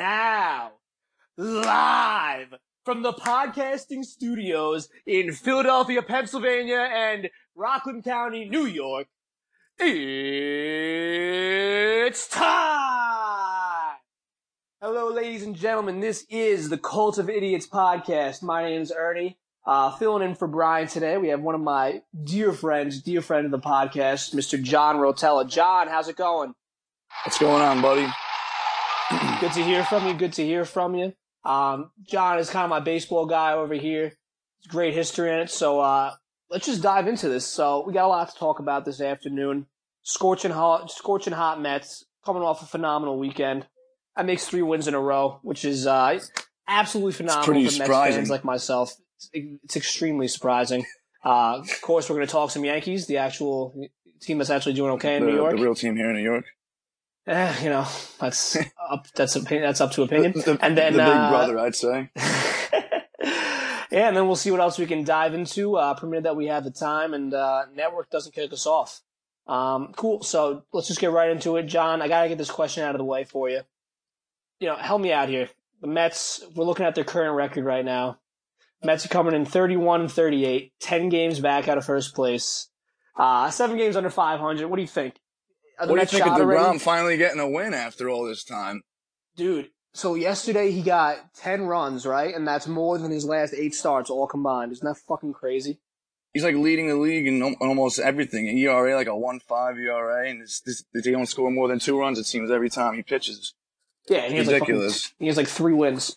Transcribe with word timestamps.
now, 0.00 0.72
live 1.36 2.54
from 2.86 3.02
the 3.02 3.12
podcasting 3.12 4.02
studios 4.02 4.88
in 5.06 5.30
Philadelphia, 5.30 6.00
Pennsylvania, 6.00 6.88
and 6.90 7.28
Rockland 7.54 8.02
County, 8.02 8.48
New 8.48 8.64
York, 8.64 9.08
it's 9.78 9.98
time! 12.28 13.96
Hello, 14.80 15.12
ladies 15.12 15.42
and 15.42 15.54
gentlemen. 15.54 16.00
This 16.00 16.24
is 16.30 16.70
the 16.70 16.78
Cult 16.78 17.18
of 17.18 17.28
Idiots 17.28 17.66
podcast. 17.66 18.42
My 18.42 18.62
name 18.62 18.80
is 18.80 18.90
Ernie. 18.96 19.38
Uh, 19.66 19.90
filling 19.96 20.26
in 20.26 20.34
for 20.34 20.48
Brian 20.48 20.88
today, 20.88 21.18
we 21.18 21.28
have 21.28 21.42
one 21.42 21.54
of 21.54 21.60
my 21.60 22.00
dear 22.24 22.54
friends, 22.54 23.02
dear 23.02 23.20
friend 23.20 23.44
of 23.44 23.50
the 23.50 23.58
podcast, 23.58 24.34
Mr. 24.34 24.62
John 24.62 24.96
Rotella. 24.96 25.46
John, 25.46 25.88
how's 25.88 26.08
it 26.08 26.16
going? 26.16 26.54
What's 27.26 27.38
going 27.38 27.60
on, 27.60 27.82
buddy? 27.82 28.10
Good 29.40 29.52
to 29.52 29.62
hear 29.64 29.84
from 29.84 30.06
you. 30.06 30.12
Good 30.12 30.34
to 30.34 30.44
hear 30.44 30.66
from 30.66 30.94
you. 30.94 31.14
Um, 31.46 31.92
John 32.06 32.38
is 32.38 32.50
kind 32.50 32.64
of 32.64 32.68
my 32.68 32.80
baseball 32.80 33.24
guy 33.24 33.54
over 33.54 33.72
here. 33.72 34.12
It's 34.58 34.66
great 34.68 34.92
history 34.92 35.32
in 35.32 35.38
it. 35.38 35.50
So, 35.50 35.80
uh, 35.80 36.12
let's 36.50 36.66
just 36.66 36.82
dive 36.82 37.08
into 37.08 37.30
this. 37.30 37.46
So 37.46 37.82
we 37.86 37.94
got 37.94 38.04
a 38.04 38.08
lot 38.08 38.28
to 38.28 38.36
talk 38.36 38.58
about 38.58 38.84
this 38.84 39.00
afternoon. 39.00 39.64
Scorching 40.02 40.50
hot, 40.50 40.90
scorching 40.90 41.32
hot 41.32 41.58
Mets 41.58 42.04
coming 42.24 42.42
off 42.42 42.60
a 42.62 42.66
phenomenal 42.66 43.18
weekend. 43.18 43.66
That 44.14 44.26
makes 44.26 44.46
three 44.46 44.60
wins 44.60 44.86
in 44.86 44.92
a 44.92 45.00
row, 45.00 45.40
which 45.42 45.64
is, 45.64 45.86
uh, 45.86 46.20
absolutely 46.68 47.12
phenomenal 47.12 47.44
for 47.46 47.54
Mets 47.54 47.76
surprising. 47.76 48.18
fans 48.20 48.30
like 48.30 48.44
myself. 48.44 48.94
It's, 49.16 49.30
it's 49.64 49.76
extremely 49.76 50.28
surprising. 50.28 50.84
Uh, 51.24 51.60
of 51.60 51.80
course, 51.80 52.10
we're 52.10 52.16
going 52.16 52.26
to 52.26 52.32
talk 52.32 52.50
some 52.50 52.64
Yankees, 52.64 53.06
the 53.06 53.16
actual 53.16 53.74
team 54.20 54.36
that's 54.36 54.50
actually 54.50 54.74
doing 54.74 54.92
okay 54.92 55.16
in 55.16 55.24
the, 55.24 55.30
New 55.30 55.36
York. 55.36 55.56
the 55.56 55.62
real 55.62 55.74
team 55.74 55.96
here 55.96 56.10
in 56.10 56.16
New 56.16 56.22
York. 56.22 56.44
Eh, 57.26 57.62
you 57.62 57.70
know, 57.70 57.86
that's 58.18 58.56
up. 58.90 59.06
That's 59.14 59.36
opinion. 59.36 59.66
That's 59.66 59.80
up 59.80 59.92
to 59.92 60.02
opinion. 60.02 60.32
The, 60.32 60.58
and 60.60 60.76
then 60.76 60.94
the 60.94 60.98
big 60.98 61.08
uh, 61.08 61.30
brother, 61.30 61.58
I'd 61.58 61.76
say. 61.76 62.10
yeah, 63.90 64.08
and 64.08 64.16
then 64.16 64.26
we'll 64.26 64.36
see 64.36 64.50
what 64.50 64.60
else 64.60 64.78
we 64.78 64.86
can 64.86 65.04
dive 65.04 65.34
into. 65.34 65.76
Uh, 65.76 65.94
permitted 65.94 66.24
that 66.24 66.36
we 66.36 66.46
have 66.46 66.64
the 66.64 66.70
time 66.70 67.14
and 67.14 67.34
uh, 67.34 67.66
network 67.74 68.10
doesn't 68.10 68.34
kick 68.34 68.52
us 68.52 68.66
off. 68.66 69.02
Um, 69.46 69.92
cool. 69.96 70.22
So 70.22 70.64
let's 70.72 70.88
just 70.88 71.00
get 71.00 71.10
right 71.10 71.30
into 71.30 71.56
it, 71.56 71.64
John. 71.64 72.02
I 72.02 72.08
gotta 72.08 72.28
get 72.28 72.38
this 72.38 72.50
question 72.50 72.84
out 72.84 72.94
of 72.94 72.98
the 72.98 73.04
way 73.04 73.24
for 73.24 73.48
you. 73.48 73.62
You 74.58 74.68
know, 74.68 74.76
help 74.76 75.00
me 75.00 75.12
out 75.12 75.28
here. 75.28 75.48
The 75.80 75.88
Mets. 75.88 76.44
We're 76.54 76.64
looking 76.64 76.86
at 76.86 76.94
their 76.94 77.04
current 77.04 77.34
record 77.34 77.64
right 77.64 77.84
now. 77.84 78.18
Mets 78.82 79.04
are 79.04 79.08
coming 79.10 79.34
in 79.34 79.44
31 79.44 80.02
and 80.02 80.10
38, 80.12 80.72
10 80.80 81.08
games 81.10 81.40
back 81.40 81.68
out 81.68 81.76
of 81.76 81.84
first 81.84 82.14
place, 82.14 82.68
uh, 83.16 83.50
seven 83.50 83.76
games 83.76 83.94
under 83.94 84.08
500. 84.08 84.66
What 84.66 84.76
do 84.76 84.82
you 84.82 84.88
think? 84.88 85.16
What 85.88 85.94
do 85.96 86.00
you 86.00 86.06
think 86.06 86.22
of 86.26 86.28
shot 86.28 86.40
already? 86.40 86.78
Finally 86.78 87.16
getting 87.16 87.40
a 87.40 87.48
win 87.48 87.74
after 87.74 88.08
all 88.08 88.24
this 88.24 88.44
time? 88.44 88.82
Dude, 89.36 89.70
so 89.94 90.14
yesterday 90.14 90.70
he 90.70 90.82
got 90.82 91.34
10 91.34 91.62
runs, 91.62 92.06
right? 92.06 92.34
And 92.34 92.46
that's 92.46 92.66
more 92.66 92.98
than 92.98 93.10
his 93.10 93.24
last 93.24 93.54
eight 93.54 93.74
starts 93.74 94.10
all 94.10 94.26
combined. 94.26 94.72
Isn't 94.72 94.86
that 94.86 94.98
fucking 95.08 95.32
crazy? 95.32 95.78
He's 96.32 96.44
like 96.44 96.54
leading 96.54 96.86
the 96.88 96.94
league 96.96 97.26
in 97.26 97.42
almost 97.60 97.98
everything. 97.98 98.48
An 98.48 98.56
ERA, 98.56 98.94
like 98.94 99.08
a 99.08 99.10
1.5 99.10 99.78
ERA, 99.78 100.28
and 100.28 100.42
it's, 100.42 100.60
this, 100.60 100.84
they 100.94 101.10
don't 101.10 101.26
score 101.26 101.50
more 101.50 101.66
than 101.66 101.80
two 101.80 101.98
runs, 101.98 102.18
it 102.18 102.24
seems, 102.26 102.50
every 102.50 102.70
time 102.70 102.94
he 102.94 103.02
pitches. 103.02 103.54
Yeah, 104.08 104.28
he 104.28 104.36
has, 104.36 104.46
like, 104.46 104.60
fucking- 104.60 104.74
Ridiculous. 104.76 105.12
he 105.18 105.26
has 105.26 105.36
like 105.36 105.48
three 105.48 105.72
wins. 105.74 106.16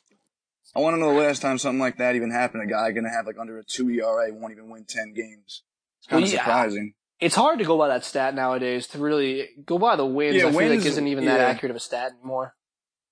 I 0.76 0.80
want 0.80 0.96
to 0.96 1.00
know 1.00 1.14
the 1.14 1.20
last 1.20 1.42
time 1.42 1.58
something 1.60 1.80
like 1.80 1.98
that 1.98 2.16
even 2.16 2.32
happened. 2.32 2.64
A 2.64 2.66
guy 2.72 2.92
going 2.92 3.04
to 3.04 3.10
have 3.10 3.28
like 3.28 3.38
under 3.40 3.58
a 3.60 3.64
2 3.64 3.90
ERA 3.92 4.34
won't 4.34 4.52
even 4.54 4.70
win 4.70 4.86
10 4.86 5.14
games. 5.14 5.64
It's 6.00 6.08
kind 6.08 6.24
of 6.24 6.28
Well, 6.28 6.34
yeah. 6.34 6.40
surprising. 6.44 6.94
It's 7.24 7.36
hard 7.36 7.60
to 7.60 7.66
go 7.66 7.78
by 7.78 7.88
that 7.88 8.04
stat 8.04 8.36
nowadays 8.36 8.88
to 8.88 9.00
really 9.00 9.48
go 9.66 9.78
by 9.80 9.96
the 9.96 10.06
wins. 10.06 10.36
Yeah, 10.36 10.48
I 10.48 10.52
feel 10.52 10.70
like 10.70 10.86
isn't 10.86 11.08
even 11.08 11.26
that 11.26 11.40
yeah. 11.40 11.46
accurate 11.46 11.72
of 11.72 11.78
a 11.78 11.80
stat 11.80 12.12
anymore. 12.20 12.54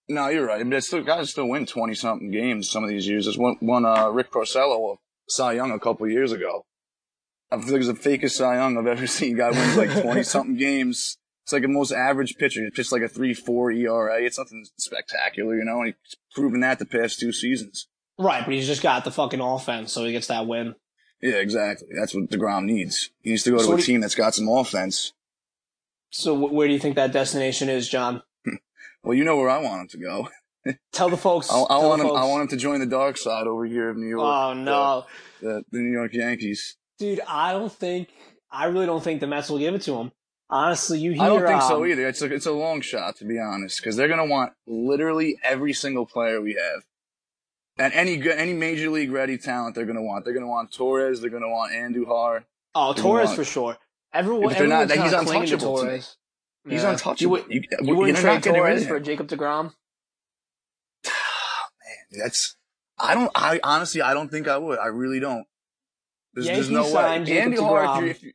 No, 0.10 0.28
you're 0.28 0.46
right. 0.46 0.70
But 0.70 0.84
still, 0.84 1.02
guys 1.02 1.30
still 1.30 1.48
win 1.48 1.66
20 1.66 1.94
something 1.94 2.30
games 2.30 2.70
some 2.70 2.84
of 2.84 2.90
these 2.90 3.08
years. 3.08 3.26
There's 3.26 3.38
one, 3.38 3.56
one 3.62 3.86
uh, 3.86 4.10
Rick 4.10 4.32
Porcello, 4.32 4.98
Cy 5.30 5.54
Young 5.54 5.72
a 5.72 5.80
couple 5.80 6.10
years 6.10 6.34
ago. 6.34 6.66
I 7.50 7.62
feel 7.62 7.72
like 7.72 7.84
it's 7.84 7.88
the 7.88 8.10
fakest 8.10 8.32
Cy 8.32 8.56
Young 8.56 8.78
I've 8.78 8.88
ever 8.98 9.08
seen. 9.08 9.38
Guy 9.38 9.52
wins 9.52 9.78
like 9.78 10.02
20 10.02 10.24
something 10.24 10.56
games. 10.58 11.18
It's 11.46 11.54
like 11.54 11.64
a 11.64 11.70
most 11.70 11.94
average 11.94 12.36
pitcher. 12.38 12.64
He 12.66 12.70
pitched 12.70 12.92
like 12.92 13.02
a 13.02 13.10
3-4 13.10 13.78
ERA. 13.78 14.22
It's 14.22 14.38
nothing 14.38 14.66
spectacular, 14.78 15.56
you 15.56 15.64
know, 15.64 15.80
and 15.80 15.88
he's 15.88 16.18
proven 16.36 16.60
that 16.60 16.80
the 16.80 16.86
past 16.86 17.20
two 17.20 17.32
seasons. 17.32 17.88
Right, 18.20 18.44
but 18.44 18.54
he's 18.54 18.68
just 18.68 18.84
got 18.84 19.06
the 19.06 19.12
fucking 19.12 19.40
offense, 19.40 19.94
so 19.94 20.04
he 20.04 20.12
gets 20.12 20.28
that 20.28 20.46
win. 20.46 20.76
Yeah, 21.22 21.36
exactly. 21.36 21.88
That's 21.96 22.14
what 22.16 22.30
DeGrom 22.30 22.66
needs. 22.66 23.12
He 23.22 23.32
needs 23.32 23.44
to 23.44 23.52
go 23.52 23.58
So 23.60 23.68
to 23.68 23.74
a 23.74 23.76
do 23.78 23.82
you- 23.82 23.86
team 23.86 24.02
that's 24.02 24.16
got 24.16 24.34
some 24.36 24.48
offense. 24.50 25.14
So 26.10 26.36
wh- 26.36 26.52
where 26.52 26.68
do 26.68 26.74
you 26.74 26.80
think 26.80 26.96
that 26.96 27.12
destination 27.14 27.70
is, 27.70 27.88
John? 27.90 28.22
Well, 29.04 29.16
you 29.16 29.24
know 29.24 29.36
where 29.38 29.50
I 29.50 29.58
want 29.58 29.82
him 29.82 29.88
to 29.90 29.98
go. 29.98 30.30
Tell 30.92 31.10
the 31.10 31.18
folks. 31.18 31.52
I, 31.52 31.56
I 31.58 31.78
want 31.84 32.02
him. 32.02 32.08
I 32.08 32.24
want 32.26 32.44
him 32.44 32.48
to 32.50 32.58
join 32.58 32.80
the 32.80 32.86
dark 32.86 33.18
side 33.18 33.48
over 33.48 33.66
here 33.66 33.90
of 33.90 33.98
New 33.98 34.08
York. 34.08 34.22
Oh 34.24 34.54
no, 34.54 35.06
The, 35.42 35.64
the 35.72 35.80
New 35.80 35.92
York 35.92 36.14
Yankees. 36.14 36.78
dude! 37.00 37.20
I 37.28 37.52
don't 37.54 37.72
think. 37.72 38.10
I 38.52 38.66
really 38.66 38.86
don't 38.86 39.04
think 39.04 39.20
the 39.22 39.26
Mets 39.26 39.50
will 39.50 39.58
give 39.58 39.74
it 39.74 39.82
to 39.84 39.96
him. 39.96 40.12
Honestly, 40.52 41.00
you 41.00 41.14
hear. 41.14 41.24
I 41.24 41.28
don't 41.30 41.48
think 41.48 41.64
so 41.64 41.82
um, 41.84 41.90
either. 41.90 42.08
It's 42.08 42.22
a, 42.22 42.32
it's 42.32 42.46
a 42.46 42.52
long 42.52 42.82
shot 42.82 43.16
to 43.18 43.26
be 43.26 43.40
honest, 43.40 43.80
because 43.80 43.96
they're 43.96 44.08
gonna 44.08 44.28
want 44.28 44.54
literally 44.68 45.40
every 45.44 45.74
single 45.74 46.06
player 46.06 46.40
we 46.40 46.54
have, 46.54 46.84
and 47.82 47.94
any 47.94 48.18
good, 48.18 48.38
any 48.38 48.54
major 48.54 48.90
league 48.90 49.12
ready 49.12 49.38
talent 49.38 49.76
they're 49.76 49.86
gonna 49.86 50.02
want. 50.02 50.26
They're 50.26 50.34
gonna 50.34 50.48
want 50.48 50.72
Torres. 50.72 51.22
They're 51.22 51.30
gonna 51.30 51.50
want 51.50 51.74
Andujar. 51.74 52.44
Oh, 52.76 52.94
Torres 52.94 53.28
want- 53.28 53.36
for 53.38 53.44
sure. 53.46 53.78
Everyone, 54.14 54.52
If 54.52 54.58
they're 54.58 54.68
not- 54.68 54.92
he's 54.92 55.12
to 55.12 55.20
untouchable 55.20 55.78
to. 55.78 55.84
Torres. 55.84 56.18
He's 56.68 56.84
Yeah. 56.84 56.92
untouchable. 56.92 57.22
You, 57.22 57.30
would, 57.30 57.46
You, 57.50 57.62
you 57.82 57.96
wouldn't 57.96 58.18
trade 58.18 58.44
Torres 58.44 58.86
for. 58.88 59.00
Jacob 59.00 59.28
Degrom? 59.28 59.74
Man, 61.06 62.24
That's. 62.24 62.56
I 63.00 63.14
don't. 63.16 63.32
I 63.34 63.60
honestly, 63.64 64.02
I 64.02 64.14
don't 64.14 64.30
think 64.30 64.48
I 64.48 64.58
would. 64.58 64.78
I 64.80 64.88
really 64.88 65.20
don't. 65.20 65.46
There's, 66.34 66.48
there's 66.48 66.70
no 66.70 66.84
way. 66.94 67.24
Jacob 67.26 67.54
Andujar, 67.54 68.08
if 68.10 68.22
you're, 68.24 68.34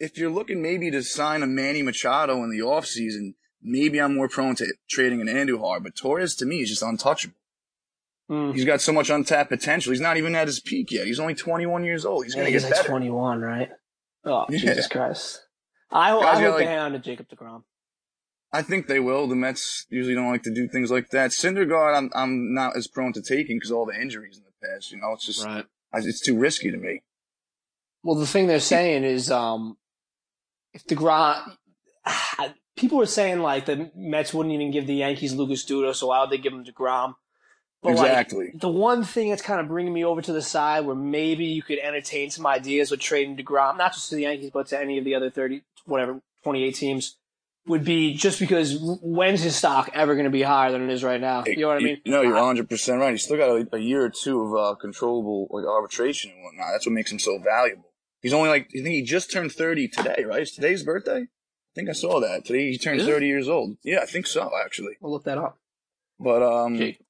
if 0.00 0.18
you're 0.18 0.30
looking 0.30 0.62
maybe 0.62 0.90
to 0.90 1.02
sign 1.02 1.42
a 1.42 1.46
Manny 1.46 1.82
Machado 1.82 2.42
in 2.42 2.50
the 2.50 2.60
offseason, 2.60 3.34
maybe 3.62 4.00
I'm 4.00 4.14
more 4.14 4.28
prone 4.28 4.54
to 4.56 4.72
trading 4.88 5.20
an 5.20 5.26
Andujar. 5.28 5.82
But 5.82 5.96
Torres, 5.96 6.34
to 6.36 6.46
me, 6.46 6.62
is 6.62 6.70
just 6.70 6.82
untouchable. 6.82 7.34
Mm. 8.30 8.54
He's 8.54 8.64
got 8.64 8.80
so 8.80 8.92
much 8.92 9.08
untapped 9.10 9.50
potential. 9.50 9.92
He's 9.92 10.00
not 10.00 10.16
even 10.16 10.34
at 10.34 10.48
his 10.48 10.58
peak 10.60 10.90
yet. 10.90 11.06
He's 11.06 11.20
only 11.20 11.34
21 11.34 11.84
years 11.84 12.04
old. 12.04 12.24
He's 12.24 12.34
Yeah, 12.34 12.40
going 12.42 12.46
to 12.46 12.52
he's 12.52 12.62
get 12.62 12.70
like 12.72 12.78
better. 12.80 12.88
21, 12.88 13.40
right? 13.40 13.68
Oh, 14.24 14.46
Yeah. 14.48 14.58
Jesus 14.58 14.88
Christ. 14.88 15.42
I, 15.90 16.10
I 16.10 16.20
Guys 16.20 16.20
hope 16.20 16.22
got, 16.22 16.40
they 16.42 16.48
like- 16.50 16.66
hang 16.66 16.78
on 16.78 16.92
to 16.92 16.98
Jacob 16.98 17.28
DeGrom. 17.28 17.62
I 18.52 18.62
think 18.62 18.86
they 18.86 19.00
will. 19.00 19.26
The 19.28 19.36
Mets 19.36 19.86
usually 19.90 20.14
don't 20.14 20.30
like 20.30 20.42
to 20.44 20.54
do 20.54 20.66
things 20.66 20.90
like 20.90 21.10
that. 21.10 21.30
Syndergaard, 21.32 21.96
I'm 21.96 22.10
I'm 22.14 22.54
not 22.54 22.76
as 22.76 22.86
prone 22.86 23.12
to 23.12 23.20
taking 23.20 23.56
because 23.56 23.70
all 23.70 23.84
the 23.84 24.00
injuries 24.00 24.38
in 24.38 24.44
the 24.44 24.66
past. 24.66 24.90
You 24.92 24.98
know, 24.98 25.12
it's 25.12 25.26
just 25.26 25.44
Right. 25.44 25.64
I, 25.92 25.98
it's 25.98 26.20
too 26.20 26.38
risky 26.38 26.70
to 26.70 26.76
me. 26.76 27.02
Well, 28.02 28.14
the 28.14 28.26
thing 28.26 28.46
they're 28.46 28.60
saying 28.60 29.04
is, 29.04 29.30
um, 29.30 29.76
if 30.72 30.86
DeGrom, 30.86 31.56
people 32.76 32.98
were 32.98 33.06
saying 33.06 33.40
like 33.40 33.66
the 33.66 33.90
Mets 33.94 34.32
wouldn't 34.32 34.54
even 34.54 34.70
give 34.70 34.86
the 34.86 34.94
Yankees 34.94 35.34
Lucas 35.34 35.64
Duda, 35.66 35.94
so 35.94 36.06
why 36.08 36.20
would 36.20 36.30
they 36.30 36.38
give 36.38 36.52
him 36.52 36.64
DeGrom? 36.64 37.14
But 37.82 37.94
like, 37.94 38.08
exactly. 38.08 38.52
the 38.54 38.68
one 38.68 39.04
thing 39.04 39.30
that's 39.30 39.42
kind 39.42 39.60
of 39.60 39.68
bringing 39.68 39.92
me 39.92 40.04
over 40.04 40.20
to 40.22 40.32
the 40.32 40.42
side 40.42 40.86
where 40.86 40.96
maybe 40.96 41.44
you 41.44 41.62
could 41.62 41.78
entertain 41.78 42.30
some 42.30 42.46
ideas 42.46 42.90
with 42.90 43.00
trading 43.00 43.36
DeGrom, 43.36 43.76
not 43.76 43.92
just 43.92 44.08
to 44.10 44.16
the 44.16 44.22
Yankees, 44.22 44.50
but 44.52 44.66
to 44.68 44.80
any 44.80 44.98
of 44.98 45.04
the 45.04 45.14
other 45.14 45.30
30, 45.30 45.62
whatever, 45.84 46.20
28 46.42 46.74
teams, 46.74 47.16
would 47.66 47.84
be 47.84 48.14
just 48.14 48.38
because 48.38 48.78
when's 48.80 49.42
his 49.42 49.56
stock 49.56 49.90
ever 49.92 50.14
going 50.14 50.24
to 50.24 50.30
be 50.30 50.42
higher 50.42 50.72
than 50.72 50.82
it 50.82 50.92
is 50.92 51.02
right 51.02 51.20
now? 51.20 51.44
You 51.46 51.56
know 51.58 51.68
what 51.68 51.78
I 51.78 51.80
mean? 51.80 52.00
No, 52.06 52.22
you're 52.22 52.34
100 52.34 52.68
percent 52.68 53.00
right. 53.00 53.10
He's 53.10 53.24
still 53.24 53.36
got 53.36 53.50
a, 53.50 53.68
a 53.72 53.78
year 53.78 54.04
or 54.04 54.10
two 54.10 54.40
of 54.42 54.54
uh, 54.54 54.74
controllable 54.76 55.48
like 55.50 55.64
arbitration 55.64 56.30
and 56.30 56.44
whatnot. 56.44 56.68
That's 56.72 56.86
what 56.86 56.92
makes 56.92 57.10
him 57.10 57.18
so 57.18 57.38
valuable. 57.38 57.92
He's 58.20 58.32
only 58.32 58.48
like 58.48 58.68
I 58.70 58.82
think 58.82 58.94
he 58.94 59.02
just 59.02 59.32
turned 59.32 59.52
30 59.52 59.88
today, 59.88 60.24
right? 60.26 60.42
Is 60.42 60.52
today's 60.52 60.82
birthday? 60.82 61.22
I 61.22 61.74
think 61.74 61.88
I 61.88 61.92
saw 61.92 62.20
that 62.20 62.44
today. 62.44 62.70
He 62.70 62.78
turned 62.78 63.00
Is 63.00 63.06
it? 63.06 63.10
30 63.10 63.26
years 63.26 63.48
old. 63.48 63.76
Yeah, 63.82 64.00
I 64.00 64.06
think 64.06 64.26
so 64.26 64.50
actually. 64.64 64.96
We'll 65.00 65.12
look 65.12 65.24
that 65.24 65.38
up. 65.38 65.58
But 66.18 66.42
um, 66.42 66.78
Jake. 66.78 67.00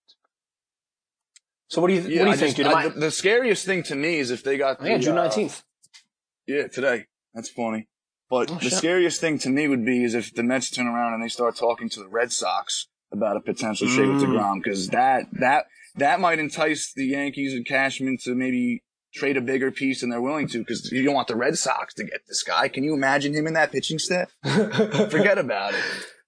So 1.68 1.80
what 1.80 1.88
do 1.88 1.94
you, 1.94 2.00
yeah, 2.02 2.06
what 2.06 2.10
do 2.10 2.14
you 2.24 2.28
I 2.32 2.36
think, 2.36 2.56
just- 2.56 2.56
dude? 2.56 2.66
I- 2.66 2.80
I- 2.84 2.88
the, 2.88 3.00
the 3.00 3.10
scariest 3.10 3.64
thing 3.66 3.82
to 3.84 3.94
me 3.94 4.18
is 4.18 4.30
if 4.30 4.42
they 4.44 4.56
got 4.56 4.76
Oh, 4.80 4.84
yeah, 4.86 4.96
the, 4.98 5.02
June 5.02 5.18
uh, 5.18 5.28
19th. 5.28 5.62
Yeah, 6.46 6.68
today. 6.68 7.06
That's 7.34 7.48
funny. 7.48 7.88
But 8.30 8.50
Oh, 8.50 8.54
the 8.54 8.60
shit. 8.70 8.72
scariest 8.74 9.20
thing 9.20 9.38
to 9.40 9.48
me 9.50 9.68
would 9.68 9.84
be 9.84 10.02
is 10.04 10.14
if 10.14 10.34
the 10.34 10.42
Mets 10.42 10.70
turn 10.70 10.86
around 10.86 11.14
and 11.14 11.22
they 11.22 11.28
start 11.28 11.56
talking 11.56 11.88
to 11.90 12.00
the 12.00 12.08
Red 12.08 12.32
Sox 12.32 12.88
about 13.12 13.36
a 13.36 13.40
potential 13.40 13.88
trade 13.88 14.08
with 14.08 14.22
Mm. 14.22 14.26
DeGrom, 14.36 14.62
because 14.62 14.88
that, 14.88 15.26
that, 15.40 15.66
that 15.96 16.18
might 16.20 16.38
entice 16.38 16.92
the 16.92 17.04
Yankees 17.06 17.52
and 17.54 17.64
Cashman 17.66 18.18
to 18.24 18.34
maybe 18.34 18.82
trade 19.14 19.36
a 19.36 19.40
bigger 19.40 19.70
piece 19.70 20.00
than 20.00 20.10
they're 20.10 20.20
willing 20.20 20.48
to, 20.48 20.58
because 20.58 20.90
you 20.92 21.04
don't 21.04 21.14
want 21.14 21.28
the 21.28 21.36
Red 21.36 21.56
Sox 21.56 21.94
to 21.94 22.04
get 22.04 22.20
this 22.28 22.42
guy. 22.42 22.68
Can 22.68 22.82
you 22.84 22.94
imagine 22.94 23.32
him 23.32 23.46
in 23.46 23.54
that 23.54 23.72
pitching 23.72 23.98
staff? 23.98 24.30
Forget 24.44 25.38
about 25.38 25.74
it. 25.74 25.80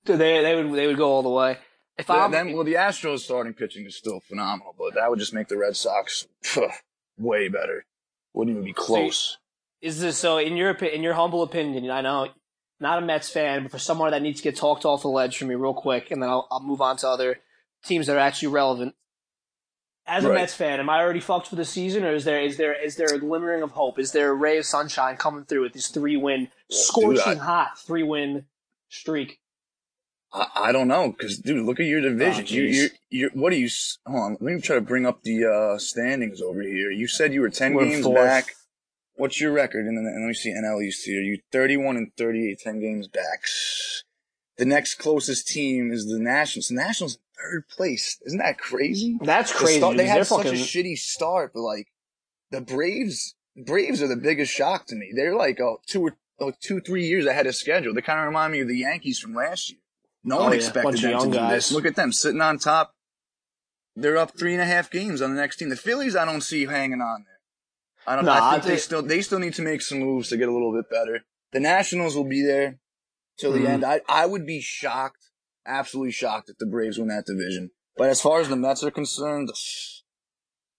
Dude, 0.04 0.18
they 0.18 0.40
they 0.42 0.54
would 0.54 0.72
they 0.74 0.86
would 0.86 0.96
go 0.96 1.10
all 1.10 1.22
the 1.22 1.28
way. 1.28 1.58
If 1.98 2.06
Then, 2.06 2.52
well, 2.52 2.64
the 2.64 2.74
Astros 2.74 3.20
starting 3.20 3.54
pitching 3.54 3.84
is 3.84 3.96
still 3.96 4.20
phenomenal, 4.20 4.74
but 4.78 4.94
that 4.94 5.10
would 5.10 5.18
just 5.18 5.34
make 5.34 5.48
the 5.48 5.56
Red 5.56 5.76
Sox 5.76 6.28
phew, 6.42 6.68
way 7.18 7.48
better. 7.48 7.84
Wouldn't 8.34 8.54
even 8.54 8.64
be 8.64 8.72
close. 8.72 9.38
is 9.80 10.00
this 10.00 10.16
so 10.16 10.38
in 10.38 10.56
your 10.56 10.70
in 10.72 11.02
your 11.02 11.14
humble 11.14 11.42
opinion? 11.42 11.90
I 11.90 12.00
know 12.00 12.28
not 12.80 13.02
a 13.02 13.06
Mets 13.06 13.28
fan, 13.28 13.64
but 13.64 13.72
for 13.72 13.78
someone 13.80 14.12
that 14.12 14.22
needs 14.22 14.40
to 14.40 14.44
get 14.44 14.56
talked 14.56 14.84
off 14.84 15.02
the 15.02 15.08
ledge 15.08 15.36
for 15.36 15.44
me 15.46 15.56
real 15.56 15.74
quick, 15.74 16.12
and 16.12 16.22
then 16.22 16.30
I'll, 16.30 16.46
I'll 16.52 16.62
move 16.62 16.80
on 16.80 16.96
to 16.98 17.08
other 17.08 17.40
teams 17.84 18.06
that 18.06 18.14
are 18.14 18.20
actually 18.20 18.48
relevant. 18.48 18.94
As 20.06 20.24
a 20.24 20.28
Right. 20.28 20.36
Mets 20.36 20.54
fan, 20.54 20.78
am 20.80 20.88
I 20.88 21.00
already 21.00 21.20
fucked 21.20 21.48
for 21.48 21.56
the 21.56 21.64
season, 21.64 22.04
or 22.04 22.14
is 22.14 22.24
there 22.24 22.40
is 22.40 22.56
there 22.56 22.72
is 22.80 22.94
there 22.96 23.12
a 23.12 23.18
glimmering 23.18 23.62
of 23.62 23.72
hope? 23.72 23.98
Is 23.98 24.12
there 24.12 24.30
a 24.30 24.34
ray 24.34 24.56
of 24.58 24.64
sunshine 24.64 25.16
coming 25.16 25.44
through 25.44 25.62
with 25.62 25.72
this 25.72 25.88
three 25.88 26.16
win, 26.16 26.48
scorching 26.70 27.38
hot 27.38 27.78
three 27.78 28.04
win 28.04 28.46
streak? 28.88 29.40
I, 30.32 30.46
I 30.56 30.72
don't 30.72 30.88
know, 30.88 31.10
because 31.10 31.38
dude, 31.38 31.64
look 31.64 31.80
at 31.80 31.86
your 31.86 32.00
division. 32.00 32.44
Oh, 32.48 32.52
you, 32.52 32.62
you, 32.62 32.88
you, 33.10 33.30
what 33.34 33.52
are 33.52 33.56
you? 33.56 33.68
Hold 34.06 34.22
on, 34.22 34.30
let 34.40 34.54
me 34.54 34.60
try 34.60 34.76
to 34.76 34.82
bring 34.82 35.06
up 35.06 35.22
the 35.22 35.44
uh, 35.44 35.78
standings 35.78 36.40
over 36.40 36.62
here. 36.62 36.90
You 36.90 37.08
said 37.08 37.32
you 37.32 37.40
were 37.40 37.50
10 37.50 37.74
We're 37.74 37.84
games 37.86 38.04
fourth. 38.04 38.16
back. 38.16 38.54
What's 39.14 39.40
your 39.40 39.52
record? 39.52 39.86
And, 39.86 40.04
let 40.04 40.28
me 40.28 40.34
see 40.34 40.54
NL 40.54 40.82
East 40.84 41.04
here. 41.04 41.20
You 41.20 41.40
31 41.50 41.96
and 41.96 42.12
38, 42.16 42.58
10 42.60 42.80
games 42.80 43.08
back. 43.08 43.42
The 44.58 44.64
next 44.64 44.94
closest 44.94 45.48
team 45.48 45.90
is 45.92 46.06
the 46.06 46.18
Nationals. 46.20 46.68
The 46.68 46.74
Nationals 46.74 47.18
third 47.36 47.68
place. 47.68 48.18
Isn't 48.26 48.38
that 48.38 48.58
crazy? 48.58 49.18
That's 49.20 49.52
The 49.52 49.58
crazy. 49.58 49.78
start- 49.78 49.96
they 49.96 50.06
had 50.06 50.26
such 50.26 50.44
fucking, 50.44 50.60
a 50.60 50.62
shitty 50.62 50.98
start, 50.98 51.52
but 51.54 51.62
like 51.62 51.88
the 52.50 52.60
Braves, 52.60 53.34
Braves 53.56 54.02
are 54.02 54.08
the 54.08 54.16
biggest 54.16 54.52
shock 54.52 54.86
to 54.86 54.96
me. 54.96 55.12
They're 55.14 55.36
like 55.36 55.60
oh, 55.60 55.80
two 55.86 56.02
or 56.02 56.16
oh, 56.40 56.52
two, 56.60 56.80
three 56.80 57.06
years 57.06 57.26
ahead 57.26 57.46
of 57.46 57.54
schedule. 57.54 57.94
They 57.94 58.02
kind 58.02 58.20
of 58.20 58.26
remind 58.26 58.52
me 58.52 58.60
of 58.60 58.68
the 58.68 58.78
Yankees 58.78 59.18
from 59.18 59.34
last 59.34 59.70
year. 59.70 59.80
No 60.28 60.38
Oh, 60.38 60.42
one 60.44 60.52
yeah. 60.52 60.58
expected 60.58 60.98
them 61.00 61.18
to 61.20 61.26
do 61.26 61.32
guys. 61.34 61.50
this. 61.52 61.72
Look 61.72 61.86
at 61.86 61.96
them 61.96 62.12
sitting 62.12 62.40
on 62.40 62.58
top. 62.58 62.94
They're 63.96 64.16
up 64.16 64.38
three 64.38 64.52
and 64.52 64.62
a 64.62 64.66
half 64.66 64.90
games 64.90 65.22
on 65.22 65.34
the 65.34 65.40
next 65.40 65.56
team. 65.56 65.70
The 65.70 65.76
Phillies, 65.76 66.14
I 66.14 66.24
don't 66.24 66.40
see 66.42 66.66
hanging 66.66 67.00
on 67.00 67.24
there. 67.26 67.40
I 68.06 68.16
don't. 68.16 68.24
Nah, 68.26 68.32
I 68.34 68.48
I 68.48 68.52
think 68.54 68.64
they 68.64 68.76
still 68.76 69.02
they 69.02 69.22
still 69.22 69.38
need 69.38 69.54
to 69.54 69.62
make 69.62 69.82
some 69.82 69.98
moves 70.00 70.28
to 70.28 70.36
get 70.36 70.48
a 70.48 70.52
little 70.52 70.72
bit 70.72 70.88
better. 70.90 71.20
The 71.52 71.60
Nationals 71.60 72.14
will 72.14 72.28
be 72.28 72.42
there 72.42 72.78
till 73.38 73.52
the 73.52 73.60
Mhm. 73.60 73.68
end. 73.68 73.84
I 73.84 74.00
I 74.08 74.26
would 74.26 74.46
be 74.46 74.60
shocked, 74.60 75.30
absolutely 75.66 76.12
shocked, 76.12 76.48
if 76.50 76.58
the 76.58 76.66
Braves 76.66 76.98
win 76.98 77.08
that 77.08 77.26
division. 77.26 77.70
But 77.96 78.10
as 78.10 78.20
far 78.20 78.40
as 78.40 78.48
the 78.48 78.56
Mets 78.56 78.84
are 78.84 78.90
concerned, 78.92 79.50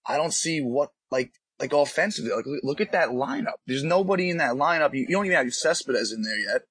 I 0.05 0.15
don't 0.15 0.33
see 0.33 0.61
what 0.61 0.91
like 1.11 1.33
like 1.59 1.73
offensively. 1.73 2.31
Like 2.31 2.45
look- 2.45 2.63
look 2.63 2.81
at 2.81 2.91
that 2.93 3.09
lineup. 3.09 3.55
There's 3.67 3.83
nobody 3.83 4.29
in 4.29 4.37
that 4.37 4.53
lineup. 4.55 4.93
You, 4.93 5.01
you 5.01 5.15
don't 5.15 5.25
even 5.25 5.37
have 5.37 5.53
Cespedes 5.53 6.13
in 6.13 6.21
there 6.21 6.39
yet. 6.39 6.61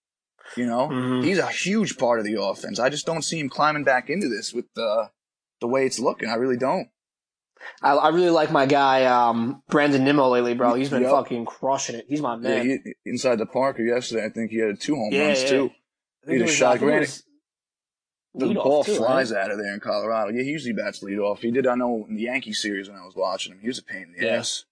You 0.57 0.67
know, 0.67 0.89
Mhm. 0.89 1.25
he's 1.25 1.39
a 1.39 1.47
huge 1.49 1.99
part 1.99 2.19
of 2.19 2.25
the 2.25 2.41
offense. 2.41 2.79
I 2.79 2.89
just 2.89 3.05
don't 3.07 3.23
see 3.23 3.39
him 3.39 3.49
climbing 3.49 3.85
back 3.85 4.09
into 4.11 4.29
this 4.29 4.53
with 4.53 4.67
the 4.75 5.11
the 5.61 5.67
way 5.69 5.85
it's 5.87 5.99
looking. 5.99 6.29
I 6.29 6.35
really 6.37 6.57
don't. 6.57 6.89
I, 7.83 7.91
I 7.93 8.09
really 8.11 8.31
like 8.31 8.53
my 8.53 8.67
guy 8.67 9.05
um, 9.07 9.63
Brandon 9.69 10.05
Nimmo 10.05 10.29
lately, 10.29 10.55
bro. 10.55 10.75
He's 10.75 10.91
been 10.91 11.03
Yep. 11.03 11.11
fucking 11.11 11.45
crushing 11.45 11.97
it. 11.97 12.07
He's 12.09 12.23
my 12.23 12.35
Yeah, 12.37 12.41
man. 12.41 12.83
he, 12.85 12.95
inside 13.11 13.39
the 13.41 13.47
Parker 13.47 13.83
yesterday, 13.83 14.25
I 14.25 14.29
think 14.29 14.53
he 14.53 14.59
had 14.59 14.81
two 14.81 14.95
home 14.95 15.13
Yeah, 15.13 15.25
runs 15.25 15.43
yeah. 15.43 15.49
too. 15.49 15.71
I 16.23 16.27
think 16.27 16.35
He 16.37 16.41
had 16.41 16.49
a 16.49 16.53
shot. 16.53 16.75
I 16.77 16.79
Granted, 16.79 17.23
The 18.35 18.55
ball 18.55 18.85
too, 18.85 18.95
flies 18.95 19.33
right? 19.33 19.43
out 19.45 19.51
of 19.51 19.59
there 19.59 19.75
in 19.75 19.81
Colorado. 19.81 20.31
Yeah, 20.31 20.43
he 20.45 20.51
usually 20.51 20.73
bats 20.75 21.03
lead 21.03 21.19
off. 21.19 21.41
He 21.43 21.51
did. 21.51 21.67
I 21.67 21.75
know 21.75 22.07
in 22.09 22.15
the 22.15 22.23
Yankee 22.23 22.53
series 22.53 22.89
when 22.89 22.97
I 22.99 23.05
was 23.05 23.17
watching 23.17 23.53
him, 23.53 23.59
he 23.61 23.67
was 23.67 23.79
a 23.79 23.83
pain 23.85 24.03
in 24.03 24.13
the 24.13 24.25
Yeah. 24.27 24.37
ass. 24.37 24.65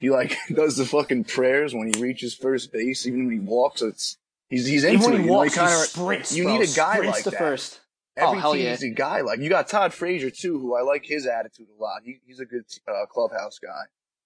He 0.00 0.10
like 0.10 0.36
does 0.54 0.76
the 0.76 0.84
fucking 0.84 1.24
prayers 1.24 1.74
when 1.74 1.90
he 1.92 2.00
reaches 2.02 2.34
first 2.34 2.72
base, 2.72 3.06
even 3.06 3.26
when 3.26 3.34
he 3.34 3.40
walks. 3.40 3.80
It's 3.80 4.18
he's 4.48 4.66
he's 4.66 4.84
into 4.84 4.98
Even 4.98 5.10
when 5.12 5.20
it. 5.20 5.24
he 5.24 5.30
walks, 5.30 5.54
he 5.54 5.60
kinda- 5.60 5.74
sprints. 5.76 6.34
you 6.36 6.44
bro. 6.44 6.58
need 6.58 6.68
a 6.68 6.72
guy 6.72 6.98
like 7.00 7.24
to 7.24 7.30
that. 7.30 7.38
first. 7.38 7.80
Every 8.16 8.38
Oh, 8.38 8.40
hell 8.40 8.52
team 8.54 8.62
yeah. 8.64 8.70
needs 8.70 8.82
a 8.82 8.90
guy 8.90 9.20
like 9.20 9.38
you 9.40 9.48
got 9.48 9.68
Todd 9.68 9.94
Frazier 9.94 10.30
too, 10.30 10.58
who 10.58 10.74
I 10.74 10.82
like 10.82 11.04
his 11.04 11.26
attitude 11.26 11.68
a 11.78 11.82
lot. 11.82 12.02
He, 12.04 12.18
he's 12.26 12.40
a 12.40 12.44
good 12.44 12.64
uh, 12.88 13.06
clubhouse 13.06 13.58
guy. 13.60 13.84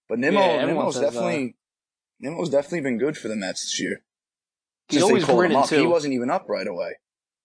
But 0.09 0.19
Nimmo, 0.19 0.41
Yeah, 0.41 0.65
Nimmo's 0.65 0.95
says, 0.95 1.03
uh, 1.03 1.07
definitely 1.11 1.57
Nimmo's 2.21 2.49
definitely 2.51 2.81
been 2.81 2.99
good 2.99 3.17
for 3.19 3.29
the 3.29 3.37
Mets 3.37 3.63
this 3.63 3.81
year. 3.81 4.03
He's 4.89 5.01
Since 5.01 5.09
always 5.11 5.25
grinning 5.25 5.57
up. 5.57 5.69
He 5.69 5.87
wasn't 5.87 6.15
even 6.15 6.31
up 6.31 6.49
right 6.49 6.67
away. 6.67 6.97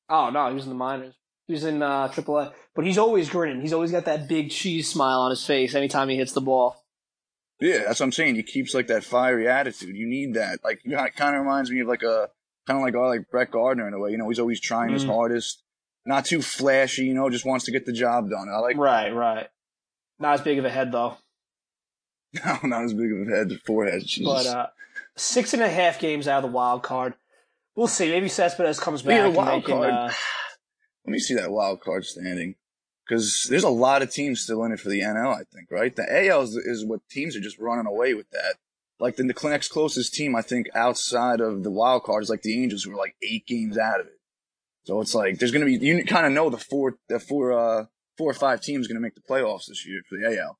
Oh 0.09 0.29
no, 0.29 0.47
he 0.49 0.53
was 0.55 0.63
in 0.63 0.69
the 0.69 0.75
minors. 0.75 1.15
He 1.47 1.53
was 1.53 1.63
in 1.63 1.81
uh, 1.81 2.09
AAA, 2.09 2.53
but 2.75 2.85
he's 2.85 2.97
always 2.97 3.29
grinning. 3.29 3.61
He's 3.61 3.71
always 3.73 3.91
got 3.91 4.05
that 4.05 4.27
big 4.27 4.49
cheese 4.51 4.89
smile 4.89 5.19
on 5.21 5.29
his 5.31 5.45
face 5.45 5.75
anytime 5.75 6.09
he 6.09 6.17
hits 6.17 6.33
the 6.33 6.41
ball. 6.41 6.83
Yeah, 7.59 7.79
that's 7.85 7.99
what 7.99 8.05
I'm 8.07 8.11
saying. 8.11 8.35
He 8.35 8.43
keeps 8.43 8.73
like 8.73 8.87
that 8.87 9.03
fiery 9.03 9.47
attitude. 9.47 9.95
You 9.95 10.07
need 10.07 10.33
that. 10.35 10.59
Like, 10.63 10.81
you 10.83 10.97
it 10.97 11.15
kind 11.15 11.35
of 11.35 11.41
reminds 11.41 11.71
me 11.71 11.79
of 11.79 11.87
like 11.87 12.03
a 12.03 12.29
kind 12.67 12.77
of 12.77 12.83
like 12.83 12.95
oh, 12.95 13.07
like 13.07 13.29
Brett 13.31 13.49
Gardner 13.51 13.87
in 13.87 13.93
a 13.93 13.99
way. 13.99 14.11
You 14.11 14.17
know, 14.17 14.27
he's 14.29 14.39
always 14.39 14.59
trying 14.59 14.91
his 14.91 15.05
Mm. 15.05 15.07
hardest, 15.15 15.63
not 16.05 16.25
too 16.25 16.41
flashy. 16.41 17.05
You 17.05 17.13
know, 17.13 17.29
just 17.29 17.45
wants 17.45 17.65
to 17.65 17.71
get 17.71 17.85
the 17.85 17.93
job 17.93 18.29
done. 18.29 18.49
I 18.49 18.57
like 18.59 18.77
Right, 18.77 19.09
right. 19.13 19.47
Not 20.19 20.33
as 20.35 20.41
big 20.41 20.59
of 20.59 20.65
a 20.65 20.69
head 20.69 20.91
though. 20.91 21.17
no, 22.45 22.59
not 22.63 22.83
as 22.83 22.93
big 22.93 23.11
of 23.11 23.27
a 23.27 23.31
head, 23.31 23.51
forehead. 23.65 24.03
But 24.23 24.45
uh, 24.45 24.67
six 25.15 25.53
and 25.53 25.63
a 25.63 25.69
half 25.69 25.99
games 25.99 26.27
out 26.27 26.43
of 26.43 26.49
the 26.51 26.55
wild 26.55 26.83
card. 26.83 27.13
We'll 27.75 27.87
see. 27.87 28.09
Maybe 28.09 28.27
Cespedes 28.27 28.79
comes 28.79 29.01
back. 29.01 29.17
Yeah, 29.19 29.27
wild 29.27 29.65
can, 29.65 29.77
card. 29.77 29.89
uh, 29.91 30.11
Let 31.05 31.11
me 31.11 31.19
see 31.19 31.35
that 31.35 31.51
wild 31.51 31.81
card 31.81 32.05
standing. 32.05 32.55
Because 33.07 33.47
there's 33.49 33.63
a 33.63 33.69
lot 33.69 34.01
of 34.01 34.11
teams 34.11 34.41
still 34.41 34.65
in 34.65 34.73
it 34.73 34.81
for 34.81 34.89
the 34.89 34.99
NL, 34.99 35.33
I 35.33 35.43
think, 35.43 35.71
right? 35.71 35.95
The 35.95 36.27
AL 36.27 36.41
is, 36.41 36.55
is 36.57 36.83
what 36.85 37.07
teams 37.09 37.37
are 37.37 37.39
just 37.39 37.57
running 37.57 37.85
away 37.85 38.13
with 38.13 38.29
that. 38.31 38.55
Like 38.99 39.15
the, 39.15 39.23
the 39.23 39.49
next 39.49 39.69
closest 39.69 40.13
team, 40.13 40.35
I 40.35 40.41
think, 40.41 40.67
outside 40.73 41.39
of 41.39 41.63
the 41.63 41.71
wild 41.71 42.03
card 42.03 42.23
is 42.23 42.29
like 42.29 42.41
the 42.41 42.61
Angels, 42.61 42.83
who 42.83 42.91
are 42.93 42.97
like 42.97 43.15
eight 43.21 43.45
games 43.45 43.77
out 43.77 43.99
of 43.99 44.07
it. 44.07 44.19
So 44.85 45.01
it's 45.01 45.13
like 45.13 45.37
there's 45.37 45.51
gonna 45.51 45.65
be 45.65 45.73
you 45.73 46.03
kind 46.05 46.25
of 46.25 46.31
know 46.31 46.49
the 46.49 46.57
four 46.57 46.97
the 47.09 47.19
four 47.19 47.51
uh 47.51 47.85
four 48.17 48.31
or 48.31 48.33
five 48.33 48.61
teams 48.61 48.87
gonna 48.87 49.01
make 49.01 49.15
the 49.15 49.21
playoffs 49.21 49.67
this 49.67 49.85
year 49.85 50.01
for 50.07 50.17
the 50.17 50.39
AL. 50.39 50.57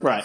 Right. 0.00 0.24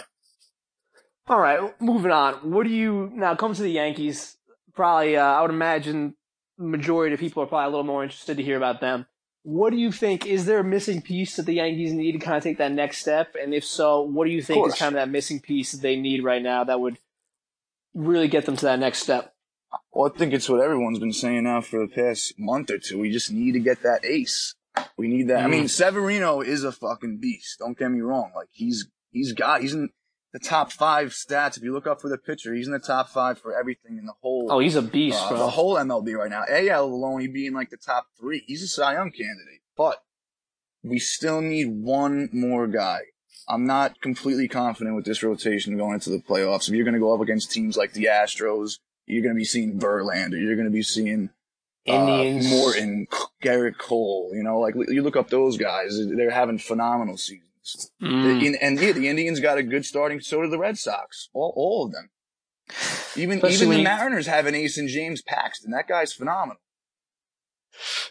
All 1.28 1.40
right, 1.40 1.60
moving 1.82 2.12
on. 2.12 2.36
What 2.52 2.66
do 2.66 2.70
you 2.72 3.12
now 3.14 3.36
come 3.36 3.54
to 3.54 3.62
the 3.62 3.72
Yankees? 3.72 4.38
Probably, 4.76 5.18
uh, 5.18 5.24
I 5.24 5.42
would 5.42 5.52
imagine 5.52 6.16
majority 6.58 7.14
of 7.14 7.20
people 7.20 7.44
are 7.44 7.48
probably 7.48 7.66
a 7.66 7.70
little 7.70 7.84
more 7.84 8.04
interested 8.04 8.38
to 8.38 8.44
hear 8.44 8.56
about 8.56 8.80
them. 8.80 9.06
What 9.44 9.72
do 9.72 9.78
you 9.78 9.92
think? 9.92 10.26
Is 10.26 10.46
there 10.46 10.60
a 10.60 10.64
missing 10.64 11.02
piece 11.02 11.36
that 11.36 11.46
the 11.46 11.56
Yankees 11.56 11.92
need 11.94 12.14
to 12.14 12.20
kind 12.20 12.38
of 12.38 12.44
take 12.44 12.60
that 12.60 12.72
next 12.72 13.00
step? 13.00 13.36
And 13.42 13.54
if 13.54 13.66
so, 13.66 14.02
what 14.02 14.26
do 14.26 14.32
you 14.32 14.42
think 14.42 14.68
is 14.68 14.76
kind 14.76 14.96
of 14.96 15.02
that 15.02 15.10
missing 15.10 15.40
piece 15.40 15.72
that 15.72 15.82
they 15.82 15.96
need 15.96 16.24
right 16.24 16.42
now 16.42 16.64
that 16.64 16.80
would 16.80 16.98
really 17.98 18.28
get 18.28 18.46
them 18.46 18.56
to 18.58 18.66
that 18.66 18.80
next 18.80 19.00
step? 19.00 19.34
Well, 19.92 20.12
I 20.14 20.18
think 20.18 20.34
it's 20.34 20.48
what 20.48 20.62
everyone's 20.62 21.00
been 21.00 21.12
saying 21.14 21.44
now 21.44 21.62
for 21.62 21.80
the 21.86 21.92
past 21.94 22.34
month 22.38 22.70
or 22.72 22.78
two. 22.78 23.00
We 23.00 23.12
just 23.12 23.32
need 23.32 23.54
to 23.54 23.60
get 23.60 23.84
that 23.84 24.06
ace. 24.06 24.56
We 24.98 25.08
need 25.08 25.28
that. 25.30 25.44
I 25.44 25.48
mean, 25.48 25.68
Severino 25.68 26.42
is 26.42 26.64
a 26.64 26.72
fucking 26.72 27.18
beast. 27.18 27.60
Don't 27.60 27.78
get 27.78 27.90
me 27.90 28.02
wrong. 28.02 28.32
Like 28.36 28.50
he's 28.52 28.88
he's 29.12 29.34
got 29.34 29.62
he's 29.62 29.74
in 29.74 29.90
the 30.34 30.40
top 30.40 30.72
five 30.72 31.10
stats. 31.10 31.58
If 31.58 31.64
you 31.64 31.74
look 31.74 31.88
up 31.88 32.00
for 32.00 32.10
the 32.10 32.18
pitcher, 32.18 32.54
he's 32.54 32.68
in 32.68 32.74
the 32.74 32.80
top 32.80 33.10
five 33.10 33.40
for 33.40 33.58
everything 33.58 33.98
in 33.98 34.06
the 34.06 34.14
whole 34.22 34.48
Oh, 34.52 34.60
he's 34.60 34.76
a 34.76 34.82
beast, 34.84 35.20
uh, 35.24 35.30
bro. 35.30 35.38
the 35.40 35.50
whole 35.50 35.76
MLB 35.76 36.14
right 36.16 36.30
now. 36.30 36.44
AL 36.48 36.86
alone, 36.86 37.22
he'd 37.22 37.34
be 37.34 37.48
in 37.48 37.54
like 37.54 37.72
the 37.72 37.78
top 37.78 38.06
three. 38.20 38.44
He's 38.48 38.62
a 38.62 38.68
Cy 38.68 38.94
Young 38.94 39.10
candidate, 39.12 39.62
but 39.76 39.98
we 40.84 41.00
still 41.00 41.42
need 41.42 41.68
one 41.70 42.30
more 42.32 42.68
guy. 42.68 43.00
I'm 43.48 43.66
not 43.66 44.02
completely 44.02 44.48
confident 44.48 44.96
with 44.96 45.06
this 45.06 45.24
rotation 45.24 45.78
going 45.78 45.94
into 45.96 46.10
the 46.10 46.20
playoffs. 46.20 46.68
If 46.68 46.76
you're 46.76 46.84
going 46.84 46.94
to 46.96 47.00
go 47.00 47.14
up 47.14 47.22
against 47.22 47.52
teams 47.52 47.78
like 47.78 47.94
the 47.94 48.06
Astros, 48.06 48.80
you're 49.06 49.24
going 49.24 49.34
to 49.34 49.40
be 49.40 49.46
seeing 49.46 49.80
Verlander. 49.80 50.42
You're 50.42 50.56
going 50.56 50.68
to 50.68 50.72
be 50.72 50.84
seeing 50.84 51.30
uh, 51.88 51.94
Indians. 51.94 52.50
Morton, 52.50 53.08
Gerrit 53.42 53.78
Cole. 53.78 54.32
You 54.34 54.44
know, 54.44 54.60
like 54.60 54.76
you 54.76 55.02
look 55.02 55.16
up 55.16 55.30
those 55.30 55.58
guys; 55.58 55.98
they're 56.16 56.30
having 56.30 56.58
phenomenal 56.58 57.18
seasons. 57.18 57.92
Mm. 58.02 58.42
The- 58.42 58.64
and 58.64 58.80
yeah, 58.80 58.92
the 58.92 59.08
Indians 59.08 59.40
got 59.40 59.58
a 59.58 59.64
good 59.64 59.86
starting. 59.86 60.20
So 60.20 60.42
do 60.42 60.50
the 60.50 60.60
Red 60.60 60.78
Sox. 60.78 61.30
All, 61.34 61.54
all 61.56 61.86
of 61.86 61.94
them. 61.94 62.10
Even 63.16 63.38
Especially 63.38 63.66
even 63.68 63.78
the 63.78 63.84
Mariners 63.84 64.28
have 64.28 64.46
an 64.46 64.56
ace 64.56 64.78
in 64.78 64.90
James 64.90 65.22
Paxton. 65.22 65.72
That 65.72 65.88
guy's 65.88 66.12
phenomenal. 66.12 66.62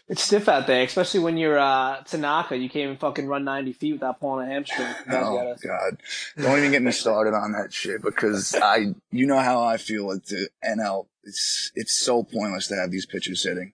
It's 0.07 0.23
stiff 0.23 0.47
out 0.47 0.67
there, 0.67 0.83
especially 0.83 1.19
when 1.21 1.37
you're 1.37 1.59
uh, 1.59 2.01
Tanaka. 2.03 2.57
You 2.57 2.69
can't 2.69 2.83
even 2.85 2.97
fucking 2.97 3.27
run 3.27 3.43
90 3.43 3.73
feet 3.73 3.93
without 3.93 4.19
pulling 4.19 4.47
a 4.47 4.51
hamstring. 4.51 4.87
Oh 5.11 5.55
God! 5.63 5.97
Don't 6.37 6.57
even 6.59 6.71
get 6.71 6.81
me 6.81 6.91
started 6.91 7.33
on 7.33 7.51
that 7.53 7.73
shit 7.73 8.01
because 8.01 8.55
I, 8.55 8.93
you 9.11 9.25
know 9.27 9.39
how 9.39 9.61
I 9.63 9.77
feel 9.77 10.07
with 10.07 10.25
the 10.27 10.49
NL. 10.65 11.07
It's 11.23 11.71
it's 11.75 11.97
so 11.97 12.23
pointless 12.23 12.67
to 12.67 12.75
have 12.75 12.91
these 12.91 13.05
pitchers 13.05 13.41
sitting. 13.43 13.73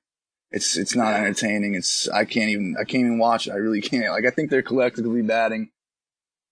It's 0.51 0.77
it's 0.77 0.95
not 0.95 1.13
entertaining. 1.15 1.75
It's 1.75 2.07
I 2.09 2.25
can't 2.25 2.49
even 2.49 2.75
I 2.79 2.83
can't 2.83 3.01
even 3.05 3.19
watch 3.19 3.47
it. 3.47 3.51
I 3.51 3.55
really 3.57 3.81
can't. 3.81 4.11
Like 4.11 4.25
I 4.25 4.29
think 4.31 4.49
they're 4.49 4.61
collectively 4.63 5.21
batting. 5.21 5.69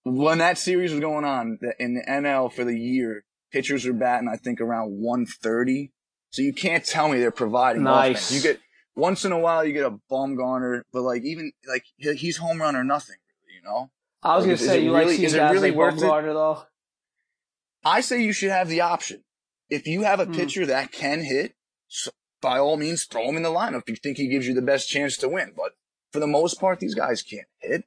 When 0.03 0.39
that 0.39 0.57
series 0.57 0.91
was 0.91 0.99
going 0.99 1.25
on 1.25 1.59
in 1.79 1.93
the 1.95 2.01
NL 2.09 2.51
for 2.51 2.63
the 2.63 2.77
year, 2.77 3.23
pitchers 3.51 3.85
were 3.85 3.93
batting 3.93 4.27
I 4.27 4.37
think 4.37 4.59
around 4.61 4.91
130. 4.91 5.91
So 6.31 6.41
you 6.41 6.53
can't 6.53 6.83
tell 6.85 7.09
me 7.09 7.19
they're 7.19 7.29
providing 7.31 7.83
Nice. 7.83 8.29
offense. 8.29 8.31
You 8.31 8.41
get 8.53 8.61
once 9.01 9.25
in 9.25 9.31
a 9.31 9.39
while 9.39 9.65
you 9.65 9.73
get 9.73 9.85
a 9.85 9.97
bomb 10.09 10.37
Bumgarner, 10.37 10.81
but 10.93 11.01
like 11.01 11.23
even 11.23 11.51
like 11.67 11.83
he's 11.97 12.37
home 12.37 12.61
run 12.61 12.75
or 12.75 12.83
nothing. 12.83 13.17
You 13.55 13.61
know. 13.67 13.91
I 14.23 14.35
was 14.37 14.45
Like, 14.45 14.45
gonna 14.45 14.53
is- 14.53 14.61
is 14.61 14.67
say 14.67 14.77
it 14.79 14.83
you 14.83 14.91
like 14.91 15.03
really- 15.03 15.15
seeing 15.17 15.25
is 15.27 15.33
it 15.33 15.37
guys 15.37 15.53
really 15.53 15.69
like 15.71 15.77
worth 15.77 15.95
it? 15.97 16.01
Bumgarner 16.01 16.33
though. 16.33 16.63
I 17.83 18.01
say 18.01 18.21
you 18.21 18.33
should 18.33 18.51
have 18.51 18.69
the 18.69 18.81
option. 18.81 19.23
If 19.69 19.87
you 19.87 20.03
have 20.03 20.19
a 20.19 20.25
Hmm. 20.25 20.33
pitcher 20.33 20.65
that 20.67 20.91
can 20.91 21.23
hit, 21.23 21.55
s 21.89 22.09
by 22.41 22.57
all 22.59 22.77
means, 22.77 23.05
throw 23.05 23.27
him 23.29 23.37
in 23.37 23.43
the 23.43 23.49
lineup 23.49 23.83
if 23.83 23.89
you 23.89 23.95
think 23.95 24.17
he 24.17 24.27
gives 24.27 24.47
you 24.47 24.53
the 24.53 24.61
best 24.61 24.89
chance 24.89 25.17
to 25.17 25.29
win. 25.29 25.53
But 25.55 25.73
for 26.11 26.19
the 26.19 26.27
most 26.27 26.59
part, 26.59 26.79
these 26.79 26.95
guys 26.95 27.21
can't 27.21 27.47
hit. 27.59 27.83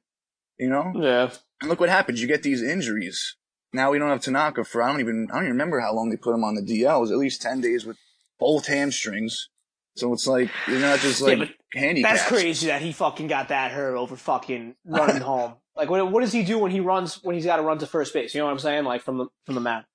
You 0.57 0.69
know? 0.69 0.93
Yeah. 0.95 1.31
And 1.61 1.69
look 1.69 1.79
what 1.81 1.89
happens. 1.89 2.21
You 2.21 2.27
get 2.27 2.43
these 2.43 2.61
injuries. 2.61 3.35
Now 3.73 3.91
we 3.91 3.99
don't 3.99 4.09
have 4.09 4.21
Tanaka 4.21 4.63
for, 4.63 4.81
I 4.81 4.89
don't 4.91 5.01
even, 5.01 5.27
I 5.29 5.35
don't 5.35 5.43
even 5.43 5.51
remember 5.57 5.81
how 5.81 5.93
long 5.93 6.09
they 6.09 6.15
put 6.15 6.33
him 6.33 6.43
on 6.45 6.55
the 6.55 6.61
DL. 6.61 6.97
It 6.97 7.01
was 7.01 7.11
at 7.11 7.17
least 7.17 7.41
10 7.41 7.59
days 7.59 7.85
with 7.85 7.97
both 8.39 8.67
hamstrings. 8.67 9.49
So 9.95 10.11
it's 10.13 10.27
like 10.27 10.49
you're 10.67 10.79
not 10.79 10.99
just 10.99 11.21
like 11.21 11.39
Yeah, 11.39 11.45
handicapped. 11.73 12.15
That's 12.15 12.27
crazy 12.27 12.67
that 12.67 12.81
he 12.81 12.91
fucking 12.91 13.27
got 13.27 13.49
that 13.49 13.71
hurt 13.71 13.95
over 13.95 14.15
fucking 14.15 14.75
running 14.85 15.21
home. 15.21 15.55
Like, 15.75 15.89
what, 15.89 16.11
what 16.11 16.21
does 16.21 16.31
he 16.31 16.43
do 16.43 16.59
when 16.59 16.71
he 16.71 16.79
runs 16.79 17.21
when 17.23 17.35
he's 17.35 17.45
got 17.45 17.57
to 17.57 17.61
run 17.61 17.77
to 17.79 17.87
first 17.87 18.13
base? 18.13 18.33
You 18.33 18.39
know 18.41 18.45
what 18.45 18.51
I'm 18.51 18.59
saying? 18.59 18.83
Like 18.85 19.01
from 19.01 19.17
the 19.17 19.27
from 19.45 19.55
the 19.55 19.61
mat. 19.61 19.85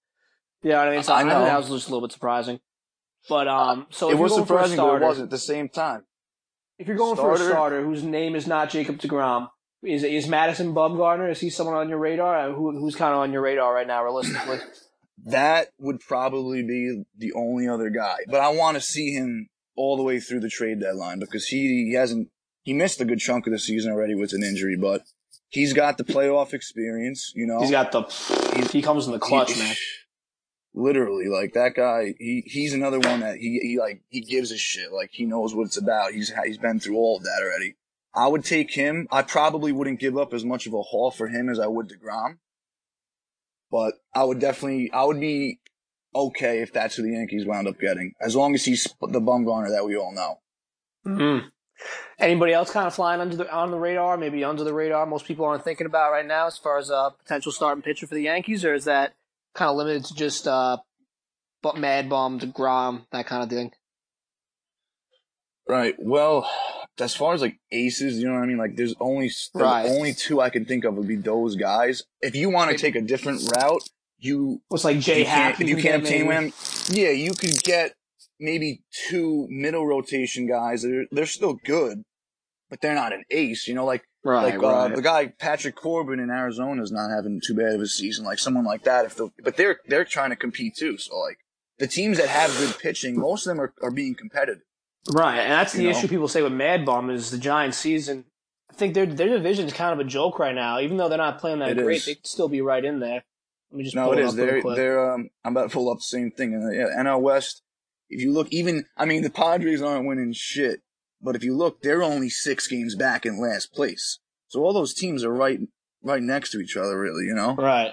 You 0.63 0.71
know 0.71 0.79
what 0.79 0.89
I 0.89 0.91
mean? 0.93 1.03
So 1.03 1.13
I 1.13 1.21
I, 1.21 1.23
know. 1.25 1.45
that 1.45 1.57
was 1.57 1.69
just 1.69 1.89
a 1.89 1.91
little 1.91 2.07
bit 2.07 2.13
surprising. 2.13 2.61
But 3.29 3.49
um, 3.49 3.87
so 3.91 4.11
it 4.11 4.19
was 4.19 4.31
you're 4.31 4.39
going 4.39 4.47
for 4.47 4.59
a 4.61 4.69
surprising, 4.69 4.77
but 4.79 5.03
it 5.03 5.07
wasn't 5.07 5.25
at 5.25 5.31
the 5.31 5.39
same 5.39 5.69
time. 5.69 6.05
If 6.79 6.87
you're 6.87 6.97
going 6.97 7.17
for 7.17 7.33
a 7.33 7.37
Starter? 7.37 7.53
starter 7.53 7.85
whose 7.85 8.03
name 8.03 8.35
is 8.35 8.47
not 8.47 8.71
Jacob 8.71 8.99
Degrom, 8.99 9.49
is 9.83 10.03
is 10.03 10.27
Madison 10.29 10.75
Bumgarner? 10.75 11.31
Is 11.31 11.41
he 11.41 11.51
someone 11.51 11.77
on 11.77 11.91
your 11.91 11.99
radar? 11.99 12.49
Uh, 12.49 12.53
Who 12.53 12.79
who's 12.79 12.97
kind 12.97 13.13
of 13.13 13.21
on 13.21 13.33
your 13.33 13.43
radar 13.43 13.75
right 13.75 13.87
now, 13.87 14.03
realistically? 14.03 14.59
That 15.27 15.69
would 15.79 16.01
probably 16.01 16.63
be 16.63 17.03
the 17.15 17.35
only 17.35 17.69
other 17.69 17.91
guy. 17.91 18.17
But 18.27 18.41
I 18.41 18.49
want 18.49 18.77
to 18.77 18.81
see 18.81 19.13
him 19.13 19.50
all 19.77 19.97
the 19.97 20.03
way 20.03 20.21
through 20.21 20.41
the 20.41 20.49
trade 20.49 20.81
deadline 20.81 21.19
because 21.19 21.47
he, 21.47 21.87
he 21.91 21.95
hasn't, 21.95 22.29
he 22.63 22.73
missed 22.73 23.01
a 23.01 23.05
good 23.05 23.19
chunk 23.19 23.47
of 23.47 23.53
the 23.53 23.59
season 23.59 23.93
already 23.93 24.15
with 24.15 24.33
an 24.33 24.43
injury, 24.43 24.77
but 24.77 25.03
he's 25.49 25.73
got 25.73 25.99
the 25.99 26.05
playoff 26.05 26.53
experience, 26.53 27.33
you 27.35 27.47
know. 27.47 27.61
He's 27.61 27.71
got 27.71 27.93
the 27.93 28.03
he 28.73 28.83
comes 28.83 29.07
in 29.07 29.13
the 29.13 29.19
clutch, 29.19 29.53
He- 29.53 29.61
man. 29.61 29.75
Literally, 30.73 31.27
like 31.27 31.55
that 31.55 31.75
guy, 31.75 32.15
he, 32.19 32.45
he's 32.47 32.73
another 32.73 33.01
one 33.01 33.21
that 33.21 33.39
he, 33.39 33.59
he 33.61 33.79
like, 33.81 34.03
he 34.09 34.21
gives 34.21 34.53
a 34.53 34.57
shit. 34.57 34.93
Like 34.93 35.11
he 35.13 35.25
knows 35.25 35.53
what 35.53 35.65
it's 35.67 35.77
about. 35.77 36.13
He's, 36.13 36.33
he's 36.45 36.59
been 36.59 36.79
through 36.79 36.95
all 36.97 37.17
of 37.17 37.25
that 37.25 37.41
already. 37.43 37.75
I 38.15 38.29
would 38.29 38.45
take 38.45 38.73
him. 38.73 39.09
I 39.11 39.23
probably 39.23 39.73
wouldn't 39.73 39.99
give 39.99 40.17
up 40.17 40.33
as 40.33 40.45
much 40.45 40.69
of 40.69 40.75
a 40.75 40.81
haul 40.83 41.11
for 41.11 41.27
him 41.27 41.49
as 41.49 41.59
I 41.59 41.67
would 41.67 41.89
DeGrom. 41.89 42.39
But 43.69 43.95
I 44.15 44.23
would 44.23 44.39
definitely, 44.39 44.93
I 44.93 45.05
would 45.05 45.19
be 45.21 45.59
okay 46.15 46.61
if 46.61 46.73
that's 46.73 46.97
who 46.97 47.03
the 47.03 47.13
Yankees 47.13 47.47
wound 47.47 47.69
up 47.69 47.79
getting, 47.79 48.15
as 48.21 48.37
long 48.37 48.55
as 48.55 48.65
he's 48.65 48.85
the 49.01 49.21
Bumgarner 49.21 49.71
that 49.71 49.85
we 49.85 49.97
all 49.97 50.13
know. 50.13 50.41
Mm. 51.07 51.45
Anybody 52.19 52.53
else 52.53 52.71
kind 52.71 52.87
of 52.87 52.95
flying 52.95 53.21
under 53.21 53.37
the 53.37 53.51
on 53.51 53.71
the 53.71 53.79
radar? 53.79 54.17
Maybe 54.17 54.45
under 54.45 54.65
the 54.65 54.75
radar. 54.75 55.07
Most 55.07 55.25
people 55.25 55.47
aren't 55.47 55.65
thinking 55.65 55.87
about 55.87 56.13
right 56.13 56.27
now 56.27 56.47
as 56.47 56.59
far 56.59 56.79
as 56.79 56.91
a 56.91 57.11
potential 57.19 57.53
starting 57.53 57.83
pitcher 57.83 58.07
for 58.07 58.15
the 58.15 58.23
Yankees, 58.23 58.65
or 58.65 58.75
is 58.75 58.85
that 58.85 59.15
kind 59.55 59.71
of 59.71 59.77
limited 59.77 60.05
to 60.07 60.15
just 60.15 60.47
uh, 60.47 60.77
Mad 61.77 62.11
Bum, 62.11 62.39
Degrom, 62.39 63.07
that 63.13 63.27
kind 63.27 63.43
of 63.43 63.49
thing? 63.49 63.73
Right. 65.67 65.95
Well, 65.99 66.51
as 66.99 67.15
far 67.15 67.33
as 67.33 67.41
like 67.41 67.59
aces, 67.71 68.19
you 68.19 68.27
know 68.27 68.35
what 68.35 68.43
I 68.43 68.47
mean? 68.47 68.59
Like 68.59 68.77
there's 68.77 68.95
only, 69.01 69.31
the 69.55 69.85
only 69.87 70.13
two 70.13 70.41
I 70.41 70.51
can 70.51 70.65
think 70.65 70.85
of 70.85 70.97
would 70.97 71.07
be 71.07 71.17
those 71.17 71.57
guys. 71.57 72.03
If 72.21 72.35
you 72.35 72.51
want 72.51 72.73
to 72.73 72.77
take 72.77 72.97
a 72.97 73.01
different 73.01 73.41
route, 73.57 73.83
you 74.21 74.61
What's 74.69 74.85
like 74.85 74.99
Jay 75.01 75.21
you 75.21 75.25
can't, 75.25 75.57
Happ? 75.57 75.61
you 75.61 75.75
can 75.75 75.83
can't 75.83 75.83
get 75.83 75.95
obtain 76.03 76.29
maybe? 76.29 76.47
him, 76.47 76.53
yeah, 76.91 77.11
you 77.11 77.33
could 77.33 77.63
get 77.63 77.95
maybe 78.39 78.83
two 79.09 79.47
middle 79.51 79.87
rotation 79.87 80.47
guys. 80.47 80.83
They're 80.83 81.07
they're 81.11 81.27
still 81.27 81.55
good, 81.65 82.03
but 82.69 82.81
they're 82.81 82.95
not 82.95 83.13
an 83.13 83.25
ace. 83.31 83.67
You 83.69 83.75
know, 83.75 83.85
like 83.85 84.05
Right, 84.23 84.55
like 84.55 84.63
uh, 84.63 84.89
the 84.95 85.01
guy 85.01 85.29
Patrick 85.29 85.77
Corbin 85.77 86.21
in 86.21 86.29
Arizona 86.31 86.83
is 86.83 86.93
not 86.93 87.09
having 87.09 87.41
too 87.45 87.55
bad 87.55 87.75
of 87.75 87.81
a 87.81 87.87
season. 87.87 88.27
Like 88.27 88.39
someone 88.39 88.65
like 88.67 88.85
that, 88.85 89.07
if 89.07 89.19
but 89.43 89.57
they're 89.57 89.79
they're 89.87 90.05
trying 90.05 90.29
to 90.29 90.37
compete 90.37 90.77
too. 90.77 90.99
So 90.99 91.17
like 91.19 91.39
the 91.79 91.87
teams 91.87 92.19
that 92.19 92.29
have 92.29 92.55
good 92.59 92.79
pitching, 92.79 93.19
most 93.19 93.47
of 93.47 93.51
them 93.57 93.61
are, 93.63 93.73
are 93.83 93.91
being 93.91 94.15
competitive. 94.15 94.63
Right, 95.11 95.39
and 95.39 95.53
that's 95.53 95.73
the 95.73 95.85
You 95.85 95.91
know? 95.91 95.97
issue 95.99 96.09
people 96.09 96.29
say 96.29 96.43
with 96.43 96.53
Mad 96.53 96.85
Bum 96.85 97.09
is 97.09 97.31
the 97.31 97.39
Giants' 97.39 97.79
season. 97.79 98.27
I 98.71 98.75
think 98.75 98.93
their 98.93 99.07
their 99.07 99.29
division 99.29 99.67
is 99.67 99.73
kind 99.73 99.99
of 99.99 100.07
a 100.07 100.09
joke 100.09 100.39
right 100.39 100.55
now. 100.55 100.79
Even 100.81 100.99
though 100.99 101.09
they're 101.09 101.17
not 101.17 101.39
playing 101.39 101.61
that 101.61 101.71
It 101.71 101.79
great, 101.79 101.97
is. 101.97 102.05
they 102.05 102.15
could 102.17 102.27
still 102.27 102.49
be 102.51 102.61
right 102.61 102.85
in 102.85 103.01
there. 103.01 103.25
Let 103.71 103.79
me 103.79 103.85
just 103.85 103.95
No, 103.97 104.05
pull 104.05 104.13
it 104.15 104.19
is. 104.25 104.35
They're 104.35 104.63
they're 104.63 105.13
um. 105.13 105.31
I'm 105.45 105.53
about 105.57 105.71
to 105.71 105.75
pull 105.75 105.91
up 105.91 105.99
the 105.99 106.03
same 106.05 106.31
thing. 106.31 106.55
And 106.55 106.75
yeah, 106.75 106.89
NL 106.99 107.21
West. 107.21 107.63
If 108.09 108.21
you 108.21 108.33
look, 108.33 108.49
even 108.51 108.87
I 108.97 109.05
mean, 109.05 109.23
the 109.23 109.31
Padres 109.31 109.81
aren't 109.81 110.07
winning 110.07 110.33
shit, 110.33 110.81
but 111.23 111.37
if 111.37 111.45
you 111.45 111.57
look, 111.57 111.83
they're 111.83 112.03
only 112.03 112.29
six 112.29 112.67
games 112.67 112.97
back 112.97 113.25
in 113.25 113.41
last 113.41 113.73
place. 113.73 114.19
So 114.49 114.61
all 114.65 114.73
those 114.73 114.95
teams 114.95 115.23
are 115.25 115.33
right 115.33 115.61
right 116.03 116.23
next 116.23 116.51
to 116.51 116.59
each 116.61 116.77
other. 116.77 116.99
Really, 116.99 117.25
you 117.27 117.35
know. 117.35 117.55
Right. 117.55 117.93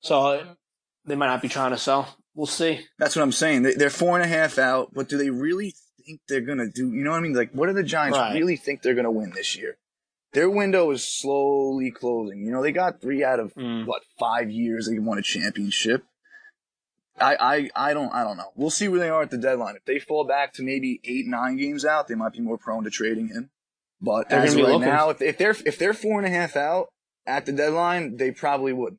So 0.00 0.20
uh, 0.20 0.44
they 1.06 1.16
might 1.16 1.28
not 1.28 1.40
be 1.40 1.48
trying 1.48 1.70
to 1.70 1.78
sell. 1.78 2.16
We'll 2.34 2.46
see. 2.46 2.80
That's 2.98 3.16
what 3.16 3.22
I'm 3.22 3.32
saying. 3.32 3.62
They, 3.62 3.74
they're 3.74 3.88
four 3.88 4.16
and 4.20 4.24
a 4.24 4.28
half 4.28 4.58
out, 4.58 4.92
but 4.92 5.08
do 5.08 5.16
they 5.16 5.30
really 5.30 5.74
think 6.04 6.20
they're 6.28 6.42
gonna 6.42 6.68
do? 6.68 6.92
You 6.92 7.02
know 7.02 7.12
what 7.12 7.16
I 7.16 7.20
mean? 7.20 7.32
Like, 7.32 7.52
what 7.52 7.68
do 7.68 7.72
the 7.72 7.82
Giants 7.82 8.18
Right. 8.18 8.34
really 8.34 8.56
think 8.56 8.82
they're 8.82 8.94
gonna 8.94 9.10
win 9.10 9.30
this 9.34 9.56
year? 9.56 9.78
Their 10.36 10.50
window 10.50 10.90
is 10.90 11.02
slowly 11.02 11.90
closing. 11.90 12.44
You 12.44 12.52
know, 12.52 12.62
they 12.62 12.70
got 12.70 13.00
three 13.00 13.24
out 13.24 13.40
of 13.40 13.54
Mm. 13.54 13.86
what 13.86 14.02
five 14.18 14.50
years 14.50 14.86
they 14.86 14.98
won 14.98 15.16
a 15.16 15.22
championship. 15.22 16.04
I, 17.18 17.70
I 17.74 17.88
I 17.90 17.94
don't 17.94 18.12
I 18.12 18.22
don't 18.22 18.36
know. 18.36 18.52
We'll 18.54 18.68
see 18.68 18.86
where 18.86 19.00
they 19.00 19.08
are 19.08 19.22
at 19.22 19.30
the 19.30 19.38
deadline. 19.38 19.76
If 19.76 19.86
they 19.86 19.98
fall 19.98 20.26
back 20.26 20.52
to 20.54 20.62
maybe 20.62 21.00
eight 21.04 21.26
nine 21.26 21.56
games 21.56 21.86
out, 21.86 22.06
they 22.06 22.14
might 22.16 22.34
be 22.34 22.40
more 22.40 22.58
prone 22.58 22.84
to 22.84 22.90
trading 22.90 23.28
him. 23.28 23.48
But 24.02 24.28
They're 24.28 24.40
as 24.40 24.54
of 24.54 24.60
right 24.60 24.78
now, 24.78 25.08
if, 25.08 25.22
if 25.22 25.38
they're 25.38 25.56
if 25.64 25.78
they're 25.78 25.94
four 25.94 26.18
and 26.18 26.26
a 26.26 26.30
half 26.38 26.54
out 26.54 26.88
at 27.26 27.46
the 27.46 27.52
deadline, 27.52 28.18
they 28.18 28.30
probably 28.30 28.74
would. 28.74 28.98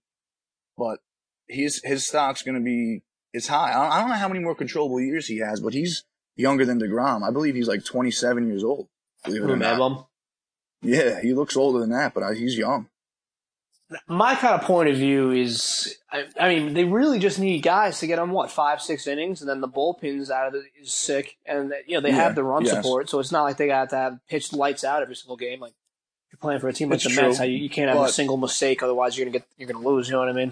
But 0.76 1.02
his 1.48 1.82
his 1.84 2.04
stock's 2.04 2.42
going 2.42 2.58
to 2.58 2.64
be 2.64 3.04
is 3.32 3.48
high. 3.48 3.70
I 3.70 3.74
don't, 3.84 3.92
I 3.92 4.00
don't 4.00 4.10
know 4.10 4.16
how 4.16 4.28
many 4.28 4.40
more 4.40 4.56
controllable 4.56 5.00
years 5.00 5.28
he 5.28 5.38
has, 5.38 5.60
but 5.60 5.74
he's 5.76 6.04
younger 6.36 6.66
than 6.66 6.80
Degrom. 6.80 7.22
I 7.22 7.30
believe 7.30 7.54
he's 7.54 7.68
like 7.68 7.86
27 7.86 8.48
years 8.48 8.64
old. 8.64 8.88
Believe 9.24 9.44
it 9.44 9.52
or 9.52 9.56
not. 9.56 9.78
Yeah, 10.82 11.20
he 11.22 11.34
looks 11.34 11.58
older 11.58 11.80
than 11.80 11.90
that, 11.92 12.14
but 12.14 12.24
I, 12.24 12.34
he's 12.34 12.58
young. 12.58 12.88
My 14.08 14.36
kind 14.36 14.54
of 14.54 14.64
point 14.68 14.90
of 14.90 14.98
view 14.98 15.32
is, 15.32 15.98
I, 16.12 16.26
I 16.38 16.50
mean, 16.50 16.74
they 16.74 16.84
really 16.84 17.20
just 17.20 17.40
need 17.40 17.62
guys 17.64 18.00
to 18.00 18.08
get 18.08 18.18
them 18.18 18.32
what 18.32 18.52
five, 18.52 18.82
six 18.82 19.08
innings, 19.08 19.40
and 19.42 19.50
then 19.50 19.62
the 19.62 19.68
bullpens 19.68 20.30
out 20.30 20.48
of 20.50 20.56
it 20.56 20.66
is 20.82 20.94
sick, 20.94 21.38
and 21.46 21.74
you 21.88 21.96
know 21.96 22.02
they 22.02 22.10
Yeah, 22.10 22.16
have 22.16 22.36
the 22.36 22.44
run 22.44 22.66
yes. 22.66 22.76
support, 22.76 23.10
so 23.10 23.20
it's 23.20 23.32
not 23.32 23.44
like 23.44 23.56
they 23.56 23.68
got 23.68 23.90
to 23.92 23.96
have 23.96 24.20
pitched 24.30 24.52
lights 24.52 24.84
out 24.84 25.02
every 25.02 25.16
single 25.16 25.38
game. 25.38 25.62
Like 25.62 25.74
you're 26.32 26.38
playing 26.40 26.60
for 26.60 26.68
a 26.68 26.74
team 26.74 26.90
like 26.90 26.98
It's 26.98 27.06
the 27.06 27.12
true, 27.12 27.28
Mets, 27.28 27.38
how 27.38 27.46
you, 27.46 27.58
you 27.60 27.70
can't 27.70 27.90
have 27.90 27.98
a 28.06 28.12
single 28.12 28.36
mistake, 28.36 28.84
otherwise 28.84 29.18
you're 29.18 29.26
gonna 29.26 29.40
get 29.40 29.48
you're 29.58 29.70
gonna 29.72 29.88
lose. 29.88 30.10
You 30.10 30.14
know 30.14 30.20
what 30.20 30.30
I 30.30 30.34
mean? 30.34 30.52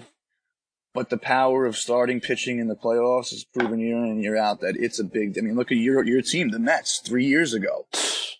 But 0.94 1.10
the 1.10 1.18
power 1.18 1.66
of 1.66 1.76
starting 1.76 2.22
pitching 2.22 2.58
in 2.58 2.68
the 2.68 2.74
playoffs 2.74 3.34
is 3.34 3.44
proven 3.44 3.80
year 3.80 3.98
in 3.98 4.04
and 4.04 4.22
year 4.22 4.38
out 4.38 4.60
that 4.60 4.76
it's 4.78 4.98
a 4.98 5.04
big. 5.04 5.36
I 5.36 5.42
mean, 5.42 5.56
look 5.56 5.70
at 5.70 5.76
your 5.76 6.02
your 6.06 6.22
team, 6.22 6.48
the 6.52 6.58
Mets, 6.58 7.00
three 7.00 7.26
years 7.26 7.52
ago. 7.52 7.86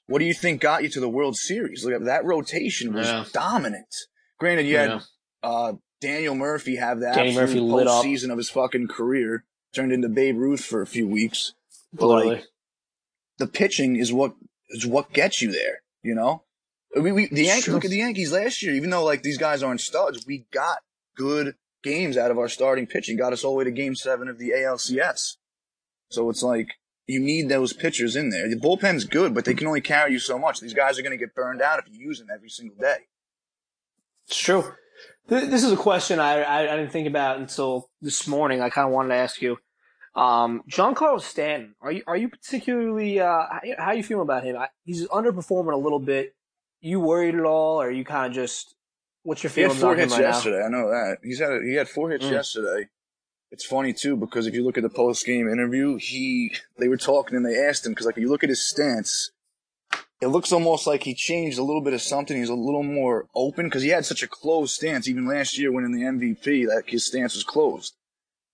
What 0.07 0.21
do 0.21 0.25
you 0.25 0.35
think 0.35 0.61
got 0.61 0.83
you 0.83 0.89
to 0.91 1.01
the 1.01 1.09
World 1.09 1.37
Series? 1.37 1.85
Look 1.85 1.95
at 1.95 2.05
that 2.05 2.25
rotation 2.25 2.93
was 2.93 3.07
Yeah. 3.09 3.25
dominant. 3.33 3.93
Granted, 4.39 4.67
you 4.67 4.75
Yeah. 4.75 4.89
had 4.99 5.03
uh, 5.43 5.73
Daniel 6.01 6.35
Murphy 6.35 6.77
have 6.77 7.01
that 7.01 7.15
Danny 7.15 7.31
absolute 7.31 7.49
Murphy 7.49 7.61
lit 7.61 7.87
up. 7.87 8.05
postseason 8.05 8.31
of 8.31 8.39
his 8.39 8.51
fucking 8.51 8.89
career, 8.89 9.45
turned 9.75 9.93
into 9.93 10.09
Babe 10.09 10.37
Ruth 10.37 10.65
for 10.65 10.83
a 10.83 10.87
few 10.87 11.07
weeks. 11.09 11.55
But 11.93 12.07
Literally. 12.07 12.37
like, 12.37 12.45
the 13.39 13.47
pitching 13.47 13.97
is 13.97 14.13
what 14.13 14.35
is 14.71 14.87
what 14.87 15.13
gets 15.13 15.41
you 15.43 15.51
there. 15.53 15.83
You 16.03 16.15
know, 16.15 16.45
we, 16.95 17.13
we 17.13 17.27
the 17.27 17.45
Yankees. 17.45 17.65
Sure. 17.65 17.75
Look 17.75 17.85
at 17.85 17.91
the 17.91 17.99
Yankees 17.99 18.33
last 18.33 18.63
year. 18.63 18.75
Even 18.75 18.91
though 18.91 19.05
like 19.05 19.23
these 19.23 19.39
guys 19.39 19.63
aren't 19.63 19.81
studs, 19.81 20.27
we 20.27 20.47
got 20.53 20.79
good 21.17 21.55
games 21.83 22.17
out 22.17 22.31
of 22.31 22.39
our 22.39 22.49
starting 22.49 22.87
pitching. 22.87 23.17
Got 23.17 23.33
us 23.33 23.45
all 23.45 23.53
the 23.53 23.59
way 23.59 23.65
to 23.65 23.71
Game 23.71 23.95
Seven 23.95 24.29
of 24.29 24.39
the 24.39 24.51
ALCS. 24.51 25.37
So 26.11 26.29
it's 26.31 26.43
like 26.43 26.69
you 27.07 27.21
need 27.21 27.49
those 27.49 27.73
pitchers 27.73 28.17
in 28.17 28.31
there. 28.31 28.49
The 28.49 28.57
bullpen's 28.57 29.05
good, 29.05 29.35
but 29.35 29.45
they 29.45 29.55
can 29.55 29.67
only 29.67 29.81
carry 29.81 30.13
you 30.13 30.19
so 30.19 30.39
much. 30.39 30.61
These 30.61 30.75
guys 30.75 30.99
are 30.99 31.03
going 31.03 31.17
to 31.17 31.25
get 31.25 31.35
burned 31.35 31.63
out 31.63 31.79
if 31.79 31.87
you 31.93 31.99
use 31.99 32.19
them 32.19 32.29
every 32.35 32.49
single 32.49 32.77
day. 32.77 33.07
It's 34.27 34.39
true. 34.39 34.75
This 35.29 35.65
is 35.65 35.73
a 35.73 35.77
question 35.77 36.21
I, 36.21 36.43
I, 36.43 36.73
I 36.73 36.77
didn't 36.77 36.93
think 36.93 37.09
about 37.09 37.39
until 37.39 37.91
this 38.01 38.27
morning. 38.29 38.61
I 38.61 38.71
kind 38.71 38.87
of 38.87 38.93
wanted 38.93 39.09
to 39.09 39.15
ask 39.17 39.43
you. 39.43 39.59
Um, 40.15 40.63
Giancarlo 40.71 41.21
Stanton, 41.21 41.75
are 41.81 41.93
you 41.93 42.03
are 42.07 42.17
you 42.17 42.29
particularly 42.29 43.21
uh, 43.21 43.27
how, 43.27 43.61
how 43.79 43.93
you 43.93 44.03
feeling 44.03 44.23
about 44.23 44.45
him? 44.45 44.57
I, 44.57 44.69
he's 44.85 45.07
underperforming 45.09 45.75
a 45.75 45.77
little 45.77 45.99
bit. 45.99 46.35
You 46.81 47.01
worried 47.01 47.35
at 47.35 47.45
all, 47.45 47.83
or 47.83 47.89
are 47.89 47.91
you 47.91 48.05
kind 48.05 48.27
of 48.29 48.33
just 48.33 48.75
what's 49.25 49.43
your 49.43 49.51
feeling? 49.51 49.73
He 49.73 49.75
had 49.77 49.81
four 49.83 49.95
hits 49.97 50.13
right 50.13 50.23
yesterday. 50.23 50.63
I 50.65 50.69
know 50.69 50.89
that. 50.89 51.19
He's 51.23 51.39
had 51.39 51.61
he 51.63 51.75
had 51.75 51.89
four 51.89 52.11
hits 52.11 52.25
Mm. 52.25 52.31
yesterday. 52.31 52.89
It's 53.51 53.65
funny 53.65 53.93
too 53.93 54.17
because 54.17 54.47
if 54.47 54.55
you 54.55 54.65
look 54.65 54.77
at 54.77 54.83
the 54.83 54.89
post 54.91 55.25
game 55.25 55.49
interview, 55.49 55.97
he 55.97 56.53
they 56.79 56.89
were 56.89 56.97
talking 56.97 57.37
and 57.37 57.47
they 57.47 57.57
asked 57.57 57.87
him 57.87 57.93
because 57.93 58.07
like 58.07 58.17
if 58.17 58.23
you 58.23 58.29
look 58.29 58.43
at 58.43 58.49
his 58.49 58.65
stance, 58.67 59.31
it 60.21 60.27
looks 60.29 60.53
almost 60.53 60.87
like 60.87 61.05
he 61.05 61.15
changed 61.15 61.59
a 61.59 61.63
little 61.63 61.83
bit 61.83 61.93
of 61.93 62.03
something. 62.03 62.37
He's 62.37 62.49
a 62.49 62.55
little 62.55 62.83
more 62.83 63.27
open 63.35 63.67
because 63.67 63.83
he 63.83 63.91
had 63.91 64.05
such 64.05 64.23
a 64.23 64.27
closed 64.29 64.75
stance 64.75 65.09
even 65.09 65.27
last 65.29 65.59
year 65.59 65.71
when 65.71 65.85
in 65.85 65.93
the 65.93 66.03
MVP. 66.03 66.67
That 66.67 66.85
his 66.87 67.07
stance 67.07 67.35
was 67.35 67.45
closed. 67.45 67.95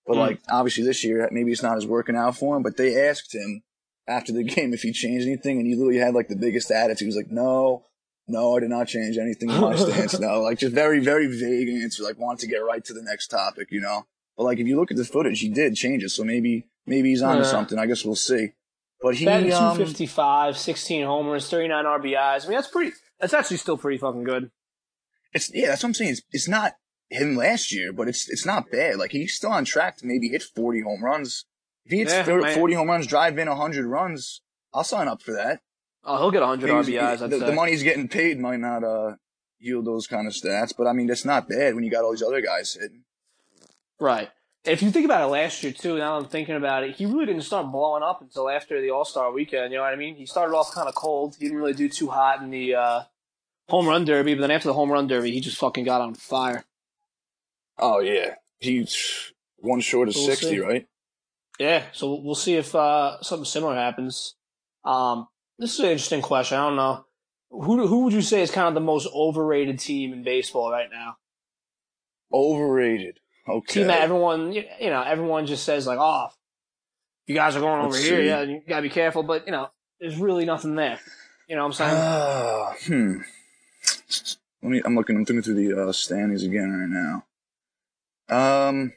But 0.07 0.17
Mm. 0.17 0.21
like 0.21 0.41
obviously 0.51 0.85
this 0.85 1.05
year 1.05 1.29
maybe 1.33 1.53
it's 1.53 1.63
not 1.63 1.77
as 1.79 1.87
working 1.87 2.17
out 2.17 2.37
for 2.37 2.57
him. 2.57 2.63
But 2.63 2.77
they 2.77 3.09
asked 3.09 3.35
him 3.35 3.63
after 4.07 4.33
the 4.33 4.43
game 4.55 4.75
if 4.75 4.83
he 4.83 4.93
changed 4.93 5.27
anything, 5.27 5.59
and 5.59 5.67
he 5.67 5.75
literally 5.75 5.99
had 6.01 6.15
like 6.15 6.29
the 6.29 6.37
biggest 6.37 6.71
attitude. 6.71 7.01
He 7.01 7.07
was 7.07 7.17
like, 7.17 7.31
"No, 7.31 7.87
no, 8.29 8.57
I 8.57 8.61
did 8.61 8.71
not 8.71 8.89
change 8.89 9.17
anything 9.17 9.49
in 9.51 9.61
my 9.61 9.75
stance. 9.77 10.19
No, 10.21 10.43
like 10.43 10.59
just 10.59 10.75
very, 10.75 11.01
very 11.01 11.29
vague 11.29 11.69
answer. 11.83 12.03
Like 12.03 12.19
wanted 12.19 12.41
to 12.41 12.47
get 12.49 12.59
right 12.59 12.85
to 12.85 12.93
the 12.93 13.03
next 13.03 13.29
topic, 13.29 13.69
you 13.71 13.81
know. 13.81 14.07
But 14.37 14.45
like 14.45 14.59
if 14.59 14.67
you 14.67 14.77
look 14.77 14.91
at 14.91 14.97
the 14.97 15.05
footage, 15.05 15.41
he 15.41 15.49
did 15.49 15.75
change 15.77 16.03
it. 16.05 16.11
So 16.11 16.25
maybe, 16.25 16.67
maybe 16.87 17.11
he's 17.11 17.23
onto 17.23 17.43
Yeah. 17.43 17.49
something. 17.51 17.79
I 17.79 17.87
guess 17.87 18.05
we'll 18.05 18.15
see. 18.17 18.53
But 19.01 19.17
he, 19.17 19.25
Batting 19.25 19.53
um, 19.53 19.77
255, 19.77 20.57
16 20.57 21.05
homers, 21.07 21.51
39 21.51 21.85
RBIs. 21.85 22.45
I 22.45 22.49
mean, 22.49 22.57
that's 22.57 22.69
pretty. 22.69 22.93
That's 23.21 23.35
actually 23.35 23.57
still 23.57 23.77
pretty 23.77 23.99
fucking 23.99 24.25
good. 24.25 24.51
it's 25.35 25.51
yeah, 25.55 25.69
that's 25.69 25.83
what 25.83 25.89
I'm 25.91 25.95
saying. 25.95 26.11
It's, 26.13 26.23
it's 26.31 26.49
not 26.49 26.75
him 27.11 27.37
last 27.37 27.73
year, 27.73 27.93
but 27.93 28.09
it's 28.09 28.29
it's 28.31 28.47
not 28.47 28.71
bad. 28.71 28.97
Like 28.97 29.11
he's 29.13 29.35
still 29.35 29.51
on 29.51 29.65
track 29.65 29.97
to 29.99 30.07
maybe 30.07 30.29
hit 30.29 30.43
40 30.43 30.81
home 30.83 31.05
runs. 31.05 31.45
If 31.85 31.93
he 31.93 31.99
hits 31.99 32.13
Yeah, 32.13 32.23
40 32.25 32.43
man. 32.45 32.55
40 32.55 32.75
home 32.75 32.89
runs, 32.89 33.07
drive 33.09 33.37
in 33.39 33.49
100 33.49 33.85
runs, 33.87 34.41
I'll 34.73 34.85
sign 34.85 35.09
up 35.09 35.21
for 35.21 35.33
that. 35.33 35.61
Oh, 36.05 36.17
he'll 36.19 36.31
get 36.31 36.41
100 36.43 36.69
He's- 36.71 37.19
RBIs. 37.21 37.29
The, 37.31 37.39
the 37.39 37.53
money 37.53 37.73
he's 37.73 37.83
getting 37.83 38.09
paid 38.09 38.39
might 38.39 38.61
not 38.61 38.83
uh 38.85 39.17
yield 39.59 39.85
those 39.85 40.07
kind 40.07 40.27
of 40.29 40.33
stats, 40.33 40.73
but 40.77 40.87
I 40.87 40.93
mean 40.93 41.07
that's 41.09 41.25
not 41.25 41.49
bad 41.49 41.75
when 41.75 41.83
you 41.85 41.91
got 41.91 42.05
all 42.05 42.13
these 42.13 42.23
other 42.23 42.41
guys 42.41 42.75
hitting. 42.81 43.03
Right. 44.03 44.31
If 44.65 44.83
you 44.83 44.91
think 44.91 45.05
about 45.05 45.23
it 45.23 45.27
last 45.27 45.63
year 45.63 45.73
too, 45.73 45.97
now 45.97 46.17
I'm 46.17 46.25
thinking 46.25 46.57
about 46.57 46.83
it, 46.83 46.97
he 46.97 47.07
really 47.07 47.27
didn't 47.27 47.43
start 47.43 47.71
blowing 47.71 48.03
up 48.03 48.21
until 48.21 48.51
after 48.51 48.81
the 48.81 48.91
All 48.91 49.05
Star 49.05 49.31
weekend. 49.31 49.71
You 49.71 49.79
know 49.79 49.85
what 49.85 49.93
I 49.93 49.97
mean? 49.97 50.17
He 50.17 50.27
started 50.27 50.57
off 50.57 50.75
kind 50.75 50.89
of 50.89 50.97
cold. 50.97 51.37
He 51.39 51.45
didn't 51.45 51.59
really 51.59 51.73
do 51.73 51.89
too 51.89 52.09
hot 52.09 52.43
in 52.43 52.51
the 52.51 52.75
uh, 52.75 53.03
home 53.69 53.87
run 53.87 54.05
derby, 54.05 54.35
but 54.35 54.41
then 54.41 54.51
after 54.51 54.67
the 54.67 54.75
home 54.75 54.91
run 54.91 55.07
derby, 55.07 55.31
he 55.31 55.41
just 55.41 55.57
fucking 55.57 55.85
got 55.85 56.01
on 56.01 56.15
fire. 56.15 56.65
Oh 57.79 58.01
yeah, 58.01 58.35
he's 58.59 59.33
one 59.59 59.81
short 59.81 60.09
of 60.09 60.17
We'll 60.17 60.27
sixty, 60.27 60.51
see. 60.51 60.59
right? 60.59 60.89
Yeah, 61.61 61.85
so 61.93 62.21
we'll 62.21 62.35
see 62.35 62.57
if 62.57 62.75
uh, 62.75 63.23
something 63.23 63.45
similar 63.45 63.77
happens. 63.77 64.35
Um, 64.85 65.29
this 65.61 65.75
is 65.75 65.79
an 65.79 65.87
interesting 65.87 66.23
question. 66.23 66.59
I 66.59 66.67
don't 66.67 66.77
know 66.77 67.05
who 67.51 67.87
who 67.87 68.05
would 68.05 68.13
you 68.13 68.23
say 68.23 68.43
is 68.43 68.51
kind 68.51 68.67
of 68.67 68.75
the 68.75 68.81
most 68.81 69.07
overrated 69.15 69.79
team 69.79 70.13
in 70.13 70.25
baseball 70.25 70.73
right 70.73 70.89
now? 70.91 71.19
Overrated. 72.33 73.21
Okay. 73.49 73.81
Team 73.81 73.87
that 73.89 74.01
everyone 74.03 74.53
you 74.53 74.65
know 74.83 75.03
everyone 75.03 75.47
just 75.47 75.65
says 75.65 75.87
like, 75.87 75.99
oh, 76.01 76.29
you 77.27 77.35
guys 77.35 77.57
are 77.57 77.61
going 77.61 77.81
over 77.81 77.93
Let's 77.93 78.05
here. 78.05 78.21
see. 78.21 78.27
Yeah, 78.27 78.43
you 78.43 78.63
gotta 78.69 78.83
be 78.83 78.89
careful. 78.89 79.23
But 79.23 79.47
you 79.47 79.53
know, 79.53 79.69
there's 80.01 80.17
really 80.17 80.45
nothing 80.45 80.75
there. 80.75 81.01
You 81.49 81.57
know 81.57 81.63
what 81.63 81.67
I'm 81.67 81.73
saying? 81.73 81.97
Ah, 81.97 82.75
hmm. 82.87 83.19
Let 84.63 84.71
me. 84.71 84.83
I'm 84.85 84.95
looking. 84.95 85.17
I'm 85.17 85.23
looking 85.23 85.43
through 85.43 85.55
the 85.55 85.89
uh, 85.89 85.93
standings 85.93 86.45
again 86.45 86.71
right 86.71 86.89
now. 88.31 88.69
Um, 88.69 88.93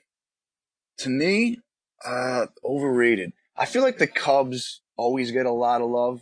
to 0.99 1.09
me, 1.09 1.59
uh, 2.05 2.45
overrated. 2.63 3.33
I 3.57 3.65
feel 3.65 3.81
like 3.81 3.97
the 3.97 4.07
Cubs 4.07 4.81
always 4.95 5.31
get 5.31 5.45
a 5.45 5.51
lot 5.51 5.81
of 5.81 5.89
love. 5.89 6.21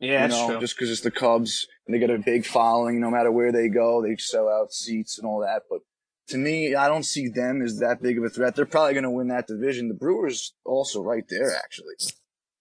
yeah, 0.00 0.12
you 0.12 0.18
that's 0.28 0.34
know, 0.34 0.48
true. 0.50 0.60
just 0.60 0.76
because 0.76 0.90
it's 0.90 1.02
the 1.02 1.10
Cubs 1.10 1.68
and 1.86 1.94
they 1.94 1.98
get 1.98 2.10
a 2.10 2.18
big 2.18 2.44
following. 2.44 3.00
No 3.00 3.10
matter 3.10 3.30
where 3.30 3.52
they 3.52 3.68
go, 3.68 4.02
they 4.02 4.16
sell 4.16 4.48
out 4.48 4.72
seats 4.72 5.18
and 5.18 5.26
all 5.26 5.40
that. 5.40 5.62
But 5.70 5.80
to 6.28 6.38
me, 6.38 6.74
I 6.74 6.88
don't 6.88 7.02
see 7.04 7.28
them 7.28 7.62
as 7.62 7.78
that 7.80 8.00
big 8.02 8.18
of 8.18 8.24
a 8.24 8.28
threat. 8.30 8.54
They're 8.56 8.64
probably 8.66 8.94
going 8.94 9.04
to 9.04 9.10
win 9.10 9.28
that 9.28 9.46
division. 9.46 9.88
The 9.88 9.94
Brewers 9.94 10.54
also 10.64 11.02
right 11.02 11.24
there. 11.28 11.54
Actually, 11.56 11.94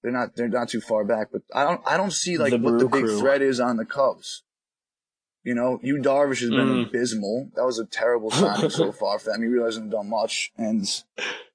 they're 0.02 0.12
not. 0.12 0.36
They're 0.36 0.50
not 0.50 0.70
too 0.70 0.82
far 0.82 1.04
back. 1.06 1.30
But 1.32 1.44
I 1.54 1.64
don't. 1.64 1.82
I 1.86 1.96
don't 1.98 2.12
see 2.14 2.38
like 2.38 2.52
The 2.52 2.58
what 2.58 2.80
the 2.80 2.88
big 2.88 3.06
Crew. 3.06 3.20
threat 3.20 3.42
is 3.42 3.60
on 3.60 3.78
the 3.78 3.86
Cubs. 3.86 4.44
You 5.46 5.54
know, 5.56 5.78
you 5.84 5.98
Darvish 5.98 6.40
has 6.40 6.50
been 6.52 6.70
Mm. 6.70 6.88
abysmal. 6.88 7.50
That 7.56 7.66
was 7.66 7.78
a 7.78 7.86
terrible 7.86 8.32
signing 8.32 8.70
so 8.70 8.92
far 8.94 9.20
for 9.20 9.32
them. 9.32 9.42
He 9.42 9.48
really 9.48 9.66
hasn't 9.66 9.92
done 9.92 10.10
much, 10.10 10.52
and 10.58 10.86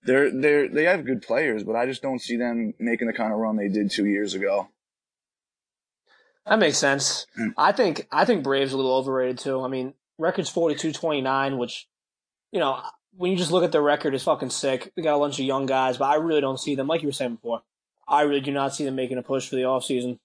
they're 0.04 0.30
they're 0.30 0.68
they 0.68 0.84
have 0.84 1.06
good 1.06 1.22
players, 1.22 1.64
but 1.64 1.74
I 1.76 1.86
just 1.86 2.02
don't 2.02 2.20
see 2.20 2.36
them 2.36 2.74
making 2.78 3.06
the 3.06 3.14
kind 3.14 3.32
of 3.32 3.38
run 3.38 3.56
they 3.56 3.68
did 3.68 3.90
two 3.90 4.04
years 4.06 4.34
ago. 4.34 4.68
That 6.46 6.58
makes 6.58 6.78
sense. 6.78 7.26
Hmm. 7.36 7.48
I 7.56 7.72
think 7.72 8.06
I 8.12 8.24
think 8.24 8.42
Braves 8.42 8.72
a 8.72 8.76
little 8.76 8.94
overrated 8.94 9.38
too. 9.38 9.60
I 9.62 9.68
mean, 9.68 9.94
record's 10.18 10.52
42-29, 10.52 11.58
which 11.58 11.86
you 12.52 12.60
know 12.60 12.80
when 13.16 13.30
you 13.32 13.36
just 13.36 13.50
look 13.50 13.64
at 13.64 13.72
their 13.72 13.82
record, 13.82 14.14
it's 14.14 14.24
fucking 14.24 14.50
sick. 14.50 14.92
They 14.96 15.02
got 15.02 15.16
a 15.16 15.18
bunch 15.18 15.38
of 15.38 15.44
young 15.44 15.66
guys, 15.66 15.98
but 15.98 16.06
I 16.06 16.16
really 16.16 16.40
don't 16.40 16.58
see 16.60 16.74
them. 16.74 16.86
Like 16.86 17.02
you 17.02 17.08
were 17.08 17.12
saying 17.12 17.34
before, 17.36 17.62
I 18.06 18.22
really 18.22 18.40
do 18.40 18.52
not 18.52 18.74
see 18.74 18.84
them 18.84 18.94
making 18.94 19.18
a 19.18 19.22
push 19.22 19.48
for 19.48 19.56
the 19.56 19.64
off 19.64 19.84
season. 19.84 20.18